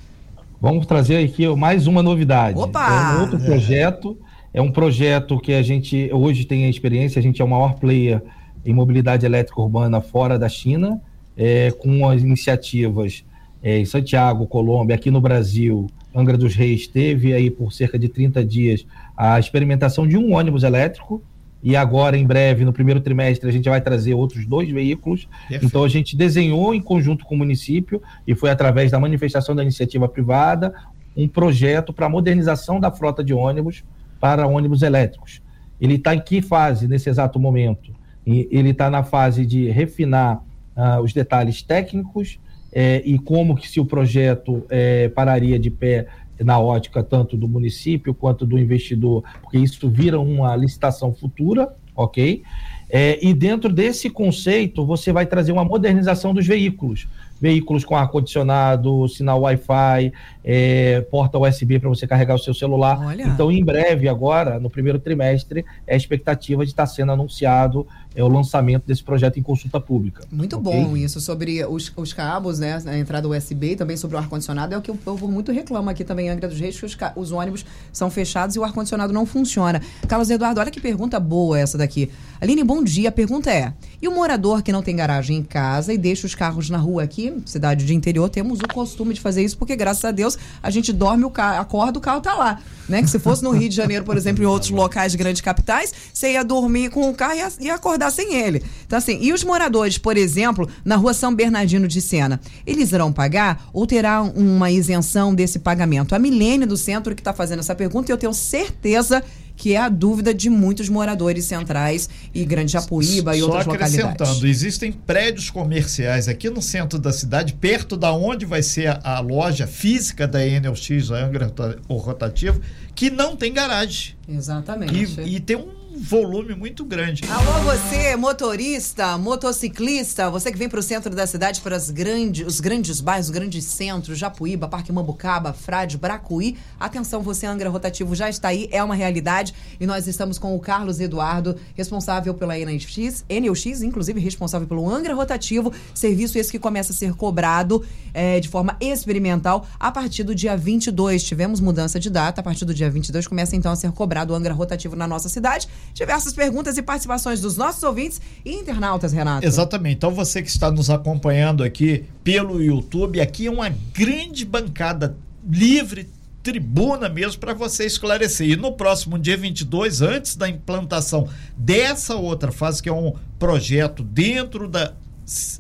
Vamos 0.61 0.85
trazer 0.85 1.25
aqui 1.25 1.47
mais 1.55 1.87
uma 1.87 2.03
novidade. 2.03 2.59
Opa! 2.59 2.89
É 2.89 3.17
um 3.17 3.21
outro 3.21 3.39
projeto. 3.39 4.19
É 4.53 4.61
um 4.61 4.73
projeto 4.73 5.39
que 5.39 5.53
a 5.53 5.63
gente 5.63 6.11
hoje 6.13 6.45
tem 6.45 6.65
a 6.65 6.69
experiência, 6.69 7.21
a 7.21 7.23
gente 7.23 7.41
é 7.41 7.45
o 7.45 7.49
maior 7.49 7.75
player 7.75 8.21
em 8.67 8.75
mobilidade 8.75 9.25
elétrica 9.25 9.61
urbana 9.61 10.01
fora 10.01 10.37
da 10.37 10.49
China, 10.49 11.01
é, 11.37 11.71
com 11.71 12.09
as 12.09 12.21
iniciativas 12.21 13.23
é, 13.65 13.79
em 13.79 13.87
Santiago, 13.87 14.47
Colômbia, 14.47 14.95
aqui 14.95 15.11
no 15.11 15.23
Brasil, 15.23 15.87
Angra 16.15 16.37
dos 16.37 16.55
Reis 16.55 16.87
teve 16.87 17.33
aí 17.33 17.51
por 17.51 17.73
cerca 17.73 17.99
de 17.99 18.11
30 18.11 18.45
dias 18.45 18.87
a 19.17 19.41
experimentação 19.41 20.07
de 20.07 20.19
um 20.19 20.35
ônibus 20.35 20.65
elétrico 20.65 21.23
e 21.63 21.75
agora, 21.75 22.15
em 22.15 22.27
breve, 22.27 22.63
no 22.63 22.75
primeiro 22.75 23.01
trimestre, 23.01 23.49
a 23.49 23.53
gente 23.53 23.67
vai 23.71 23.81
trazer 23.81 24.13
outros 24.13 24.45
dois 24.45 24.71
veículos. 24.71 25.27
Perfeito. 25.49 25.65
Então, 25.65 25.83
a 25.83 25.89
gente 25.89 26.15
desenhou 26.15 26.75
em 26.75 26.81
conjunto 26.83 27.25
com 27.25 27.35
o 27.35 27.39
município, 27.39 28.03
e 28.27 28.35
foi 28.35 28.51
através 28.51 28.91
da 28.91 29.01
manifestação 29.01 29.57
da 29.57 29.63
iniciativa 29.63 30.07
privada, 30.07 30.75
um 31.17 31.27
projeto 31.27 31.91
para 31.91 32.07
modernização 32.07 32.79
da 32.79 32.91
frota 32.91 33.25
de 33.25 33.33
ônibus 33.33 33.83
para 34.21 34.47
ônibus 34.47 34.83
elétricos. 34.83 35.41
Ele 35.81 35.95
está 35.95 36.15
em 36.15 36.21
que 36.21 36.43
fase 36.43 36.87
nesse 36.87 37.09
exato 37.09 37.41
momento? 37.41 37.95
E 38.27 38.47
ele 38.51 38.71
está 38.71 38.91
na 38.91 39.03
fase 39.03 39.47
de 39.47 39.71
refinar 39.71 40.45
uh, 40.77 41.01
os 41.03 41.15
detalhes 41.15 41.63
técnicos 41.63 42.39
eh, 42.75 43.03
e 43.05 43.19
como 43.19 43.55
que 43.55 43.69
se 43.69 43.81
o 43.81 43.85
projeto 43.85 44.65
eh, 44.69 45.09
pararia 45.15 45.59
de 45.59 45.71
pé 45.71 46.07
na 46.41 46.59
ótica 46.59 47.03
tanto 47.03 47.37
do 47.37 47.47
município 47.47 48.13
quanto 48.13 48.45
do 48.45 48.59
investidor, 48.59 49.23
porque 49.41 49.59
isso 49.59 49.89
vira 49.89 50.19
uma 50.19 50.57
licitação 50.57 51.15
futura, 51.15 51.73
ok? 51.95 52.43
É, 52.91 53.19
e 53.25 53.33
dentro 53.33 53.73
desse 53.73 54.11
conceito, 54.11 54.85
você 54.85 55.13
vai 55.13 55.27
trazer 55.27 55.53
uma 55.53 55.65
modernização 55.65 56.35
dos 56.35 56.47
veículos 56.47 57.07
veículos 57.41 57.85
com 57.85 57.97
ar-condicionado, 57.97 59.07
sinal 59.09 59.43
Wi-Fi, 59.43 60.13
é, 60.45 61.01
porta 61.11 61.39
USB 61.39 61.79
para 61.79 61.89
você 61.89 62.07
carregar 62.07 62.35
o 62.35 62.39
seu 62.39 62.53
celular. 62.53 63.01
Olha. 63.01 63.23
Então, 63.23 63.51
em 63.51 63.65
breve, 63.65 64.09
agora, 64.09 64.61
no 64.61 64.69
primeiro 64.69 64.99
trimestre, 64.99 65.65
é 65.87 65.95
a 65.95 65.97
expectativa 65.97 66.65
de 66.65 66.71
estar 66.71 66.87
sendo 66.87 67.13
anunciado 67.13 67.87
é, 68.15 68.23
o 68.23 68.29
lançamento 68.29 68.85
desse 68.87 69.03
projeto 69.03 69.39
em 69.39 69.43
consulta 69.43 69.81
pública. 69.81 70.25
Muito 70.31 70.57
okay? 70.57 70.73
bom 70.73 70.97
isso, 70.97 71.21
sobre 71.21 71.65
os, 71.65 71.91
os 71.97 72.13
cabos, 72.13 72.59
né? 72.59 72.81
A 72.87 72.99
entrada 72.99 73.27
USB 73.27 73.73
e 73.73 73.77
também 73.77 73.97
sobre 73.97 74.17
o 74.17 74.19
ar-condicionado. 74.19 74.75
É 74.75 74.79
o 74.79 74.83
que 74.83 74.91
o 74.91 74.97
povo 74.97 75.27
muito 75.27 75.51
reclama 75.51 75.91
aqui 75.91 76.05
também 76.05 76.27
em 76.27 76.31
Angra 76.31 76.49
dos 76.49 76.61
Reis, 76.61 76.79
que 76.79 76.85
os, 76.85 76.97
os 77.17 77.33
ônibus 77.33 77.65
são 77.91 78.11
fechados 78.11 78.55
e 78.55 78.59
o 78.59 78.65
ar-condicionado 78.65 79.13
não 79.13 79.25
funciona. 79.25 79.81
Carlos 80.07 80.29
Eduardo, 80.31 80.61
olha 80.61 80.71
que 80.71 80.81
pergunta 80.81 81.19
boa 81.19 81.59
essa 81.59 81.79
daqui. 81.79 82.11
Aline, 82.41 82.63
bom 82.63 82.85
dia. 82.85 83.09
A 83.09 83.13
pergunta 83.13 83.51
é: 83.51 83.73
e 84.01 84.07
o 84.07 84.15
morador 84.15 84.63
que 84.63 84.71
não 84.71 84.83
tem 84.83 84.95
garagem 84.95 85.39
em 85.39 85.43
casa 85.43 85.93
e 85.93 85.99
deixa 85.99 86.27
os 86.27 86.35
carros 86.35 86.69
na 86.69 86.79
rua 86.79 87.03
aqui, 87.03 87.35
cidade 87.47 87.85
de 87.87 87.95
interior, 87.95 88.29
temos 88.29 88.61
o 88.61 88.69
costume 88.69 89.15
de 89.15 89.21
fazer 89.21 89.43
isso, 89.43 89.57
porque 89.57 89.75
graças 89.75 90.05
a 90.05 90.11
Deus 90.11 90.34
a 90.63 90.71
gente 90.71 90.93
dorme, 90.93 91.25
o 91.25 91.31
carro, 91.31 91.61
acorda, 91.61 91.99
o 91.99 92.03
carro 92.03 92.21
tá 92.21 92.35
lá. 92.35 92.61
Né? 92.89 93.03
Que 93.03 93.09
se 93.09 93.19
fosse 93.19 93.43
no 93.43 93.51
Rio 93.51 93.69
de 93.69 93.75
Janeiro, 93.75 94.05
por 94.05 94.17
exemplo, 94.17 94.43
em 94.43 94.47
outros 94.47 94.71
locais 94.71 95.13
de 95.13 95.19
grandes 95.19 95.41
capitais, 95.41 95.93
você 96.13 96.33
ia 96.33 96.45
dormir 96.45 96.91
com 96.91 97.09
o 97.09 97.15
carro 97.15 97.35
e 97.59 97.65
ia 97.65 97.75
acordar 97.75 98.11
sem 98.11 98.35
ele. 98.35 98.63
Então, 98.87 98.99
assim, 98.99 99.19
e 99.23 99.33
os 99.33 99.43
moradores, 99.43 99.97
por 99.97 100.17
exemplo, 100.17 100.69
na 100.85 100.97
rua 100.97 101.15
São 101.15 101.35
Bernardino 101.35 101.89
de 101.89 102.03
Sena, 102.03 102.41
eles 102.67 102.93
irão 102.93 103.11
pagar 103.11 103.69
ou 103.73 103.87
terá 103.87 104.21
uma 104.23 104.71
isenção 104.71 105.35
desse 105.35 105.59
pagamento? 105.59 106.15
A 106.15 106.19
Milênio 106.19 106.67
do 106.67 106.77
Centro 106.77 107.15
que 107.15 107.23
está 107.23 107.33
fazendo 107.33 107.61
essa 107.61 107.75
pergunta, 107.75 108.11
e 108.11 108.13
eu 108.13 108.19
tenho 108.19 108.35
certeza 108.35 109.23
que 109.57 109.75
é 109.75 109.79
a 109.79 109.89
dúvida 109.89 110.35
de 110.35 110.51
muitos 110.51 110.89
moradores 110.89 111.45
centrais 111.45 112.09
e 112.35 112.45
Grande 112.45 112.73
Japuíba 112.73 113.37
e 113.37 113.41
Só 113.41 113.47
outras 113.47 113.67
localidades. 113.67 114.05
acrescentando, 114.05 114.47
existem 114.47 114.93
prédios 114.93 115.51
comerciais 115.51 116.29
aqui 116.29 116.51
no 116.51 116.61
centro 116.61 116.99
da 116.99 117.13
cidade, 117.13 117.55
perto 117.55 117.97
da 117.97 118.13
onde 118.13 118.45
vai 118.45 118.63
ser 118.63 118.89
a, 118.89 119.17
a 119.17 119.21
loja 119.21 119.67
física 119.67 120.27
da 120.27 120.41
NLX, 120.41 121.11
a 121.11 121.25
Angra 121.25 121.53
Rotativo, 121.89 122.61
que 122.95 123.11
não 123.11 123.37
tem 123.37 123.53
garagem. 123.53 124.15
Exatamente. 124.29 125.21
E, 125.21 125.37
e 125.37 125.41
tem 125.41 125.57
um 125.57 125.84
volume 125.97 126.55
muito 126.55 126.85
grande. 126.85 127.23
Alô, 127.31 127.63
você, 127.63 128.17
motorista, 128.17 129.17
motociclista, 129.17 130.29
você 130.29 130.51
que 130.51 130.59
vem 130.59 130.69
para 130.69 130.81
o 130.81 130.83
centro 130.83 131.15
da 131.15 131.27
cidade, 131.27 131.61
para 131.61 131.77
as 131.77 131.91
grandes, 131.91 132.47
os 132.47 132.61
grandes 132.61 133.01
bairros, 133.01 133.27
os 133.27 133.33
grandes 133.33 133.65
centros, 133.65 134.19
Japuíba, 134.19 134.67
Parque 134.67 134.93
Mambucaba, 134.93 135.53
Frade, 135.53 135.97
Bracuí. 135.97 136.57
Atenção, 136.81 137.23
você, 137.23 137.47
Angra 137.47 137.71
Rotativo, 137.71 138.15
já 138.15 138.29
está 138.29 138.49
aí, 138.49 138.69
é 138.73 138.83
uma 138.83 138.95
realidade. 138.95 139.55
E 139.79 139.87
nós 139.87 140.07
estamos 140.09 140.39
com 140.39 140.55
o 140.55 140.61
Carlos 140.61 140.99
Eduardo, 140.99 141.57
responsável 141.75 142.35
pela 142.35 142.55
NX, 142.57 143.25
NUX, 143.29 143.83
inclusive 143.83 144.21
responsável 144.21 144.67
pelo 144.67 144.89
Angra 144.89 145.15
Rotativo, 145.15 145.73
serviço 145.95 146.39
esse 146.39 146.51
que 146.51 146.59
começa 146.59 146.93
a 146.93 146.95
ser 146.95 147.15
cobrado 147.15 147.85
é, 148.13 148.41
de 148.41 148.49
forma 148.49 148.77
experimental 148.81 149.67
a 149.79 149.93
partir 149.93 150.25
do 150.25 150.35
dia 150.35 150.57
22. 150.57 151.23
Tivemos 151.23 151.61
mudança 151.61 152.01
de 152.01 152.11
data, 152.11 152.41
a 152.41 152.45
partir 152.45 152.65
do 152.65 152.75
dia 152.75 152.91
22 152.91 153.27
começa 153.27 153.55
então 153.55 153.71
a 153.71 153.77
ser 153.77 153.93
cobrado 153.93 154.33
o 154.33 154.37
Angra 154.37 154.53
Rotativo 154.53 154.97
na 154.97 155.07
nossa 155.07 155.29
cidade 155.29 155.69
diversas 155.93 156.33
perguntas 156.33 156.77
e 156.77 156.83
participações 156.83 157.41
dos 157.41 157.57
nossos 157.57 157.83
ouvintes 157.83 158.21
e 158.45 158.55
internautas, 158.55 159.13
Renato. 159.13 159.47
Exatamente. 159.47 159.97
Então 159.97 160.11
você 160.11 160.43
que 160.43 160.49
está 160.49 160.71
nos 160.71 160.91
acompanhando 160.91 161.63
aqui 161.63 162.05
pelo 162.23 162.63
YouTube, 162.63 163.21
aqui 163.21 163.47
é 163.47 163.51
uma 163.51 163.69
grande 163.93 164.45
bancada 164.45 165.17
livre, 165.47 166.09
tribuna 166.43 167.09
mesmo 167.09 167.41
para 167.41 167.55
você 167.55 167.87
esclarecer. 167.87 168.49
E 168.49 168.57
no 168.57 168.73
próximo 168.73 169.19
dia 169.19 169.37
22, 169.37 170.03
antes 170.03 170.37
da 170.37 170.49
implantação 170.49 171.29
dessa 171.57 172.17
outra 172.17 172.53
fase, 172.53 172.83
que 172.83 172.89
é 172.89 172.93
um 172.93 173.15
projeto 173.39 174.03
dentro 174.03 174.69
da 174.69 174.93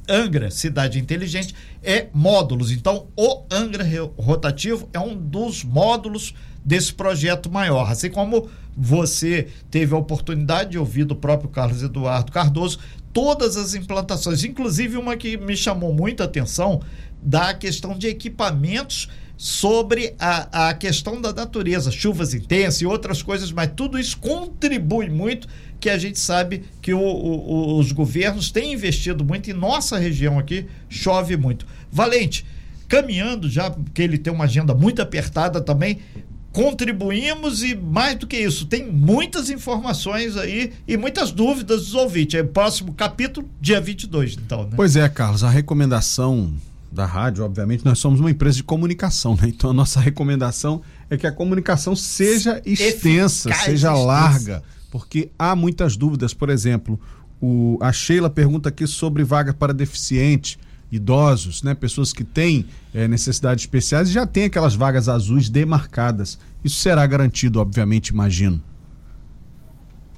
Angra 0.08 0.50
Cidade 0.50 0.98
Inteligente, 0.98 1.54
é 1.82 2.08
módulos. 2.12 2.70
Então, 2.70 3.06
o 3.16 3.44
Angra 3.50 3.84
Rotativo 4.18 4.88
é 4.92 5.00
um 5.00 5.16
dos 5.16 5.64
módulos 5.64 6.34
desse 6.62 6.92
projeto 6.92 7.50
maior. 7.50 7.90
Assim 7.90 8.10
como 8.10 8.48
você 8.76 9.48
teve 9.70 9.94
a 9.94 9.98
oportunidade 9.98 10.70
de 10.70 10.78
ouvir 10.78 11.04
do 11.04 11.14
próprio 11.16 11.48
Carlos 11.48 11.82
Eduardo 11.82 12.32
Cardoso 12.32 12.78
todas 13.12 13.56
as 13.56 13.74
implantações, 13.74 14.42
inclusive 14.42 14.96
uma 14.96 15.16
que 15.16 15.36
me 15.36 15.56
chamou 15.56 15.92
muita 15.92 16.24
atenção 16.24 16.82
da 17.22 17.54
questão 17.54 17.96
de 17.96 18.08
equipamentos 18.08 19.08
sobre 19.36 20.14
a, 20.18 20.68
a 20.68 20.74
questão 20.74 21.20
da 21.20 21.32
natureza, 21.32 21.90
chuvas 21.90 22.34
intensas 22.34 22.80
e 22.80 22.86
outras 22.86 23.22
coisas, 23.22 23.50
mas 23.50 23.70
tudo 23.74 23.98
isso 23.98 24.18
contribui 24.18 25.08
muito 25.08 25.48
que 25.80 25.90
a 25.90 25.98
gente 25.98 26.18
sabe 26.18 26.64
que 26.80 26.94
o, 26.94 27.00
o, 27.00 27.78
os 27.78 27.92
governos 27.92 28.50
têm 28.50 28.72
investido 28.72 29.24
muito 29.24 29.50
e 29.50 29.52
nossa 29.52 29.98
região 29.98 30.38
aqui 30.38 30.66
chove 30.88 31.36
muito. 31.36 31.66
Valente, 31.90 32.44
caminhando 32.88 33.48
já, 33.48 33.70
porque 33.70 34.02
ele 34.02 34.18
tem 34.18 34.32
uma 34.32 34.44
agenda 34.44 34.74
muito 34.74 35.02
apertada 35.02 35.60
também, 35.60 35.98
contribuímos 36.54 37.64
e 37.64 37.74
mais 37.74 38.16
do 38.16 38.28
que 38.28 38.36
isso, 38.36 38.64
tem 38.66 38.88
muitas 38.90 39.50
informações 39.50 40.36
aí 40.36 40.72
e 40.86 40.96
muitas 40.96 41.32
dúvidas 41.32 41.80
dos 41.80 41.94
ouvintes. 41.94 42.38
É 42.38 42.42
o 42.42 42.46
próximo 42.46 42.94
capítulo, 42.94 43.50
dia 43.60 43.80
22, 43.80 44.34
então, 44.34 44.62
né? 44.62 44.70
Pois 44.76 44.94
é, 44.94 45.08
Carlos, 45.08 45.42
a 45.42 45.50
recomendação 45.50 46.54
da 46.92 47.04
rádio, 47.04 47.44
obviamente, 47.44 47.84
nós 47.84 47.98
somos 47.98 48.20
uma 48.20 48.30
empresa 48.30 48.58
de 48.58 48.62
comunicação, 48.62 49.34
né? 49.34 49.48
Então 49.48 49.70
a 49.70 49.72
nossa 49.72 49.98
recomendação 49.98 50.80
é 51.10 51.16
que 51.16 51.26
a 51.26 51.32
comunicação 51.32 51.96
seja 51.96 52.62
extensa, 52.64 53.50
Eficaz, 53.50 53.64
seja 53.64 53.88
extensa. 53.88 54.06
larga, 54.06 54.62
porque 54.92 55.30
há 55.36 55.56
muitas 55.56 55.96
dúvidas. 55.96 56.32
Por 56.32 56.50
exemplo, 56.50 57.00
o, 57.42 57.78
a 57.80 57.92
Sheila 57.92 58.30
pergunta 58.30 58.68
aqui 58.68 58.86
sobre 58.86 59.24
vaga 59.24 59.52
para 59.52 59.74
deficiente 59.74 60.56
idosos, 60.96 61.62
né, 61.62 61.74
pessoas 61.74 62.12
que 62.12 62.24
têm 62.24 62.66
é, 62.94 63.08
necessidades 63.08 63.64
especiais, 63.64 64.10
já 64.10 64.26
tem 64.26 64.44
aquelas 64.44 64.74
vagas 64.74 65.08
azuis 65.08 65.48
demarcadas. 65.48 66.38
Isso 66.62 66.76
será 66.76 67.06
garantido, 67.06 67.60
obviamente, 67.60 68.08
imagino. 68.08 68.62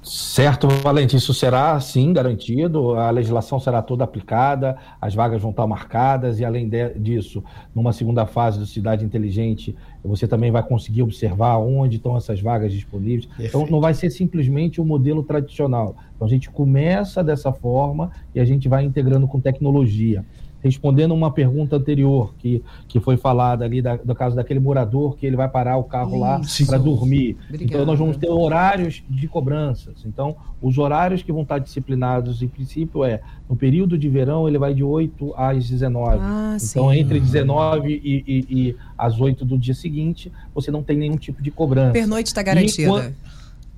Certo, 0.07 0.69
Valente, 0.69 1.17
isso 1.17 1.33
será 1.33 1.77
sim 1.81 2.13
garantido, 2.13 2.95
a 2.95 3.09
legislação 3.09 3.59
será 3.59 3.81
toda 3.81 4.05
aplicada, 4.05 4.77
as 5.01 5.13
vagas 5.13 5.41
vão 5.41 5.51
estar 5.51 5.67
marcadas 5.67 6.39
e 6.39 6.45
além 6.45 6.69
de, 6.69 6.93
disso, 6.93 7.43
numa 7.75 7.91
segunda 7.91 8.25
fase 8.25 8.57
do 8.57 8.65
Cidade 8.65 9.03
Inteligente, 9.03 9.75
você 10.01 10.25
também 10.25 10.49
vai 10.49 10.63
conseguir 10.63 11.03
observar 11.03 11.57
onde 11.57 11.97
estão 11.97 12.15
essas 12.15 12.39
vagas 12.39 12.71
disponíveis. 12.71 13.25
Perfeito. 13.25 13.49
Então 13.49 13.67
não 13.69 13.81
vai 13.81 13.93
ser 13.93 14.09
simplesmente 14.09 14.79
o 14.79 14.83
um 14.85 14.87
modelo 14.87 15.23
tradicional. 15.23 15.97
Então 16.15 16.25
a 16.25 16.29
gente 16.29 16.49
começa 16.49 17.21
dessa 17.21 17.51
forma 17.51 18.09
e 18.33 18.39
a 18.39 18.45
gente 18.45 18.69
vai 18.69 18.85
integrando 18.85 19.27
com 19.27 19.41
tecnologia 19.41 20.23
respondendo 20.63 21.13
uma 21.13 21.31
pergunta 21.31 21.75
anterior 21.75 22.33
que, 22.39 22.63
que 22.87 22.99
foi 22.99 23.17
falada 23.17 23.63
ali 23.63 23.81
da, 23.81 23.95
do 23.95 24.15
caso 24.15 24.35
daquele 24.35 24.59
morador 24.59 25.15
que 25.15 25.25
ele 25.25 25.35
vai 25.35 25.47
parar 25.47 25.77
o 25.77 25.83
carro 25.83 26.19
lá 26.19 26.41
para 26.65 26.77
dormir. 26.77 27.37
Obrigada. 27.45 27.63
Então 27.63 27.85
nós 27.85 27.99
vamos 27.99 28.17
ter 28.17 28.29
horários 28.29 29.03
de 29.09 29.27
cobranças. 29.27 30.03
Então 30.05 30.35
os 30.61 30.77
horários 30.77 31.21
que 31.21 31.31
vão 31.31 31.43
estar 31.43 31.59
disciplinados 31.59 32.41
em 32.41 32.47
princípio 32.47 33.03
é 33.03 33.21
no 33.49 33.55
período 33.55 33.97
de 33.97 34.09
verão 34.09 34.47
ele 34.47 34.57
vai 34.57 34.73
de 34.73 34.83
8 34.83 35.33
às 35.37 35.69
19. 35.69 36.17
Ah, 36.19 36.57
então 36.61 36.91
sim. 36.91 36.99
entre 36.99 37.19
19 37.19 38.01
e, 38.03 38.23
e, 38.27 38.45
e 38.49 38.75
às 38.97 39.19
8 39.19 39.45
do 39.45 39.57
dia 39.57 39.75
seguinte 39.75 40.31
você 40.53 40.71
não 40.71 40.83
tem 40.83 40.97
nenhum 40.97 41.17
tipo 41.17 41.41
de 41.41 41.51
cobrança. 41.51 41.93
Pernoite 41.93 42.27
está 42.27 42.41
garantida. 42.41 43.13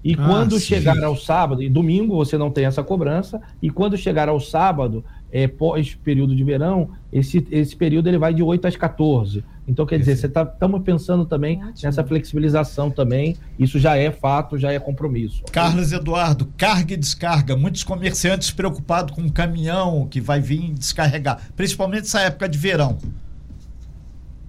E, 0.04 0.12
e 0.12 0.13
ah, 0.13 0.26
quando 0.26 0.60
sim. 0.60 0.65
chegar 0.65 1.04
ao 1.04 1.15
sábado, 1.15 1.62
e 1.62 1.70
domingo 1.70 2.15
você 2.15 2.38
não 2.38 2.50
tem 2.50 2.65
essa 2.65 2.82
cobrança, 2.82 3.42
e 3.62 3.70
quando 3.70 3.98
chegar 3.98 4.30
ao 4.30 4.39
sábado, 4.39 5.04
é, 5.32 5.48
pós 5.48 5.96
período 5.96 6.36
de 6.36 6.44
verão, 6.44 6.89
esse, 7.12 7.46
esse 7.52 7.76
período 7.76 8.08
ele 8.08 8.18
vai 8.18 8.34
de 8.34 8.44
8 8.44 8.68
às 8.68 8.76
14. 8.76 9.44
Então, 9.68 9.86
quer 9.86 10.00
dizer, 10.00 10.13
estamos 10.13 10.80
tá, 10.80 10.80
pensando 10.84 11.26
também 11.26 11.58
Ótimo. 11.58 11.74
nessa 11.84 12.03
flexibilização 12.03 12.89
também. 12.89 13.36
Isso 13.58 13.78
já 13.78 13.95
é 13.95 14.10
fato, 14.10 14.58
já 14.58 14.72
é 14.72 14.80
compromisso. 14.80 15.43
Carlos 15.51 15.91
Eduardo, 15.91 16.47
carga 16.58 16.95
e 16.95 16.97
descarga. 16.97 17.56
Muitos 17.56 17.84
comerciantes 17.84 18.49
preocupados 18.49 19.14
com 19.14 19.22
o 19.22 19.32
caminhão 19.32 20.08
que 20.10 20.20
vai 20.20 20.41
vir 20.41 20.74
descarregar, 20.74 21.39
principalmente 21.56 22.01
nessa 22.01 22.22
época 22.22 22.49
de 22.49 22.58
verão. 22.58 22.97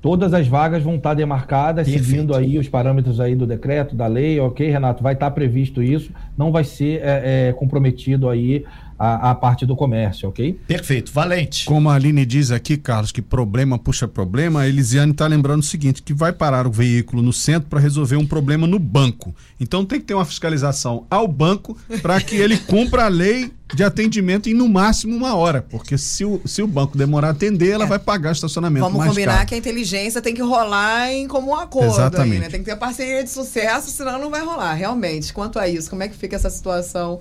Todas 0.01 0.33
as 0.33 0.49
vagas 0.49 0.83
vão 0.83 0.95
estar 0.95 1.13
demarcadas, 1.13 1.87
Perfeito. 1.87 2.09
seguindo 2.09 2.35
aí 2.35 2.59
os 2.59 2.67
parâmetros 2.67 3.21
aí 3.21 3.37
do 3.37 3.47
decreto, 3.47 3.95
da 3.95 4.07
lei, 4.07 4.41
ok, 4.41 4.71
Renato? 4.71 5.03
Vai 5.03 5.13
estar 5.13 5.31
previsto 5.33 5.83
isso, 5.83 6.11
não 6.39 6.51
vai 6.51 6.65
ser 6.65 7.03
é, 7.03 7.49
é, 7.49 7.53
comprometido 7.53 8.31
aí 8.31 8.65
a, 9.03 9.31
a 9.31 9.35
parte 9.35 9.65
do 9.65 9.75
comércio, 9.75 10.29
ok? 10.29 10.61
Perfeito. 10.69 11.11
Valente. 11.11 11.65
Como 11.65 11.89
a 11.89 11.95
Aline 11.95 12.27
diz 12.27 12.51
aqui, 12.51 12.77
Carlos, 12.77 13.11
que 13.11 13.23
problema 13.23 13.79
puxa 13.79 14.07
problema, 14.07 14.61
a 14.61 14.69
Elisiane 14.69 15.13
está 15.13 15.27
lembrando 15.27 15.61
o 15.61 15.65
seguinte: 15.65 16.03
que 16.03 16.13
vai 16.13 16.33
parar 16.35 16.67
o 16.67 16.71
veículo 16.71 17.23
no 17.23 17.33
centro 17.33 17.71
para 17.71 17.81
resolver 17.81 18.17
um 18.17 18.27
problema 18.27 18.67
no 18.67 18.79
banco. 18.79 19.35
Então 19.59 19.87
tem 19.87 19.99
que 19.99 20.05
ter 20.07 20.13
uma 20.15 20.27
fiscalização 20.27 21.07
ao 21.11 21.27
banco 21.27 21.75
para 22.03 22.21
que 22.21 22.37
ele 22.37 22.59
cumpra 22.59 23.07
a 23.07 23.09
lei 23.09 23.51
de 23.75 23.83
atendimento 23.85 24.49
em 24.51 24.55
no 24.55 24.69
máximo 24.69 25.17
uma 25.17 25.35
hora. 25.35 25.63
Porque 25.71 25.97
se 25.97 26.25
o, 26.25 26.41
se 26.45 26.61
o 26.61 26.67
banco 26.67 26.99
demorar 26.99 27.29
a 27.29 27.31
atender, 27.31 27.71
ela 27.71 27.85
É. 27.85 27.87
vai 27.87 27.99
pagar 28.01 28.33
estacionamento 28.33 28.85
Vamos 28.85 28.99
mais 28.99 29.11
combinar 29.13 29.35
caro. 29.37 29.47
que 29.47 29.55
a 29.55 29.59
inteligência 29.59 30.21
tem 30.21 30.35
que 30.35 30.43
rolar 30.43 31.11
em 31.13 31.27
comum 31.27 31.55
acordo 31.55 31.93
Exatamente. 31.95 32.35
aí, 32.35 32.39
né? 32.41 32.49
Tem 32.49 32.61
que 32.61 32.67
ter 32.69 32.77
parceria 32.77 33.23
de 33.25 33.31
sucesso, 33.31 33.89
senão 33.91 34.19
não 34.19 34.29
vai 34.29 34.45
rolar. 34.45 34.75
Realmente. 34.75 35.33
Quanto 35.33 35.59
a 35.59 35.67
isso, 35.69 35.89
como 35.89 36.03
é 36.03 36.09
que 36.09 36.17
fica 36.17 36.37
essa 36.37 36.51
situação? 36.51 37.21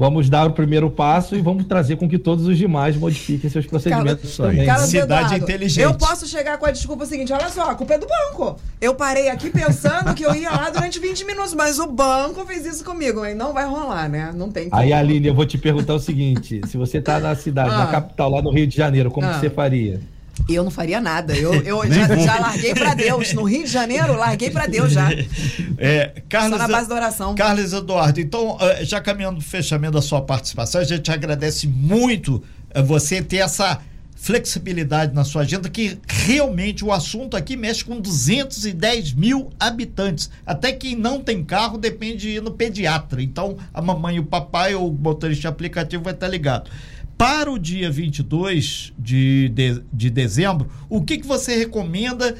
Vamos 0.00 0.30
dar 0.30 0.46
o 0.46 0.52
primeiro 0.52 0.88
passo 0.90 1.36
e 1.36 1.42
vamos 1.42 1.66
trazer 1.66 1.96
com 1.96 2.08
que 2.08 2.18
todos 2.18 2.46
os 2.46 2.56
demais 2.56 2.96
modifiquem 2.96 3.50
seus 3.50 3.66
procedimentos 3.66 4.40
aí. 4.40 4.46
também. 4.52 4.64
Carlos 4.66 4.88
Cidade 4.88 5.12
Eduardo, 5.26 5.44
inteligente. 5.44 5.84
Eu 5.84 5.92
posso 5.92 6.26
chegar 6.26 6.56
com 6.56 6.64
a 6.64 6.70
desculpa 6.70 7.04
seguinte: 7.04 7.30
olha 7.34 7.50
só, 7.50 7.70
a 7.70 7.74
culpa 7.74 7.92
é 7.92 7.98
do 7.98 8.06
banco. 8.06 8.56
Eu 8.80 8.94
parei 8.94 9.28
aqui 9.28 9.50
pensando 9.50 10.14
que 10.14 10.24
eu 10.24 10.34
ia 10.34 10.50
lá 10.50 10.70
durante 10.70 10.98
20 10.98 11.26
minutos, 11.26 11.52
mas 11.52 11.78
o 11.78 11.86
banco 11.86 12.46
fez 12.46 12.64
isso 12.64 12.82
comigo. 12.82 13.20
Aí 13.20 13.34
não 13.34 13.52
vai 13.52 13.66
rolar, 13.66 14.08
né? 14.08 14.32
Não 14.34 14.50
tem 14.50 14.70
como. 14.70 14.80
Aí, 14.80 14.90
Aline, 14.90 15.26
eu 15.28 15.34
vou 15.34 15.44
te 15.44 15.58
perguntar 15.58 15.92
o 15.92 16.00
seguinte: 16.00 16.62
se 16.66 16.78
você 16.78 16.98
tá 16.98 17.20
na 17.20 17.34
cidade, 17.34 17.68
Ah. 17.74 17.78
na 17.84 17.86
capital, 17.88 18.30
lá 18.30 18.40
no 18.40 18.50
Rio 18.50 18.66
de 18.66 18.74
Janeiro, 18.74 19.10
como 19.10 19.26
Ah. 19.26 19.34
que 19.34 19.40
você 19.40 19.50
faria? 19.50 20.00
Eu 20.48 20.64
não 20.64 20.70
faria 20.70 21.00
nada. 21.00 21.34
Eu, 21.34 21.54
eu 21.54 21.82
já, 21.92 22.06
já 22.16 22.38
larguei 22.38 22.74
pra 22.74 22.94
Deus. 22.94 23.32
No 23.32 23.44
Rio 23.44 23.64
de 23.64 23.70
Janeiro, 23.70 24.14
larguei 24.14 24.50
pra 24.50 24.66
Deus 24.66 24.92
já. 24.92 25.08
É, 25.82 26.22
Carlos, 26.28 26.58
Só 26.58 26.68
na 26.68 26.68
base 26.68 26.88
da 26.88 26.94
oração. 26.94 27.34
Carlos 27.34 27.72
Eduardo, 27.72 28.20
então, 28.20 28.58
eh, 28.60 28.84
já 28.84 29.00
caminhando 29.00 29.38
pro 29.38 29.46
fechamento 29.46 29.94
da 29.94 30.02
sua 30.02 30.20
participação, 30.20 30.78
a 30.80 30.84
gente 30.84 31.10
agradece 31.10 31.66
muito 31.66 32.42
eh, 32.74 32.82
você 32.82 33.22
ter 33.22 33.38
essa 33.38 33.80
flexibilidade 34.20 35.14
na 35.14 35.24
sua 35.24 35.42
agenda, 35.42 35.70
que 35.70 35.98
realmente 36.06 36.84
o 36.84 36.92
assunto 36.92 37.36
aqui 37.36 37.56
mexe 37.56 37.82
com 37.82 37.98
210 37.98 39.14
mil 39.14 39.50
habitantes. 39.58 40.30
Até 40.44 40.72
quem 40.72 40.94
não 40.94 41.22
tem 41.22 41.42
carro 41.42 41.78
depende 41.78 42.18
de 42.18 42.28
ir 42.32 42.42
no 42.42 42.50
pediatra. 42.50 43.22
Então, 43.22 43.56
a 43.72 43.80
mamãe 43.80 44.16
e 44.16 44.20
o 44.20 44.24
papai 44.24 44.74
ou 44.74 44.90
o 44.90 44.92
motorista 44.92 45.48
aplicativo 45.48 46.04
vai 46.04 46.12
estar 46.12 46.28
ligado. 46.28 46.70
Para 47.20 47.52
o 47.52 47.58
dia 47.58 47.90
22 47.90 48.94
de, 48.98 49.50
de, 49.50 49.82
de 49.92 50.08
dezembro, 50.08 50.70
o 50.88 51.02
que, 51.02 51.18
que 51.18 51.26
você 51.26 51.54
recomenda 51.54 52.34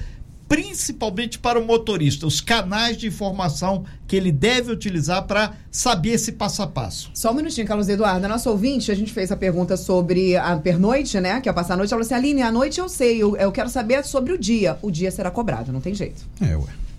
principalmente 0.48 1.38
para 1.38 1.60
o 1.60 1.66
motorista, 1.66 2.26
os 2.26 2.40
canais 2.40 2.96
de 2.96 3.06
informação 3.06 3.84
que 4.08 4.16
ele 4.16 4.32
deve 4.32 4.72
utilizar 4.72 5.26
para 5.26 5.52
saber 5.70 6.12
esse 6.12 6.32
passo 6.32 6.62
a 6.62 6.66
passo. 6.66 7.10
Só 7.12 7.30
um 7.30 7.34
minutinho, 7.34 7.66
Carlos 7.66 7.90
Eduardo. 7.90 8.24
A 8.24 8.28
nossa 8.30 8.50
ouvinte, 8.50 8.90
a 8.90 8.94
gente 8.94 9.12
fez 9.12 9.30
a 9.30 9.36
pergunta 9.36 9.76
sobre 9.76 10.34
a 10.34 10.56
pernoite, 10.56 11.20
né? 11.20 11.42
Que 11.42 11.50
é 11.50 11.52
passar 11.52 11.74
a 11.74 11.76
noite. 11.76 11.92
Ela 11.92 12.02
falou 12.02 12.18
assim: 12.18 12.26
Aline, 12.28 12.40
a 12.40 12.50
noite 12.50 12.80
eu 12.80 12.88
sei, 12.88 13.22
eu, 13.22 13.36
eu 13.36 13.52
quero 13.52 13.68
saber 13.68 14.02
sobre 14.06 14.32
o 14.32 14.38
dia. 14.38 14.78
O 14.80 14.90
dia 14.90 15.10
será 15.10 15.30
cobrado, 15.30 15.70
não 15.70 15.82
tem 15.82 15.94
jeito. 15.94 16.24
É, 16.40 16.56
ué. 16.56 16.89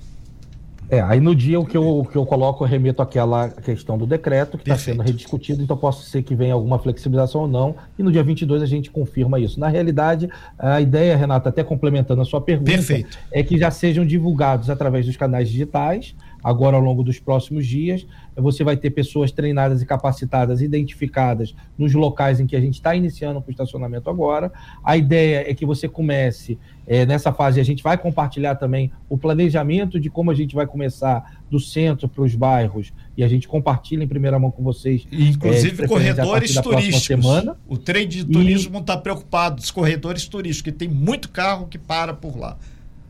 É, 0.91 0.99
aí 0.99 1.21
no 1.21 1.33
dia 1.33 1.57
o 1.57 1.65
que 1.65 1.77
eu, 1.77 1.99
o 1.99 2.05
que 2.05 2.17
eu 2.17 2.25
coloco, 2.25 2.65
eu 2.65 2.67
remeto 2.67 3.01
àquela 3.01 3.47
questão 3.47 3.97
do 3.97 4.05
decreto 4.05 4.57
que 4.57 4.63
está 4.63 4.77
sendo 4.77 5.01
rediscutido, 5.01 5.63
então 5.63 5.77
posso 5.77 6.03
ser 6.03 6.21
que 6.21 6.35
venha 6.35 6.53
alguma 6.53 6.77
flexibilização 6.77 7.41
ou 7.41 7.47
não, 7.47 7.75
e 7.97 8.03
no 8.03 8.11
dia 8.11 8.21
22 8.21 8.61
a 8.61 8.65
gente 8.65 8.91
confirma 8.91 9.39
isso. 9.39 9.57
Na 9.57 9.69
realidade, 9.69 10.29
a 10.59 10.81
ideia, 10.81 11.15
Renata, 11.15 11.47
até 11.47 11.63
complementando 11.63 12.21
a 12.21 12.25
sua 12.25 12.41
pergunta, 12.41 12.71
Perfeito. 12.71 13.17
é 13.31 13.41
que 13.41 13.57
já 13.57 13.71
sejam 13.71 14.05
divulgados 14.05 14.69
através 14.69 15.05
dos 15.05 15.15
canais 15.15 15.47
digitais, 15.47 16.13
agora 16.43 16.75
ao 16.75 16.81
longo 16.81 17.03
dos 17.03 17.19
próximos 17.19 17.65
dias. 17.65 18.05
Você 18.35 18.63
vai 18.63 18.77
ter 18.77 18.91
pessoas 18.91 19.31
treinadas 19.31 19.81
e 19.81 19.85
capacitadas, 19.85 20.61
identificadas 20.61 21.55
nos 21.77 21.93
locais 21.93 22.39
em 22.39 22.47
que 22.47 22.55
a 22.55 22.61
gente 22.61 22.75
está 22.75 22.95
iniciando 22.95 23.41
com 23.41 23.49
o 23.49 23.51
estacionamento 23.51 24.09
agora. 24.09 24.51
A 24.83 24.95
ideia 24.97 25.49
é 25.49 25.53
que 25.53 25.65
você 25.65 25.87
comece 25.87 26.57
é, 26.87 27.05
nessa 27.05 27.31
fase, 27.31 27.59
a 27.59 27.63
gente 27.63 27.83
vai 27.83 27.97
compartilhar 27.97 28.55
também 28.55 28.91
o 29.07 29.17
planejamento 29.17 29.99
de 29.99 30.09
como 30.09 30.31
a 30.31 30.33
gente 30.33 30.55
vai 30.55 30.65
começar 30.65 31.39
do 31.49 31.59
centro 31.59 32.07
para 32.09 32.23
os 32.23 32.33
bairros 32.33 32.91
e 33.15 33.23
a 33.23 33.27
gente 33.27 33.47
compartilha 33.47 34.03
em 34.03 34.07
primeira 34.07 34.39
mão 34.39 34.49
com 34.49 34.63
vocês. 34.63 35.07
é, 35.11 35.15
Inclusive 35.15 35.85
a 35.85 35.87
corredores 35.87 36.53
turísticos. 36.55 37.25
O 37.67 37.77
trem 37.77 38.07
de 38.07 38.25
turismo 38.25 38.79
está 38.79 38.97
preocupado, 38.97 39.61
os 39.61 39.69
corredores 39.69 40.25
turísticos, 40.25 40.71
que 40.71 40.77
tem 40.77 40.87
muito 40.87 41.29
carro 41.29 41.67
que 41.67 41.77
para 41.77 42.13
por 42.13 42.37
lá. 42.37 42.57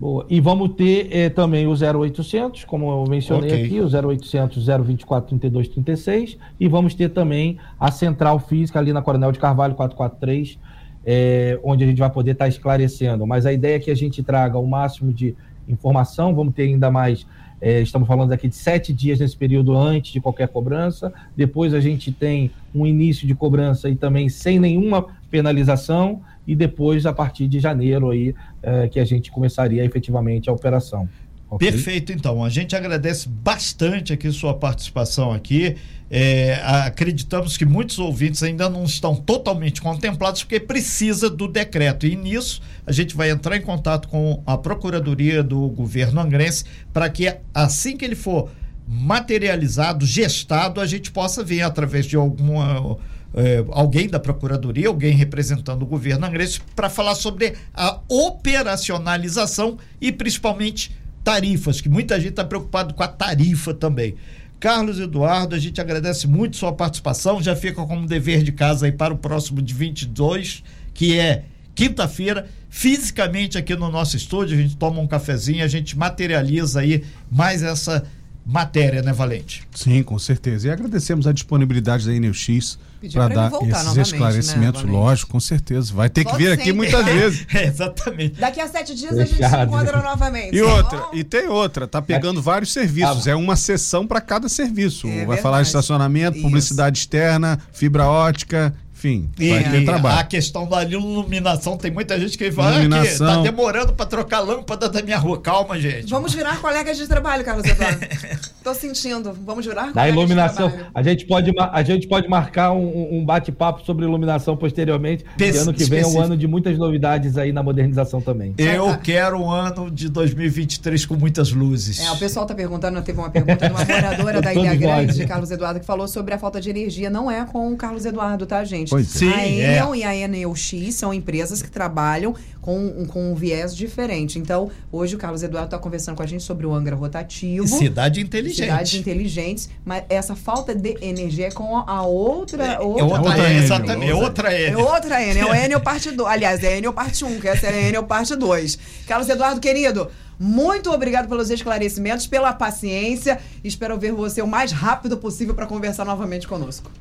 Boa. 0.02 0.26
E 0.28 0.41
vamos 0.41 0.74
ter 0.74 1.10
eh, 1.16 1.30
também 1.30 1.68
o 1.68 1.74
0800, 1.74 2.66
como 2.66 2.89
eu 2.89 3.06
mencionei 3.08 3.52
Ok. 3.52 3.66
aqui, 3.66 3.80
o 3.80 3.86
0800 4.10 4.66
024 4.84 5.30
32 5.30 5.68
36. 5.68 6.39
E 6.60 6.68
vamos 6.68 6.95
ter 6.95 7.10
também 7.10 7.60
a 7.80 7.91
central 7.91 8.39
física 8.39 8.80
ali 8.80 8.91
na 8.91 9.04
Coronel 9.04 9.32
de 9.32 9.38
Carvalho 9.38 9.76
443, 9.76 10.58
eh, 11.06 11.60
onde 11.64 11.84
a 11.84 11.88
gente 11.88 11.99
vai 11.99 12.10
poder 12.10 12.32
estar 12.32 12.47
esclarecendo. 12.47 13.28
Mas 13.28 13.45
a 13.45 13.54
ideia 13.54 13.76
é 13.76 13.80
que 13.80 13.91
a 13.91 13.95
gente 13.95 14.24
traga 14.24 14.58
o 14.58 14.66
máximo 14.66 15.14
de 15.14 15.36
informação, 15.70 16.34
vamos 16.34 16.56
ter 16.56 16.64
ainda 16.64 16.89
mais. 16.89 17.28
eh, 17.62 17.82
estamos 17.82 18.08
falando 18.08 18.32
aqui 18.32 18.47
de 18.47 18.56
sete 18.56 18.91
dias 18.91 19.20
nesse 19.20 19.38
período 19.38 19.78
antes 19.78 20.12
de 20.12 20.20
qualquer 20.20 20.47
cobrança. 20.47 21.14
Depois 21.38 21.76
a 21.76 21.80
gente 21.80 22.12
tem 22.12 22.49
um 22.74 22.88
início 22.88 23.28
de 23.28 23.36
cobrança 23.36 23.88
e 23.88 23.95
também 23.95 24.30
sem 24.30 24.60
nenhuma 24.60 25.06
penalização. 25.30 26.22
E 26.52 26.56
depois, 26.56 27.06
a 27.06 27.14
partir 27.14 27.47
de 27.47 27.62
janeiro, 27.62 28.10
aí, 28.10 28.36
eh, 28.62 28.89
que 28.89 28.99
a 28.99 29.06
gente 29.06 29.32
começaria 29.32 29.86
efetivamente 29.86 30.49
a 30.49 30.54
operação. 30.54 31.08
ok? 31.49 31.72
Perfeito, 31.72 32.12
então. 32.12 32.43
A 32.43 32.49
gente 32.49 32.76
agradece 32.76 33.30
bastante 33.30 34.12
aqui 34.12 34.30
sua 34.34 34.54
participação 34.54 35.32
aqui. 35.32 35.78
É, 36.10 36.56
acreditamos 36.86 37.56
que 37.56 37.64
muitos 37.64 37.97
ouvintes 37.97 38.43
ainda 38.43 38.70
não 38.70 38.84
estão 38.84 39.16
totalmente 39.16 39.82
contemplados 39.82 40.43
porque 40.43 40.60
precisa 40.60 41.30
do 41.30 41.47
decreto. 41.47 42.06
E 42.06 42.18
nisso 42.18 42.62
a 42.86 42.91
gente 42.91 43.16
vai 43.16 43.30
entrar 43.30 43.56
em 43.56 43.62
contato 43.62 44.10
com 44.10 44.43
a 44.45 44.58
Procuradoria 44.58 45.41
do 45.41 45.70
Governo 45.70 46.20
Angrense 46.20 46.66
para 46.91 47.10
que 47.10 47.34
assim 47.54 47.95
que 47.95 48.04
ele 48.04 48.16
for 48.16 48.49
materializado, 48.86 50.06
gestado, 50.06 50.82
a 50.82 50.86
gente 50.86 51.14
possa 51.14 51.45
ver 51.45 51.62
através 51.62 52.06
de 52.06 52.18
alguma 52.18 52.97
é, 53.34 53.63
alguém 53.69 54.07
da 54.07 54.19
Procuradoria, 54.19 54.88
alguém 54.88 55.13
representando 55.13 55.84
o 55.84 55.86
governo 55.86 56.25
angrense, 56.25 56.59
para 56.75 56.89
falar 56.89 57.15
sobre 57.15 57.53
a 57.73 57.99
operacionalização 58.07 59.77
e 59.99 60.11
principalmente 60.11 60.95
tarifas, 61.23 61.79
que 61.79 61.89
muita 61.89 62.19
gente 62.19 62.32
está 62.32 62.43
preocupado 62.43 62.93
com 62.93 63.03
a 63.03 63.07
tarifa 63.07 63.73
também. 63.73 64.15
Carlos 64.59 64.99
Eduardo, 64.99 65.55
a 65.55 65.59
gente 65.59 65.82
agradece 65.82 66.27
muito 66.27 66.57
sua 66.57 66.71
participação, 66.71 67.41
já 67.41 67.55
fica 67.55 67.84
como 67.84 68.05
dever 68.05 68.43
de 68.43 68.51
casa 68.51 68.86
aí 68.86 68.91
para 68.91 69.13
o 69.13 69.17
próximo 69.17 69.61
de 69.61 69.73
22, 69.73 70.63
que 70.93 71.17
é 71.17 71.45
quinta-feira, 71.73 72.47
fisicamente 72.69 73.57
aqui 73.57 73.75
no 73.75 73.89
nosso 73.89 74.15
estúdio, 74.15 74.57
a 74.57 74.61
gente 74.61 74.77
toma 74.77 74.99
um 74.99 75.07
cafezinho, 75.07 75.63
a 75.63 75.67
gente 75.67 75.97
materializa 75.97 76.82
aí 76.82 77.03
mais 77.32 77.63
essa 77.63 78.05
matéria, 78.45 79.01
né, 79.01 79.11
Valente? 79.13 79.63
Sim, 79.73 80.03
com 80.03 80.19
certeza. 80.19 80.67
E 80.67 80.71
agradecemos 80.71 81.25
a 81.25 81.32
disponibilidade 81.32 82.05
da 82.05 82.13
Pedir 82.13 82.77
para 83.10 83.28
dar 83.28 83.49
voltar 83.49 83.68
esses 83.68 83.84
novamente, 83.86 84.06
esclaecimentos, 84.14 84.84
né, 84.84 84.91
lógico, 84.91 85.32
com 85.32 85.39
certeza. 85.39 85.93
Vai 85.93 86.10
ter 86.10 86.24
que 86.24 86.32
Volte 86.32 86.43
vir 86.43 86.52
aqui 86.52 86.64
sempre, 86.66 86.78
muitas 86.78 87.06
né? 87.06 87.14
vezes. 87.20 87.47
É, 87.54 87.64
exatamente. 87.68 88.39
Daqui 88.39 88.60
a 88.62 88.68
sete 88.68 88.95
dias 88.95 89.14
a 89.14 89.26
gente 89.26 89.30
se 89.30 89.36
Fechado. 89.36 89.72
encontra 89.72 90.02
novamente. 90.02 90.56
E 90.56 90.62
tá 90.62 90.74
outra, 90.74 90.97
bom? 90.99 91.10
e 91.14 91.24
tem 91.24 91.47
outra, 91.47 91.88
tá 91.88 92.02
pegando 92.02 92.41
vários 92.41 92.72
serviços, 92.72 93.28
é 93.28 93.36
uma 93.36 93.56
sessão 93.56 94.06
para 94.06 94.22
cada 94.22 94.47
serviço. 94.47 95.08
É 95.08 95.26
vai 95.26 95.38
falar 95.38 95.58
de 95.58 95.64
verdade. 95.64 95.68
estacionamento, 95.68 96.38
Isso. 96.38 96.45
publicidade 96.45 96.99
externa, 96.99 97.60
fibra 97.72 98.06
ótica, 98.08 98.74
enfim, 99.02 99.30
vai 99.49 99.64
ter 99.64 99.78
a 99.82 99.86
trabalho. 99.86 100.28
questão 100.28 100.68
da 100.68 100.84
iluminação, 100.84 101.76
tem 101.76 101.89
muita 101.91 102.20
gente 102.20 102.38
que 102.38 102.52
fala 102.52 102.70
"Ah, 102.70 102.74
que 102.74 102.80
Iluminação. 102.86 103.28
tá 103.28 103.41
demorando 103.41 103.93
para 103.93 104.06
trocar 104.06 104.38
a 104.38 104.41
lâmpada 104.41 104.88
da 104.89 105.02
minha 105.02 105.18
rua. 105.18 105.41
Calma, 105.41 105.80
gente. 105.80 106.08
Vamos 106.08 106.34
virar 106.34 106.60
colegas 106.62 106.97
de 106.97 107.08
trabalho, 107.08 107.43
Carlos 107.43 107.66
Eduardo. 107.66 107.99
Tô 108.64 108.74
sentindo. 108.76 109.34
Vamos 109.43 109.66
virar 109.66 109.88
Da 109.88 109.91
colegas 109.93 110.14
iluminação, 110.16 110.68
de 110.68 110.74
trabalho. 110.76 110.91
a 110.93 111.04
gente 111.04 111.26
pode, 111.26 111.52
a 111.60 111.84
gente 111.84 112.08
pode 112.08 112.28
marcar 112.28 112.72
um, 112.74 113.18
um 113.20 113.26
bate-papo 113.26 113.84
sobre 113.86 114.06
iluminação 114.06 114.56
posteriormente. 114.56 115.26
Pes- 115.36 115.56
E 115.56 115.60
ano 115.60 115.74
que 115.74 115.84
vem 115.86 116.02
é 116.02 116.08
um 116.08 116.22
ano 116.22 116.38
de 116.38 116.47
muitas 116.47 116.78
novidades 116.78 117.38
aí 117.38 117.52
na 117.52 117.64
modernização 117.64 118.22
também. 118.22 118.54
Eu 118.58 118.97
quero 118.99 119.38
um 119.39 119.49
ano 119.49 119.89
de 119.89 120.10
2023 120.10 121.06
com 121.08 121.16
muitas 121.16 121.52
luzes. 121.52 121.99
É, 121.99 122.12
o 122.12 122.18
pessoal 122.18 122.45
tá 122.45 122.54
perguntando, 122.54 123.02
teve 123.02 123.20
uma 123.20 123.30
pergunta 123.32 123.68
de 123.68 123.74
uma 123.74 123.84
moradora 123.86 124.41
da 124.41 124.54
Ilha. 124.54 124.76
Grande, 124.76 125.26
Carlos 125.26 125.49
Eduardo, 125.52 125.80
que 125.80 125.86
falou 125.86 126.08
sobre 126.08 126.34
a 126.34 126.38
falta 126.38 126.62
de 126.62 126.70
energia. 126.70 127.10
Não 127.10 127.30
é 127.32 127.43
com 127.45 127.72
o 127.74 127.78
Carlos 127.78 128.06
Eduardo, 128.06 128.45
tá, 128.45 128.64
gente? 128.64 128.91
Pois 128.92 129.16
é. 129.16 129.20
Sim, 129.20 129.30
a 129.32 129.48
é. 129.48 129.50
Enel 129.50 129.96
e 129.96 130.04
a 130.04 130.14
Enel 130.14 130.54
X 130.54 130.96
são 130.96 131.14
empresas 131.14 131.62
que 131.62 131.72
trabalham 131.72 132.36
com, 132.60 133.06
com 133.06 133.32
um 133.32 133.36
viés 133.36 133.74
diferente. 133.74 134.38
Então, 134.38 134.70
hoje 134.92 135.16
o 135.16 135.18
Carlos 135.18 135.42
Eduardo 135.42 135.68
está 135.68 135.80
conversando 135.80 136.18
com 136.18 136.24
a 136.24 136.26
gente 136.26 136.44
sobre 136.44 136.66
o 136.66 136.74
Angra 136.74 136.94
rotativo. 136.94 137.66
Cidade 137.66 138.20
inteligente. 138.20 138.66
Cidades 138.66 138.94
inteligentes, 138.96 139.70
mas 139.86 140.04
essa 140.10 140.36
falta 140.36 140.76
de 140.76 140.98
energia 141.02 141.48
é 141.48 141.52
com 141.52 141.78
a 141.78 142.02
outra. 142.02 142.66
É 142.66 142.80
outra, 142.82 143.06
outra, 143.06 143.22
outra 143.22 143.48
é, 143.48 143.52
Enel. 143.52 143.64
exatamente, 143.64 144.12
é 144.12 144.16
outra 144.16 144.54
é 144.54 144.68
Enel. 144.68 144.80
outra 144.82 145.24
Enel, 145.24 145.48
é 145.48 145.52
o 145.52 145.66
Enel 145.66 145.80
parte 145.80 146.12
2. 146.12 146.30
Aliás, 146.30 146.62
é 146.62 146.78
Enel 146.78 146.92
parte 146.92 147.24
1, 147.24 147.28
um, 147.30 147.39
que 147.39 147.48
essa 147.48 147.68
é 147.68 147.70
a 147.70 147.88
Enel 147.88 148.04
parte 148.04 148.36
2. 148.36 148.78
Carlos 149.08 149.30
Eduardo, 149.30 149.62
querido, 149.62 150.12
muito 150.38 150.92
obrigado 150.92 151.30
pelos 151.30 151.50
esclarecimentos, 151.50 152.28
pela 152.28 152.52
paciência. 152.52 153.39
Espero 153.64 153.98
ver 153.98 154.12
você 154.12 154.42
o 154.42 154.48
mais 154.48 154.74
rápido 154.74 155.16
possível 155.16 155.56
para 155.56 155.66
conversar 155.66 156.04
novamente 156.04 156.46
conosco. 156.46 156.92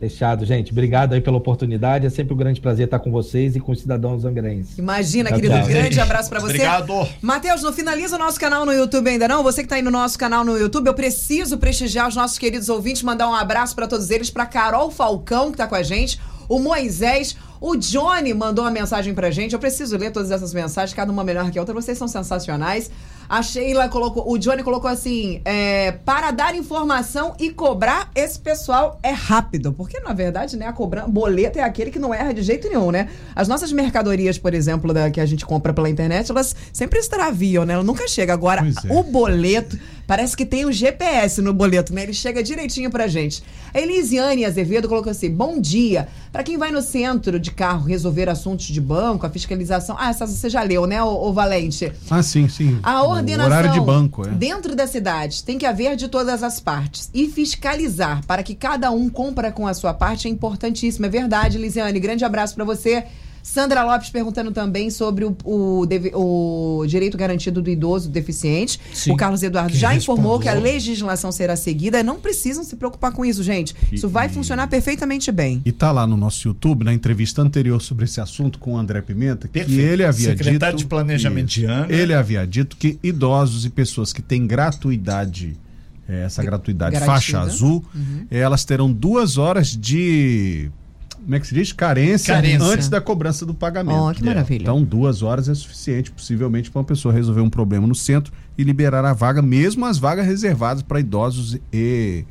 Fechado, 0.00 0.46
gente. 0.46 0.72
Obrigado 0.72 1.12
aí 1.12 1.20
pela 1.20 1.36
oportunidade. 1.36 2.06
É 2.06 2.10
sempre 2.10 2.32
um 2.32 2.36
grande 2.36 2.58
prazer 2.58 2.86
estar 2.86 2.98
com 2.98 3.10
vocês 3.12 3.54
e 3.54 3.60
com 3.60 3.70
os 3.70 3.80
cidadãos 3.80 4.24
angrenses. 4.24 4.78
Imagina, 4.78 5.28
Tchau, 5.28 5.38
querido. 5.38 5.54
tchau. 5.54 5.64
Um 5.66 5.68
grande 5.68 6.00
abraço 6.00 6.30
para 6.30 6.40
você. 6.40 6.54
Obrigado. 6.54 7.08
Matheus, 7.20 7.62
não 7.62 7.70
finaliza 7.70 8.16
o 8.16 8.18
nosso 8.18 8.40
canal 8.40 8.64
no 8.64 8.72
YouTube 8.72 9.10
ainda 9.10 9.28
não? 9.28 9.42
Você 9.42 9.62
que 9.62 9.68
tá 9.68 9.74
aí 9.74 9.82
no 9.82 9.90
nosso 9.90 10.18
canal 10.18 10.42
no 10.42 10.56
YouTube, 10.56 10.86
eu 10.86 10.94
preciso 10.94 11.58
prestigiar 11.58 12.08
os 12.08 12.16
nossos 12.16 12.38
queridos 12.38 12.70
ouvintes, 12.70 13.02
mandar 13.02 13.28
um 13.28 13.34
abraço 13.34 13.74
para 13.74 13.86
todos 13.86 14.08
eles, 14.10 14.30
para 14.30 14.46
Carol 14.46 14.90
Falcão 14.90 15.50
que 15.52 15.58
tá 15.58 15.66
com 15.66 15.74
a 15.74 15.82
gente, 15.82 16.18
o 16.48 16.58
Moisés, 16.58 17.36
o 17.60 17.76
Johnny 17.76 18.32
mandou 18.32 18.64
uma 18.64 18.70
mensagem 18.70 19.12
pra 19.12 19.30
gente. 19.30 19.52
Eu 19.52 19.58
preciso 19.58 19.98
ler 19.98 20.10
todas 20.12 20.30
essas 20.30 20.54
mensagens, 20.54 20.94
cada 20.94 21.12
uma 21.12 21.22
melhor 21.22 21.50
que 21.50 21.58
a 21.58 21.62
outra. 21.62 21.74
Vocês 21.74 21.98
são 21.98 22.08
sensacionais. 22.08 22.90
A 23.30 23.42
Sheila 23.42 23.88
colocou, 23.88 24.28
o 24.28 24.36
Johnny 24.36 24.64
colocou 24.64 24.90
assim: 24.90 25.40
é, 25.44 25.92
para 25.92 26.32
dar 26.32 26.52
informação 26.56 27.36
e 27.38 27.50
cobrar, 27.50 28.10
esse 28.12 28.36
pessoal 28.36 28.98
é 29.04 29.12
rápido. 29.12 29.72
Porque, 29.72 30.00
na 30.00 30.12
verdade, 30.12 30.56
né, 30.56 30.66
a 30.66 30.72
cobrança, 30.72 31.06
boleto 31.06 31.56
é 31.56 31.62
aquele 31.62 31.92
que 31.92 31.98
não 32.00 32.12
erra 32.12 32.34
de 32.34 32.42
jeito 32.42 32.68
nenhum, 32.68 32.90
né? 32.90 33.08
As 33.36 33.46
nossas 33.46 33.70
mercadorias, 33.70 34.36
por 34.36 34.52
exemplo, 34.52 34.92
da, 34.92 35.08
que 35.12 35.20
a 35.20 35.26
gente 35.26 35.46
compra 35.46 35.72
pela 35.72 35.88
internet, 35.88 36.28
elas 36.28 36.56
sempre 36.72 36.98
extraviam, 36.98 37.64
né? 37.64 37.74
Ela 37.74 37.84
nunca 37.84 38.08
chega. 38.08 38.32
Agora, 38.32 38.66
é. 38.66 38.92
o 38.92 39.04
boleto, 39.04 39.78
parece 40.08 40.36
que 40.36 40.44
tem 40.44 40.64
o 40.64 40.72
GPS 40.72 41.40
no 41.40 41.54
boleto, 41.54 41.94
né? 41.94 42.02
Ele 42.02 42.12
chega 42.12 42.42
direitinho 42.42 42.90
pra 42.90 43.06
gente. 43.06 43.44
A 43.72 43.78
Elisiane 43.80 44.44
Azevedo 44.44 44.88
colocou 44.88 45.12
assim: 45.12 45.30
bom 45.30 45.60
dia. 45.60 46.08
Pra 46.32 46.44
quem 46.44 46.56
vai 46.56 46.70
no 46.70 46.80
centro 46.80 47.40
de 47.40 47.50
carro 47.50 47.84
resolver 47.86 48.28
assuntos 48.28 48.66
de 48.66 48.80
banco, 48.80 49.26
a 49.26 49.30
fiscalização. 49.30 49.96
Ah, 49.98 50.10
essa 50.10 50.26
você 50.26 50.48
já 50.48 50.62
leu, 50.62 50.86
né, 50.86 51.02
ô 51.02 51.32
Valente? 51.32 51.92
Ah, 52.08 52.22
sim, 52.22 52.48
sim. 52.48 52.78
A 52.84 53.02
O 53.20 53.22
ordenação 53.22 53.58
horário 53.58 53.72
de 53.72 53.80
banco, 53.80 54.26
é. 54.26 54.30
dentro 54.30 54.74
da 54.74 54.86
cidade 54.86 55.44
tem 55.44 55.58
que 55.58 55.66
haver 55.66 55.96
de 55.96 56.08
todas 56.08 56.42
as 56.42 56.58
partes 56.58 57.10
e 57.12 57.28
fiscalizar 57.28 58.24
para 58.26 58.42
que 58.42 58.54
cada 58.54 58.90
um 58.90 59.08
compra 59.08 59.52
com 59.52 59.66
a 59.66 59.74
sua 59.74 59.94
parte 59.94 60.26
é 60.26 60.30
importantíssimo. 60.30 61.06
É 61.06 61.08
verdade, 61.08 61.58
Lisiane. 61.58 62.00
Grande 62.00 62.24
abraço 62.24 62.54
para 62.54 62.64
você. 62.64 63.04
Sandra 63.42 63.82
Lopes 63.84 64.10
perguntando 64.10 64.52
também 64.52 64.90
sobre 64.90 65.24
o, 65.24 65.36
o, 65.44 65.86
o 66.80 66.86
direito 66.86 67.16
garantido 67.16 67.60
do 67.62 67.68
idoso 67.70 68.08
deficiente. 68.08 68.78
Sim, 68.92 69.12
o 69.12 69.16
Carlos 69.16 69.42
Eduardo 69.42 69.72
que 69.72 69.78
já 69.78 69.94
informou 69.94 70.36
respondeu. 70.36 70.60
que 70.62 70.68
a 70.68 70.72
legislação 70.72 71.32
será 71.32 71.56
seguida. 71.56 72.02
Não 72.02 72.20
precisam 72.20 72.62
se 72.64 72.76
preocupar 72.76 73.12
com 73.12 73.24
isso, 73.24 73.42
gente. 73.42 73.74
Isso 73.90 74.08
vai 74.08 74.26
E- 74.26 74.30
funcionar 74.30 74.66
perfeitamente 74.68 75.32
bem. 75.32 75.60
E 75.64 75.72
tá 75.72 75.90
lá 75.90 76.06
no 76.06 76.16
nosso 76.16 76.46
YouTube, 76.48 76.84
na 76.84 76.92
entrevista 76.92 77.42
anterior 77.42 77.80
sobre 77.80 78.04
esse 78.04 78.20
assunto 78.20 78.58
com 78.58 78.74
o 78.74 78.78
André 78.78 79.00
Pimenta, 79.00 79.48
que 79.48 79.54
Perfeito. 79.54 79.80
ele 79.80 80.04
havia 80.04 80.30
Secretário 80.30 80.76
dito. 80.76 80.84
de 80.86 80.88
Planejamento 80.88 81.46
de 81.48 81.66
Angra. 81.66 81.94
Ele 81.96 82.14
havia 82.14 82.46
dito 82.46 82.76
que 82.76 82.98
idosos 83.02 83.64
e 83.64 83.70
pessoas 83.70 84.12
que 84.12 84.22
têm 84.22 84.46
gratuidade, 84.46 85.56
eh, 86.08 86.24
essa 86.24 86.42
gratuidade 86.42 86.92
Garantida. 86.92 87.12
faixa 87.14 87.40
azul, 87.40 87.84
elas 88.30 88.64
terão 88.64 88.92
duas 88.92 89.38
horas 89.38 89.76
de. 89.76 90.70
Como 91.22 91.34
é 91.34 91.40
que 91.40 91.46
se 91.46 91.54
diz? 91.54 91.72
Carência, 91.72 92.34
Carência. 92.34 92.66
antes 92.66 92.88
da 92.88 93.00
cobrança 93.00 93.46
do 93.46 93.54
pagamento. 93.54 93.98
Ó, 93.98 94.12
que 94.12 94.24
maravilha. 94.24 94.62
Então, 94.62 94.82
duas 94.82 95.22
horas 95.22 95.48
é 95.48 95.54
suficiente, 95.54 96.10
possivelmente, 96.10 96.70
para 96.70 96.80
uma 96.80 96.84
pessoa 96.84 97.14
resolver 97.14 97.40
um 97.40 97.50
problema 97.50 97.86
no 97.86 97.94
centro 97.94 98.32
e 98.56 98.64
liberar 98.64 99.04
a 99.04 99.12
vaga, 99.12 99.40
mesmo 99.40 99.86
as 99.86 99.98
vagas 99.98 100.26
reservadas 100.26 100.82
para 100.82 100.98
idosos 101.00 101.58
e, 101.72 102.24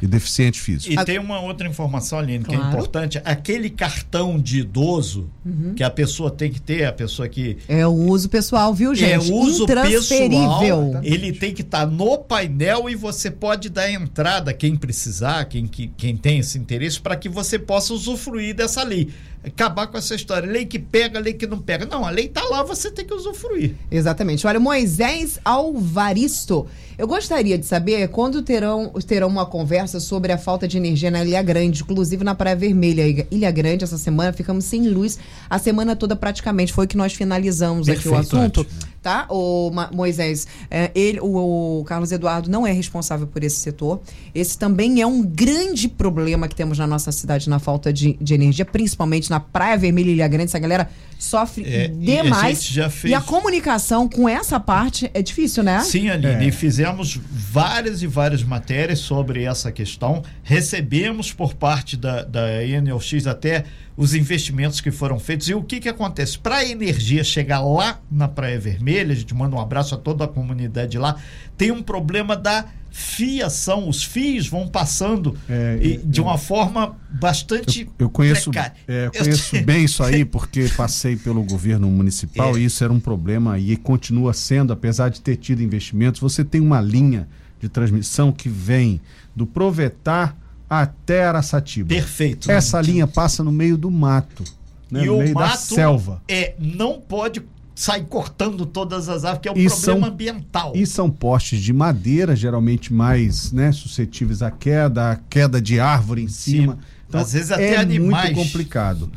e 0.00 0.06
deficientes 0.06 0.60
físicos. 0.60 0.96
E 0.96 1.04
tem 1.04 1.18
uma 1.18 1.40
outra 1.40 1.66
informação, 1.68 2.18
Aline, 2.18 2.44
que 2.44 2.54
é 2.54 2.56
Claro. 2.56 2.70
importante. 2.72 3.20
Aquele 3.24 3.68
cartão 3.70 4.38
de 4.40 4.60
idoso 4.60 5.28
Uhum. 5.44 5.74
que 5.74 5.82
a 5.82 5.90
pessoa 5.90 6.30
tem 6.30 6.50
que 6.52 6.60
ter, 6.60 6.84
a 6.84 6.92
pessoa 6.92 7.28
que 7.28 7.58
É 7.68 7.86
o 7.86 7.90
uso 7.90 8.28
pessoal, 8.28 8.72
viu, 8.74 8.94
gente? 8.94 9.12
é 9.12 9.18
uso 9.34 9.64
Intransferível. 9.64 10.58
pessoal, 10.60 11.00
ele 11.02 11.32
tem 11.32 11.52
que 11.52 11.62
estar 11.62 11.86
no 11.86 12.18
painel 12.18 12.88
e 12.88 12.94
você 12.94 13.30
pode 13.30 13.68
dar 13.68 13.90
entrada, 13.90 14.52
quem 14.52 14.76
precisar, 14.76 15.44
quem, 15.46 15.66
que- 15.66 15.90
quem 15.96 16.16
tem 16.16 16.38
esse 16.38 16.58
interesse, 16.58 17.00
para 17.00 17.16
que 17.16 17.28
você 17.28 17.58
possa 17.58 17.92
usufruir 17.92 18.54
dessa 18.54 18.82
lei. 18.82 19.08
Acabar 19.44 19.86
com 19.86 19.96
essa 19.96 20.14
história, 20.14 20.50
lei 20.50 20.66
que 20.66 20.78
pega, 20.78 21.20
lei 21.20 21.32
que 21.32 21.46
não 21.46 21.58
pega. 21.58 21.86
Não, 21.86 22.04
a 22.04 22.10
lei 22.10 22.26
está 22.26 22.42
lá, 22.44 22.62
você 22.62 22.90
tem 22.90 23.04
que 23.04 23.14
usufruir. 23.14 23.74
Exatamente. 23.90 24.46
Olha, 24.46 24.58
Moisés 24.58 25.38
Alvaristo. 25.44 26.66
Eu 26.98 27.06
gostaria 27.06 27.56
de 27.56 27.64
saber 27.64 28.08
quando 28.08 28.42
terão, 28.42 28.90
terão 29.06 29.28
uma 29.28 29.46
conversa 29.46 30.00
sobre 30.00 30.32
a 30.32 30.38
falta 30.38 30.66
de 30.66 30.76
energia 30.76 31.12
na 31.12 31.24
Ilha 31.24 31.40
Grande, 31.40 31.82
inclusive 31.82 32.24
na 32.24 32.34
Praia 32.34 32.56
Vermelha. 32.56 33.26
Ilha 33.30 33.50
Grande, 33.52 33.84
essa 33.84 33.96
semana, 33.96 34.32
ficamos 34.32 34.64
sem 34.64 34.88
luz 34.88 35.16
a 35.48 35.58
semana 35.60 35.94
toda 35.94 36.16
praticamente. 36.16 36.72
Foi 36.72 36.88
que 36.88 36.96
nós 36.96 37.14
finalizamos 37.14 37.88
aqui 37.88 38.08
o 38.08 38.10
Perfeito, 38.10 38.36
assunto. 38.36 38.66
Tá, 39.00 39.26
o 39.30 39.70
Moisés, 39.92 40.46
é, 40.70 40.90
ele, 40.94 41.20
o, 41.20 41.80
o 41.80 41.84
Carlos 41.84 42.10
Eduardo 42.10 42.50
não 42.50 42.66
é 42.66 42.72
responsável 42.72 43.26
por 43.28 43.44
esse 43.44 43.56
setor. 43.56 44.00
Esse 44.34 44.58
também 44.58 45.00
é 45.00 45.06
um 45.06 45.22
grande 45.22 45.88
problema 45.88 46.48
que 46.48 46.54
temos 46.54 46.78
na 46.78 46.86
nossa 46.86 47.12
cidade 47.12 47.48
na 47.48 47.58
falta 47.60 47.92
de, 47.92 48.18
de 48.20 48.34
energia, 48.34 48.64
principalmente 48.64 49.30
na 49.30 49.38
Praia 49.38 49.78
Vermelha 49.78 50.10
e 50.10 50.12
Ilha 50.14 50.26
Grande. 50.28 50.46
Essa 50.46 50.58
galera 50.58 50.90
sofre 51.18 51.64
É, 51.64 51.92
e 52.00 52.18
a 52.18 52.22
demais. 52.24 52.58
gente 52.62 52.74
já 52.74 52.90
fez- 52.90 53.10
E 53.12 53.14
a 53.14 53.20
comunicação 53.20 54.08
com 54.08 54.28
essa 54.28 54.58
parte 54.58 55.08
é 55.14 55.22
difícil, 55.22 55.62
né? 55.62 55.80
Sim, 55.84 56.08
Aline, 56.10 56.44
É. 56.44 56.48
e 56.48 56.52
fizemos 56.52 57.18
várias 57.30 58.02
e 58.02 58.06
várias 58.06 58.42
matérias 58.42 58.98
sobre 58.98 59.44
essa 59.44 59.70
questão. 59.70 60.22
Recebemos 60.42 61.32
por 61.32 61.54
parte 61.54 61.96
da, 61.96 62.24
da 62.24 62.64
ENLX 62.64 63.26
até 63.28 63.64
os 63.96 64.14
investimentos 64.14 64.80
que 64.80 64.90
foram 64.92 65.18
feitos. 65.18 65.48
E 65.48 65.54
o 65.54 65.62
que, 65.62 65.80
que 65.80 65.88
acontece? 65.88 66.38
Para 66.38 66.56
a 66.58 66.64
energia 66.64 67.22
chegar 67.24 67.60
lá 67.60 68.00
na 68.10 68.28
Praia 68.28 68.58
Vermelha, 68.58 68.87
a 68.96 69.14
gente 69.14 69.34
manda 69.34 69.54
um 69.54 69.60
abraço 69.60 69.94
a 69.94 69.98
toda 69.98 70.24
a 70.24 70.28
comunidade 70.28 70.96
lá, 70.98 71.16
tem 71.56 71.70
um 71.70 71.82
problema 71.82 72.36
da 72.36 72.64
fiação. 72.90 73.88
Os 73.88 74.02
fios 74.02 74.48
vão 74.48 74.66
passando 74.66 75.36
É, 75.48 75.78
e 75.80 75.94
é, 75.94 76.00
de 76.04 76.20
uma 76.20 76.38
forma 76.38 76.96
bastante. 77.10 77.88
Eu 77.98 78.08
conheço, 78.08 78.50
precária. 78.50 78.74
é, 78.88 78.92
eu 78.92 79.04
Eu 79.06 79.12
conheço 79.12 79.50
te- 79.56 79.62
bem 79.62 79.84
isso 79.84 80.02
aí, 80.02 80.24
porque 80.26 80.68
passei 80.76 81.16
pelo 81.16 81.42
governo 81.42 81.88
municipal 81.90 82.56
É. 82.56 82.60
e 82.60 82.64
isso 82.64 82.82
era 82.82 82.92
um 82.92 83.00
problema 83.00 83.58
e 83.58 83.76
continua 83.76 84.32
sendo, 84.32 84.72
apesar 84.72 85.10
de 85.10 85.20
ter 85.20 85.36
tido 85.36 85.62
investimentos. 85.62 86.20
Você 86.20 86.44
tem 86.44 86.60
uma 86.60 86.80
linha 86.80 87.28
de 87.60 87.68
transmissão 87.68 88.32
que 88.32 88.48
vem 88.48 89.00
do 89.34 89.46
Provetar 89.46 90.36
até 90.70 91.24
Araçatiba. 91.24 91.88
Perfeito. 91.88 92.50
Essa 92.50 92.80
linha 92.80 93.06
passa 93.06 93.42
no 93.42 93.50
meio 93.50 93.76
do 93.76 93.90
mato, 93.90 94.44
né? 94.90 95.02
E 95.04 95.06
no 95.06 95.16
o 95.16 95.18
meio 95.18 95.34
da 95.34 95.50
selva. 95.56 96.22
É, 96.28 96.54
não 96.58 97.00
pode 97.00 97.42
sair 97.80 98.04
cortando 98.06 98.66
todas 98.66 99.08
as 99.08 99.24
árvores, 99.24 99.40
que 99.42 99.48
é 99.48 99.52
um 99.52 99.56
E 99.56 99.66
problema 99.68 100.00
são- 100.00 100.04
ambiental. 100.04 100.72
E 100.74 100.84
são 100.84 101.08
postes 101.08 101.60
de 101.62 101.72
madeira, 101.72 102.34
geralmente 102.34 102.92
mais 102.92 103.52
né, 103.52 103.70
suscetíveis 103.70 104.42
à 104.42 104.50
queda, 104.50 105.12
à 105.12 105.16
queda 105.16 105.60
de 105.62 105.78
árvore 105.78 106.22
em 106.24 106.28
cima. 106.28 106.78
Então, 107.08 107.20
Às 107.20 107.32
vezes 107.32 107.52
até 107.52 107.74
é 107.74 107.76
animais. 107.76 108.32
muito 108.34 108.44
complicado. 108.46 109.08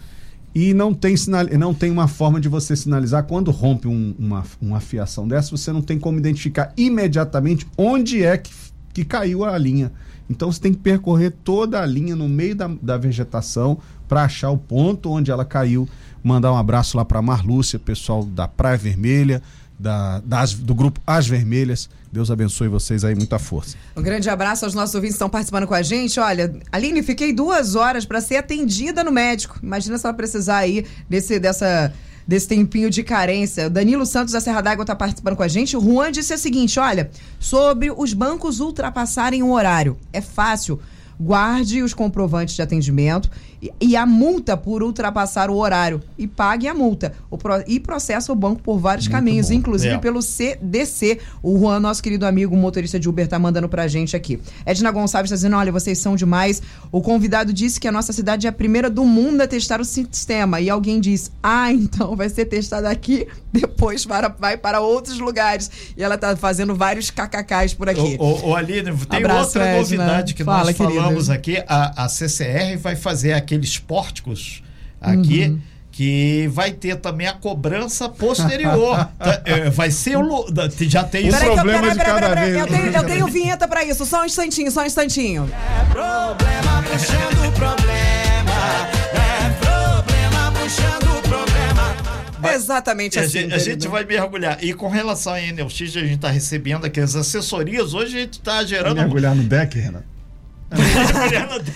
E 0.54 0.74
não 0.76 0.94
tem, 0.94 1.18
sinal, 1.18 1.46
não 1.58 1.74
tem 1.74 1.90
uma 1.90 2.08
forma 2.08 2.40
de 2.40 2.48
você 2.50 2.76
sinalizar 2.76 3.24
quando 3.24 3.50
rompe 3.52 3.88
um- 3.88 4.14
uma, 4.20 4.44
uma 4.62 4.80
fiação 4.80 5.28
dessa, 5.28 5.50
você 5.58 5.72
não 5.72 5.82
tem 5.82 5.98
como 5.98 6.20
identificar 6.20 6.72
imediatamente 6.78 7.66
onde 7.78 8.22
é 8.24 8.38
que, 8.38 8.52
que 8.94 9.04
caiu 9.04 9.44
a 9.44 9.58
linha. 9.58 9.92
Então 10.30 10.52
você 10.52 10.62
tem 10.62 10.72
que 10.74 10.80
percorrer 10.80 11.32
toda 11.44 11.82
a 11.82 11.86
linha 11.86 12.16
no 12.16 12.30
meio 12.30 12.56
da, 12.56 12.70
da 12.82 12.98
vegetação 12.98 13.80
para 14.08 14.24
achar 14.24 14.52
o 14.52 14.58
ponto 14.58 15.10
onde 15.10 15.32
ela 15.32 15.44
caiu. 15.44 15.88
Mandar 16.24 16.52
um 16.54 16.58
abraço 16.58 16.96
lá 16.98 17.04
para 17.06 17.22
Marlúcia, 17.22 17.80
pessoal 17.80 18.24
da 18.24 18.48
Praia 18.48 18.78
Vermelha, 18.78 19.42
da, 19.80 20.20
das- 20.20 20.54
do 20.54 20.76
grupo 20.76 21.00
As 21.06 21.28
Vermelhas. 21.28 21.90
Deus 22.12 22.30
abençoe 22.30 22.68
vocês 22.68 23.04
aí, 23.04 23.16
muita 23.16 23.40
força. 23.40 23.76
Um 23.96 24.02
grande 24.02 24.30
abraço 24.30 24.66
aos 24.66 24.74
nossos 24.76 24.94
ouvintes 24.94 25.14
que 25.14 25.18
estão 25.18 25.30
participando 25.30 25.66
com 25.66 25.74
a 25.74 25.82
gente. 25.82 26.20
Olha, 26.20 26.54
Aline, 26.72 27.02
fiquei 27.02 27.34
duas 27.34 27.74
horas 27.76 28.06
para 28.06 28.22
ser 28.22 28.36
atendida 28.38 29.04
no 29.04 29.12
médico. 29.12 29.58
Imagina 29.64 29.98
se 29.98 30.06
ela 30.06 30.14
precisar 30.14 30.58
aí 30.58 30.86
desse, 31.10 31.40
dessa, 31.40 31.92
desse 32.28 32.48
tempinho 32.50 32.90
de 32.90 33.02
carência. 33.02 33.70
Danilo 33.70 34.06
Santos 34.06 34.34
da 34.34 34.42
Serra 34.42 34.62
d'Água 34.62 34.84
está 34.84 34.96
participando 34.96 35.36
com 35.38 35.44
a 35.44 35.48
gente. 35.48 35.76
O 35.78 35.82
Juan 35.82 36.12
disse 36.12 36.34
o 36.34 36.38
seguinte: 36.38 36.80
olha, 36.80 37.10
sobre 37.40 37.90
os 37.90 38.14
bancos 38.14 38.60
ultrapassarem 38.60 39.42
o 39.42 39.52
horário. 39.52 39.98
É 40.14 40.20
fácil. 40.22 40.80
Guarde 41.20 41.82
os 41.84 41.94
comprovantes 41.94 42.56
de 42.56 42.62
atendimento 42.62 43.30
e, 43.80 43.96
a 43.96 44.06
multa 44.06 44.58
por 44.58 44.82
ultrapassar 44.82 45.50
o 45.50 45.56
horário. 45.56 46.02
E 46.18 46.28
pague 46.28 46.68
a 46.68 46.74
multa. 46.74 47.14
O 47.30 47.38
pro, 47.38 47.64
e 47.68 47.80
processa 47.80 48.32
o 48.32 48.36
banco 48.36 48.62
por 48.62 48.80
vários 48.80 49.08
Muito 49.08 49.16
caminhos, 49.18 49.50
bom. 49.50 49.54
inclusive 49.54 49.94
É. 49.94 49.98
pelo 49.98 50.22
CDC. 50.22 51.20
O 51.44 51.58
Juan, 51.60 51.80
nosso 51.80 52.02
querido 52.02 52.26
amigo 52.26 52.56
motorista 52.56 53.00
de 53.00 53.08
Uber, 53.08 53.28
tá 53.28 53.38
mandando 53.38 53.70
pra 53.70 53.88
gente 53.88 54.16
aqui. 54.16 54.40
Edna 54.66 54.90
Gonçalves 54.92 55.30
tá 55.30 55.36
dizendo: 55.36 55.56
olha, 55.56 55.72
vocês 55.72 55.98
são 56.00 56.16
demais. 56.16 56.62
O 56.92 57.02
convidado 57.02 57.54
disse 57.54 57.80
que 57.80 57.88
a 57.88 57.92
nossa 57.92 58.12
cidade 58.14 58.48
é 58.48 58.50
a 58.50 58.54
primeira 58.54 58.90
do 58.90 59.06
mundo 59.06 59.42
a 59.42 59.48
testar 59.48 59.80
o 59.80 59.86
sistema. 59.86 60.60
E 60.60 60.70
alguém 60.70 61.00
diz: 61.00 61.32
ah, 61.44 61.72
então 61.72 62.16
vai 62.16 62.30
ser 62.30 62.46
testado 62.46 62.88
aqui, 62.88 63.28
depois 63.54 64.06
para, 64.06 64.28
vai 64.30 64.58
para 64.58 64.82
outros 64.82 65.20
lugares. 65.20 65.70
E 65.96 66.04
ela 66.04 66.18
tá 66.18 66.36
fazendo 66.36 66.74
vários 66.76 67.10
kkks 67.12 67.74
por 67.76 67.90
aqui. 67.90 68.18
Ô, 68.20 68.26
ô, 68.26 68.50
ô, 68.50 68.56
Aline, 68.56 68.96
tem 69.10 69.20
Abraço, 69.20 69.46
outra 69.60 69.66
Edna. 69.66 69.78
novidade 69.82 70.34
que 70.34 70.44
Fala, 70.44 70.66
nós 70.66 70.78
falamos 70.78 71.30
aqui. 71.30 71.64
A, 71.68 72.06
a 72.06 72.10
CCR 72.10 72.78
vai 72.80 72.96
fazer 72.96 73.34
aqueles 73.52 73.78
pórticos 73.78 74.64
aqui. 75.00 75.48
Uhum. 75.48 75.60
Que 75.94 76.48
vai 76.54 76.72
ter 76.72 76.96
também 76.96 77.28
a 77.28 77.34
cobrança 77.34 78.08
posterior. 78.08 79.10
Tá, 79.20 79.42
é, 79.46 79.70
vai 79.70 79.92
ser 79.92 80.18
o. 80.18 80.48
Já 80.80 81.04
tem 81.04 81.28
isso. 81.28 81.38
Peraí, 81.38 81.54
problema 81.54 81.92
de 81.92 82.00
cada 82.00 82.34
vez. 82.34 82.56
Eu 82.56 82.68
tenho, 82.68 82.86
eu 82.86 83.04
tenho 83.04 83.28
vinheta 83.28 83.68
pra 83.68 83.84
isso. 83.84 84.06
Só 84.06 84.22
um 84.22 84.26
instantinho, 84.26 84.72
só 84.72 84.82
um 84.82 84.86
instantinho. 84.86 85.50
Problema 85.92 86.84
puxando 86.90 87.54
problema. 87.54 88.88
É 89.14 89.50
problema 89.60 90.52
puxando 90.54 91.22
problema. 91.24 92.52
Exatamente 92.56 93.20
A 93.20 93.24
assim. 93.24 93.42
gente, 93.42 93.54
a 93.54 93.58
gente 93.60 93.88
vai 93.88 94.06
mergulhar. 94.06 94.64
E 94.64 94.74
com 94.74 94.88
relação 94.88 95.34
à 95.34 95.42
Enel 95.42 95.70
X, 95.70 95.96
a 95.96 96.00
gente 96.00 96.16
está 96.16 96.30
recebendo 96.30 96.86
aqui 96.86 97.02
as 97.02 97.16
assessorias. 97.16 97.94
Hoje 97.94 98.18
a 98.18 98.20
gente 98.22 98.34
está 98.34 98.64
gerando. 98.64 98.96
Mergulhar 98.96 99.36
no 99.36 99.44
deck, 99.44 99.78
Renato. 99.78 100.11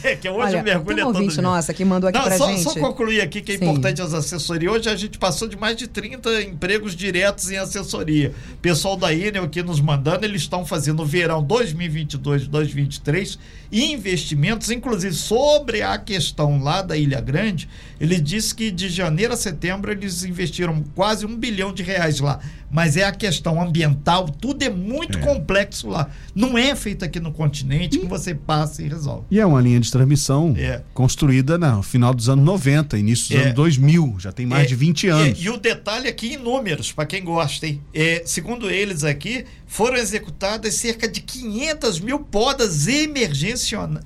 Deck. 0.02 0.28
Hoje 0.30 0.38
Olha, 0.40 0.60
o 0.62 0.64
mergulho 0.64 0.96
tem 0.96 1.04
é 1.04 1.06
um 1.06 1.08
todo 1.08 1.16
ouvinte 1.18 1.34
dia. 1.34 1.42
nossa 1.42 1.74
que 1.74 1.84
mandou 1.84 2.10
aqui 2.10 2.18
Não, 2.18 2.26
pra 2.26 2.38
só, 2.38 2.48
gente. 2.48 2.62
só 2.64 2.74
concluir 2.76 3.22
aqui 3.22 3.42
que 3.42 3.54
é 3.54 3.58
Sim. 3.58 3.66
importante 3.66 4.02
as 4.02 4.14
assessorias. 4.14 4.72
Hoje 4.74 4.90
a 4.90 4.96
gente 4.96 5.18
passou 5.18 5.48
de 5.48 5.58
mais 5.58 5.76
de 5.76 5.88
30 5.88 6.44
empregos 6.44 6.96
diretos 6.96 7.52
em 7.52 7.58
assessoria. 7.58 8.34
Pessoal 8.62 8.96
da 8.96 9.14
Enel 9.14 9.44
aqui 9.44 9.62
nos 9.62 9.80
mandando, 9.80 10.26
eles 10.26 10.42
estão 10.42 10.66
fazendo 10.66 11.02
o 11.02 11.06
verão 11.06 11.44
2022, 11.44 12.48
2023 12.48 13.38
investimentos, 13.72 14.70
inclusive 14.70 15.14
sobre 15.14 15.82
a 15.82 15.98
questão 15.98 16.62
lá 16.62 16.82
da 16.82 16.96
Ilha 16.96 17.20
Grande. 17.20 17.68
Ele 18.00 18.20
disse 18.20 18.54
que 18.54 18.72
de 18.72 18.90
janeiro 18.90 19.34
a 19.34 19.38
setembro 19.38 19.92
eles 19.92 20.24
investiram 20.24 20.84
quase 20.96 21.26
um 21.26 21.36
bilhão 21.36 21.74
de 21.74 21.84
reais 21.84 22.20
lá. 22.20 22.40
Mas 22.72 22.98
é 22.98 23.04
a 23.04 23.12
questão 23.12 23.62
ambiental, 23.62 24.28
tudo 24.28 24.64
é 24.64 24.70
muito 24.70 25.18
É. 25.18 25.22
complexo 25.22 25.88
lá. 25.90 26.10
Não 26.34 26.58
é 26.58 26.76
feito 26.76 27.06
aqui 27.06 27.20
no 27.20 27.32
continente 27.32 27.98
que 28.00 28.06
você 28.06 28.34
passa 28.36 28.82
e 28.84 28.88
resolve. 28.90 29.24
E 29.32 29.40
é 29.40 29.46
uma 29.46 29.62
linha 29.62 29.80
de 29.80 29.90
transmissão 29.92 30.54
É. 30.58 30.82
construída 30.94 31.58
no 31.58 31.82
final 31.84 32.14
dos 32.14 32.28
anos 32.28 32.44
90, 32.44 32.98
início 32.98 33.30
dos 33.30 33.38
É. 33.38 33.42
anos 33.44 33.56
2000. 33.56 34.16
Já 34.20 34.32
tem 34.32 34.46
mais 34.46 34.64
É, 34.64 34.66
de 34.68 34.76
20 34.76 35.08
é, 35.08 35.12
anos. 35.12 35.40
E, 35.42 35.50
o 35.50 35.58
detalhe 35.58 36.08
aqui 36.08 36.34
em 36.34 36.38
números, 36.38 36.92
para 36.92 37.06
quem 37.06 37.24
gosta, 37.24 37.66
hein? 37.68 37.82
É, 37.94 38.24
segundo 38.26 38.70
eles 38.70 39.04
aqui, 39.04 39.46
foram 39.66 39.96
executadas 39.98 40.74
cerca 40.76 41.08
de 41.08 41.22
500 41.22 42.00
mil 42.00 42.20
podas 42.20 42.88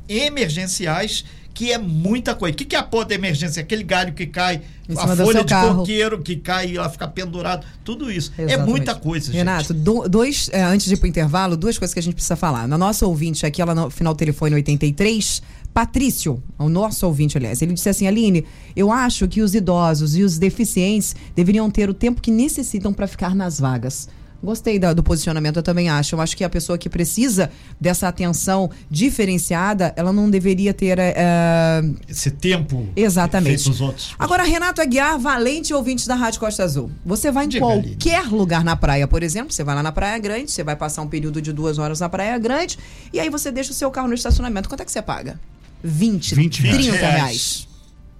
emergenciais, 0.09 1.25
que 1.53 1.71
é 1.71 1.77
muita 1.77 2.33
coisa. 2.35 2.53
O 2.53 2.57
que, 2.57 2.65
que 2.65 2.75
é 2.75 2.79
a 2.79 2.83
poda 2.83 3.13
emergência? 3.13 3.61
Aquele 3.61 3.83
galho 3.83 4.13
que 4.13 4.25
cai, 4.25 4.61
a 4.95 5.15
folha 5.15 5.43
de 5.43 5.49
carro. 5.49 5.77
coqueiro 5.79 6.19
que 6.21 6.35
cai 6.37 6.71
e 6.71 6.77
ela 6.77 6.89
fica 6.89 7.07
pendurado, 7.07 7.65
tudo 7.83 8.11
isso. 8.11 8.31
É 8.37 8.43
Exatamente. 8.43 8.69
muita 8.69 8.95
coisa, 8.95 9.31
Renato, 9.31 9.73
gente. 9.73 9.83
do- 9.83 10.07
dois, 10.07 10.49
é, 10.53 10.61
antes 10.63 10.87
de 10.87 10.93
ir 10.93 10.97
pro 10.97 11.07
intervalo, 11.07 11.57
duas 11.57 11.77
coisas 11.77 11.93
que 11.93 11.99
a 11.99 12.03
gente 12.03 12.13
precisa 12.13 12.35
falar. 12.35 12.67
Na 12.67 12.77
nossa 12.77 13.05
ouvinte 13.05 13.45
aqui, 13.45 13.61
ela 13.61 13.75
no 13.75 13.89
final 13.89 14.13
do 14.13 14.17
telefone 14.17 14.55
83, 14.55 15.41
Patrício, 15.73 16.41
o 16.57 16.67
nosso 16.67 17.05
ouvinte, 17.05 17.37
aliás, 17.37 17.61
ele 17.61 17.73
disse 17.73 17.87
assim: 17.89 18.07
Aline, 18.07 18.43
eu 18.75 18.91
acho 18.91 19.27
que 19.27 19.41
os 19.41 19.53
idosos 19.53 20.15
e 20.15 20.23
os 20.23 20.37
deficientes 20.39 21.15
deveriam 21.35 21.69
ter 21.69 21.89
o 21.89 21.93
tempo 21.93 22.21
que 22.21 22.31
necessitam 22.31 22.91
para 22.91 23.05
ficar 23.07 23.35
nas 23.35 23.59
vagas. 23.59 24.07
Gostei 24.41 24.79
da- 24.79 24.93
do 24.93 25.03
posicionamento, 25.03 25.57
eu 25.57 25.63
também 25.63 25.89
acho. 25.89 26.15
Eu 26.15 26.21
acho 26.21 26.35
que 26.37 26.43
a 26.43 26.49
pessoa 26.49 26.77
que 26.77 26.89
precisa 26.89 27.51
dessa 27.79 28.07
atenção 28.07 28.69
diferenciada, 28.89 29.93
ela 29.97 30.13
não 30.13 30.29
deveria 30.29 30.73
ter. 30.73 30.97
é, 30.99 31.81
Esse 32.07 32.31
tempo 32.31 32.87
Exatamente. 32.95 33.55
feito 33.63 33.69
os 33.71 33.81
outros. 33.81 34.15
Agora, 34.17 34.43
Renato 34.43 34.81
Aguiar, 34.81 35.19
valente 35.19 35.73
ouvinte 35.73 36.07
da 36.07 36.15
Rádio 36.15 36.39
Costa 36.39 36.63
Azul. 36.63 36.89
Você 37.05 37.31
vai 37.31 37.45
em 37.45 37.49
Diga, 37.49 37.65
qualquer 37.65 38.27
lugar 38.27 38.63
na 38.63 38.75
praia, 38.75 39.07
por 39.07 39.23
exemplo, 39.23 39.51
você 39.51 39.63
vai 39.63 39.75
lá 39.75 39.83
na 39.83 39.91
Praia 39.91 40.17
Grande, 40.19 40.49
você 40.51 40.63
vai 40.63 40.75
passar 40.75 41.01
um 41.01 41.07
período 41.07 41.41
de 41.41 41.51
duas 41.51 41.77
horas 41.77 41.99
na 41.99 42.07
Praia 42.07 42.37
Grande, 42.37 42.77
e 43.11 43.19
aí 43.19 43.29
você 43.29 43.51
deixa 43.51 43.71
o 43.71 43.75
seu 43.75 43.91
carro 43.91 44.07
no 44.07 44.13
estacionamento. 44.13 44.69
Quanto 44.69 44.81
é 44.81 44.85
que 44.85 44.91
você 44.91 45.01
paga? 45.01 45.39
20, 45.83 46.35
20 46.35 46.61
30 46.61 46.91
reais. 46.91 47.01
reais. 47.01 47.67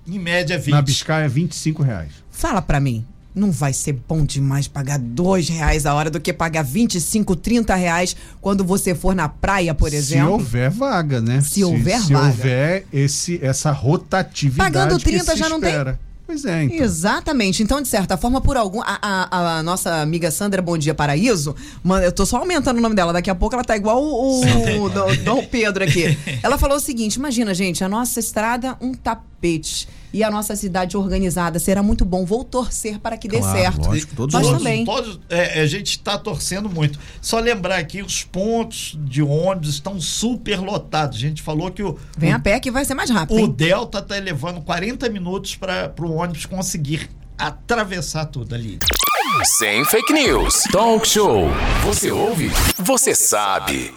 Em 0.07 0.17
média, 0.19 0.57
20. 0.57 0.71
Na 0.71 0.81
Biscaia, 0.81 1.29
25 1.29 1.83
reais. 1.83 2.11
Fala 2.31 2.61
pra 2.61 2.79
mim. 2.79 3.05
Não 3.33 3.51
vai 3.51 3.71
ser 3.73 3.93
bom 4.07 4.25
demais 4.25 4.67
pagar 4.67 4.97
dois 4.97 5.47
reais 5.47 5.85
a 5.85 5.93
hora 5.93 6.09
do 6.09 6.19
que 6.19 6.33
pagar 6.33 6.63
25, 6.63 7.35
30 7.35 7.75
reais 7.75 8.15
quando 8.41 8.63
você 8.65 8.95
for 8.95 9.13
na 9.15 9.29
praia, 9.29 9.73
por 9.75 9.93
exemplo? 9.93 10.27
Se 10.27 10.33
houver 10.33 10.69
vaga, 10.71 11.21
né? 11.21 11.39
Se 11.41 11.63
houver 11.63 11.99
se 12.01 12.11
vaga. 12.13 12.27
houver 12.27 12.85
esse, 12.91 13.39
essa 13.43 13.71
rotatividade 13.71 14.73
Pagando 14.73 14.97
que 14.97 15.05
30 15.05 15.31
se 15.33 15.37
já 15.37 15.47
não 15.47 15.59
tem? 15.59 15.69
espera. 15.69 15.99
Pois 16.25 16.45
é, 16.45 16.63
então. 16.65 16.77
Exatamente. 16.85 17.63
Então, 17.63 17.81
de 17.81 17.87
certa 17.87 18.15
forma, 18.15 18.39
por 18.39 18.55
algum. 18.55 18.81
A, 18.81 18.99
a- 19.01 19.57
a 19.57 19.63
nossa 19.63 19.99
amiga 20.01 20.29
Sandra 20.29 20.61
Bom 20.61 20.77
Dia 20.77 20.93
Paraíso, 20.93 21.55
mano, 21.83 22.03
eu 22.05 22.11
tô 22.11 22.23
só 22.23 22.37
aumentando 22.37 22.77
o 22.77 22.81
nome 22.81 22.93
dela. 22.93 23.11
Daqui 23.11 23.31
a 23.31 23.35
pouco 23.35 23.55
ela 23.55 23.63
tá 23.63 23.75
igual 23.75 24.03
o, 24.03 24.41
o 24.85 24.89
Dom 25.23 25.43
Pedro 25.45 25.83
aqui. 25.83 26.15
Ela 26.43 26.55
falou 26.59 26.77
o 26.77 26.79
seguinte: 26.79 27.15
imagina, 27.15 27.51
gente, 27.55 27.83
a 27.83 27.89
nossa 27.89 28.19
estrada, 28.19 28.77
um 28.79 28.93
tapete. 28.93 29.87
E 30.11 30.23
a 30.23 30.31
nossa 30.31 30.55
cidade 30.55 30.97
organizada. 30.97 31.59
Será 31.59 31.83
muito 31.83 32.03
bom. 32.03 32.25
Vou 32.25 32.43
torcer 32.43 32.99
para 32.99 33.15
que 33.17 33.27
dê 33.27 33.39
Claro, 33.39 33.57
certo. 33.59 33.87
lógico, 33.87 34.15
todos 34.15 34.33
Nós 34.33 34.47
nós. 34.47 34.57
também. 34.57 34.83
todos- 34.85 35.19
é, 35.29 35.61
a 35.61 35.65
gente 35.67 35.91
está 35.91 36.17
torcendo 36.17 36.67
muito. 36.69 36.97
Só 37.21 37.39
lembrar 37.39 37.77
aqui, 37.77 38.01
os 38.01 38.23
pontos 38.23 38.97
de 39.01 39.21
ônibus 39.21 39.69
estão 39.69 39.99
super 40.01 40.59
lotados. 40.59 41.17
A 41.17 41.21
gente 41.21 41.41
falou 41.41 41.69
que 41.71 41.83
o, 41.83 41.97
Vem 42.17 42.33
o, 42.33 42.35
a 42.35 42.39
pé 42.39 42.59
que 42.59 42.71
vai 42.71 42.83
ser 42.85 42.95
mais 42.95 43.09
rápido. 43.09 43.35
o 43.37 43.39
hein? 43.39 43.51
Delta 43.55 43.99
está 43.99 44.15
levando 44.15 44.61
40 44.61 45.07
minutos 45.09 45.55
para 45.55 45.93
o 46.01 46.13
ônibus 46.13 46.45
conseguir 46.45 47.09
atravessar 47.37 48.25
tudo 48.25 48.55
ali. 48.55 48.79
Sem 49.57 49.85
fake 49.85 50.11
news. 50.11 50.63
Talk 50.71 51.07
show. 51.07 51.47
Você 51.85 52.11
ouve? 52.11 52.49
Você 52.77 53.13
sabe. 53.13 53.93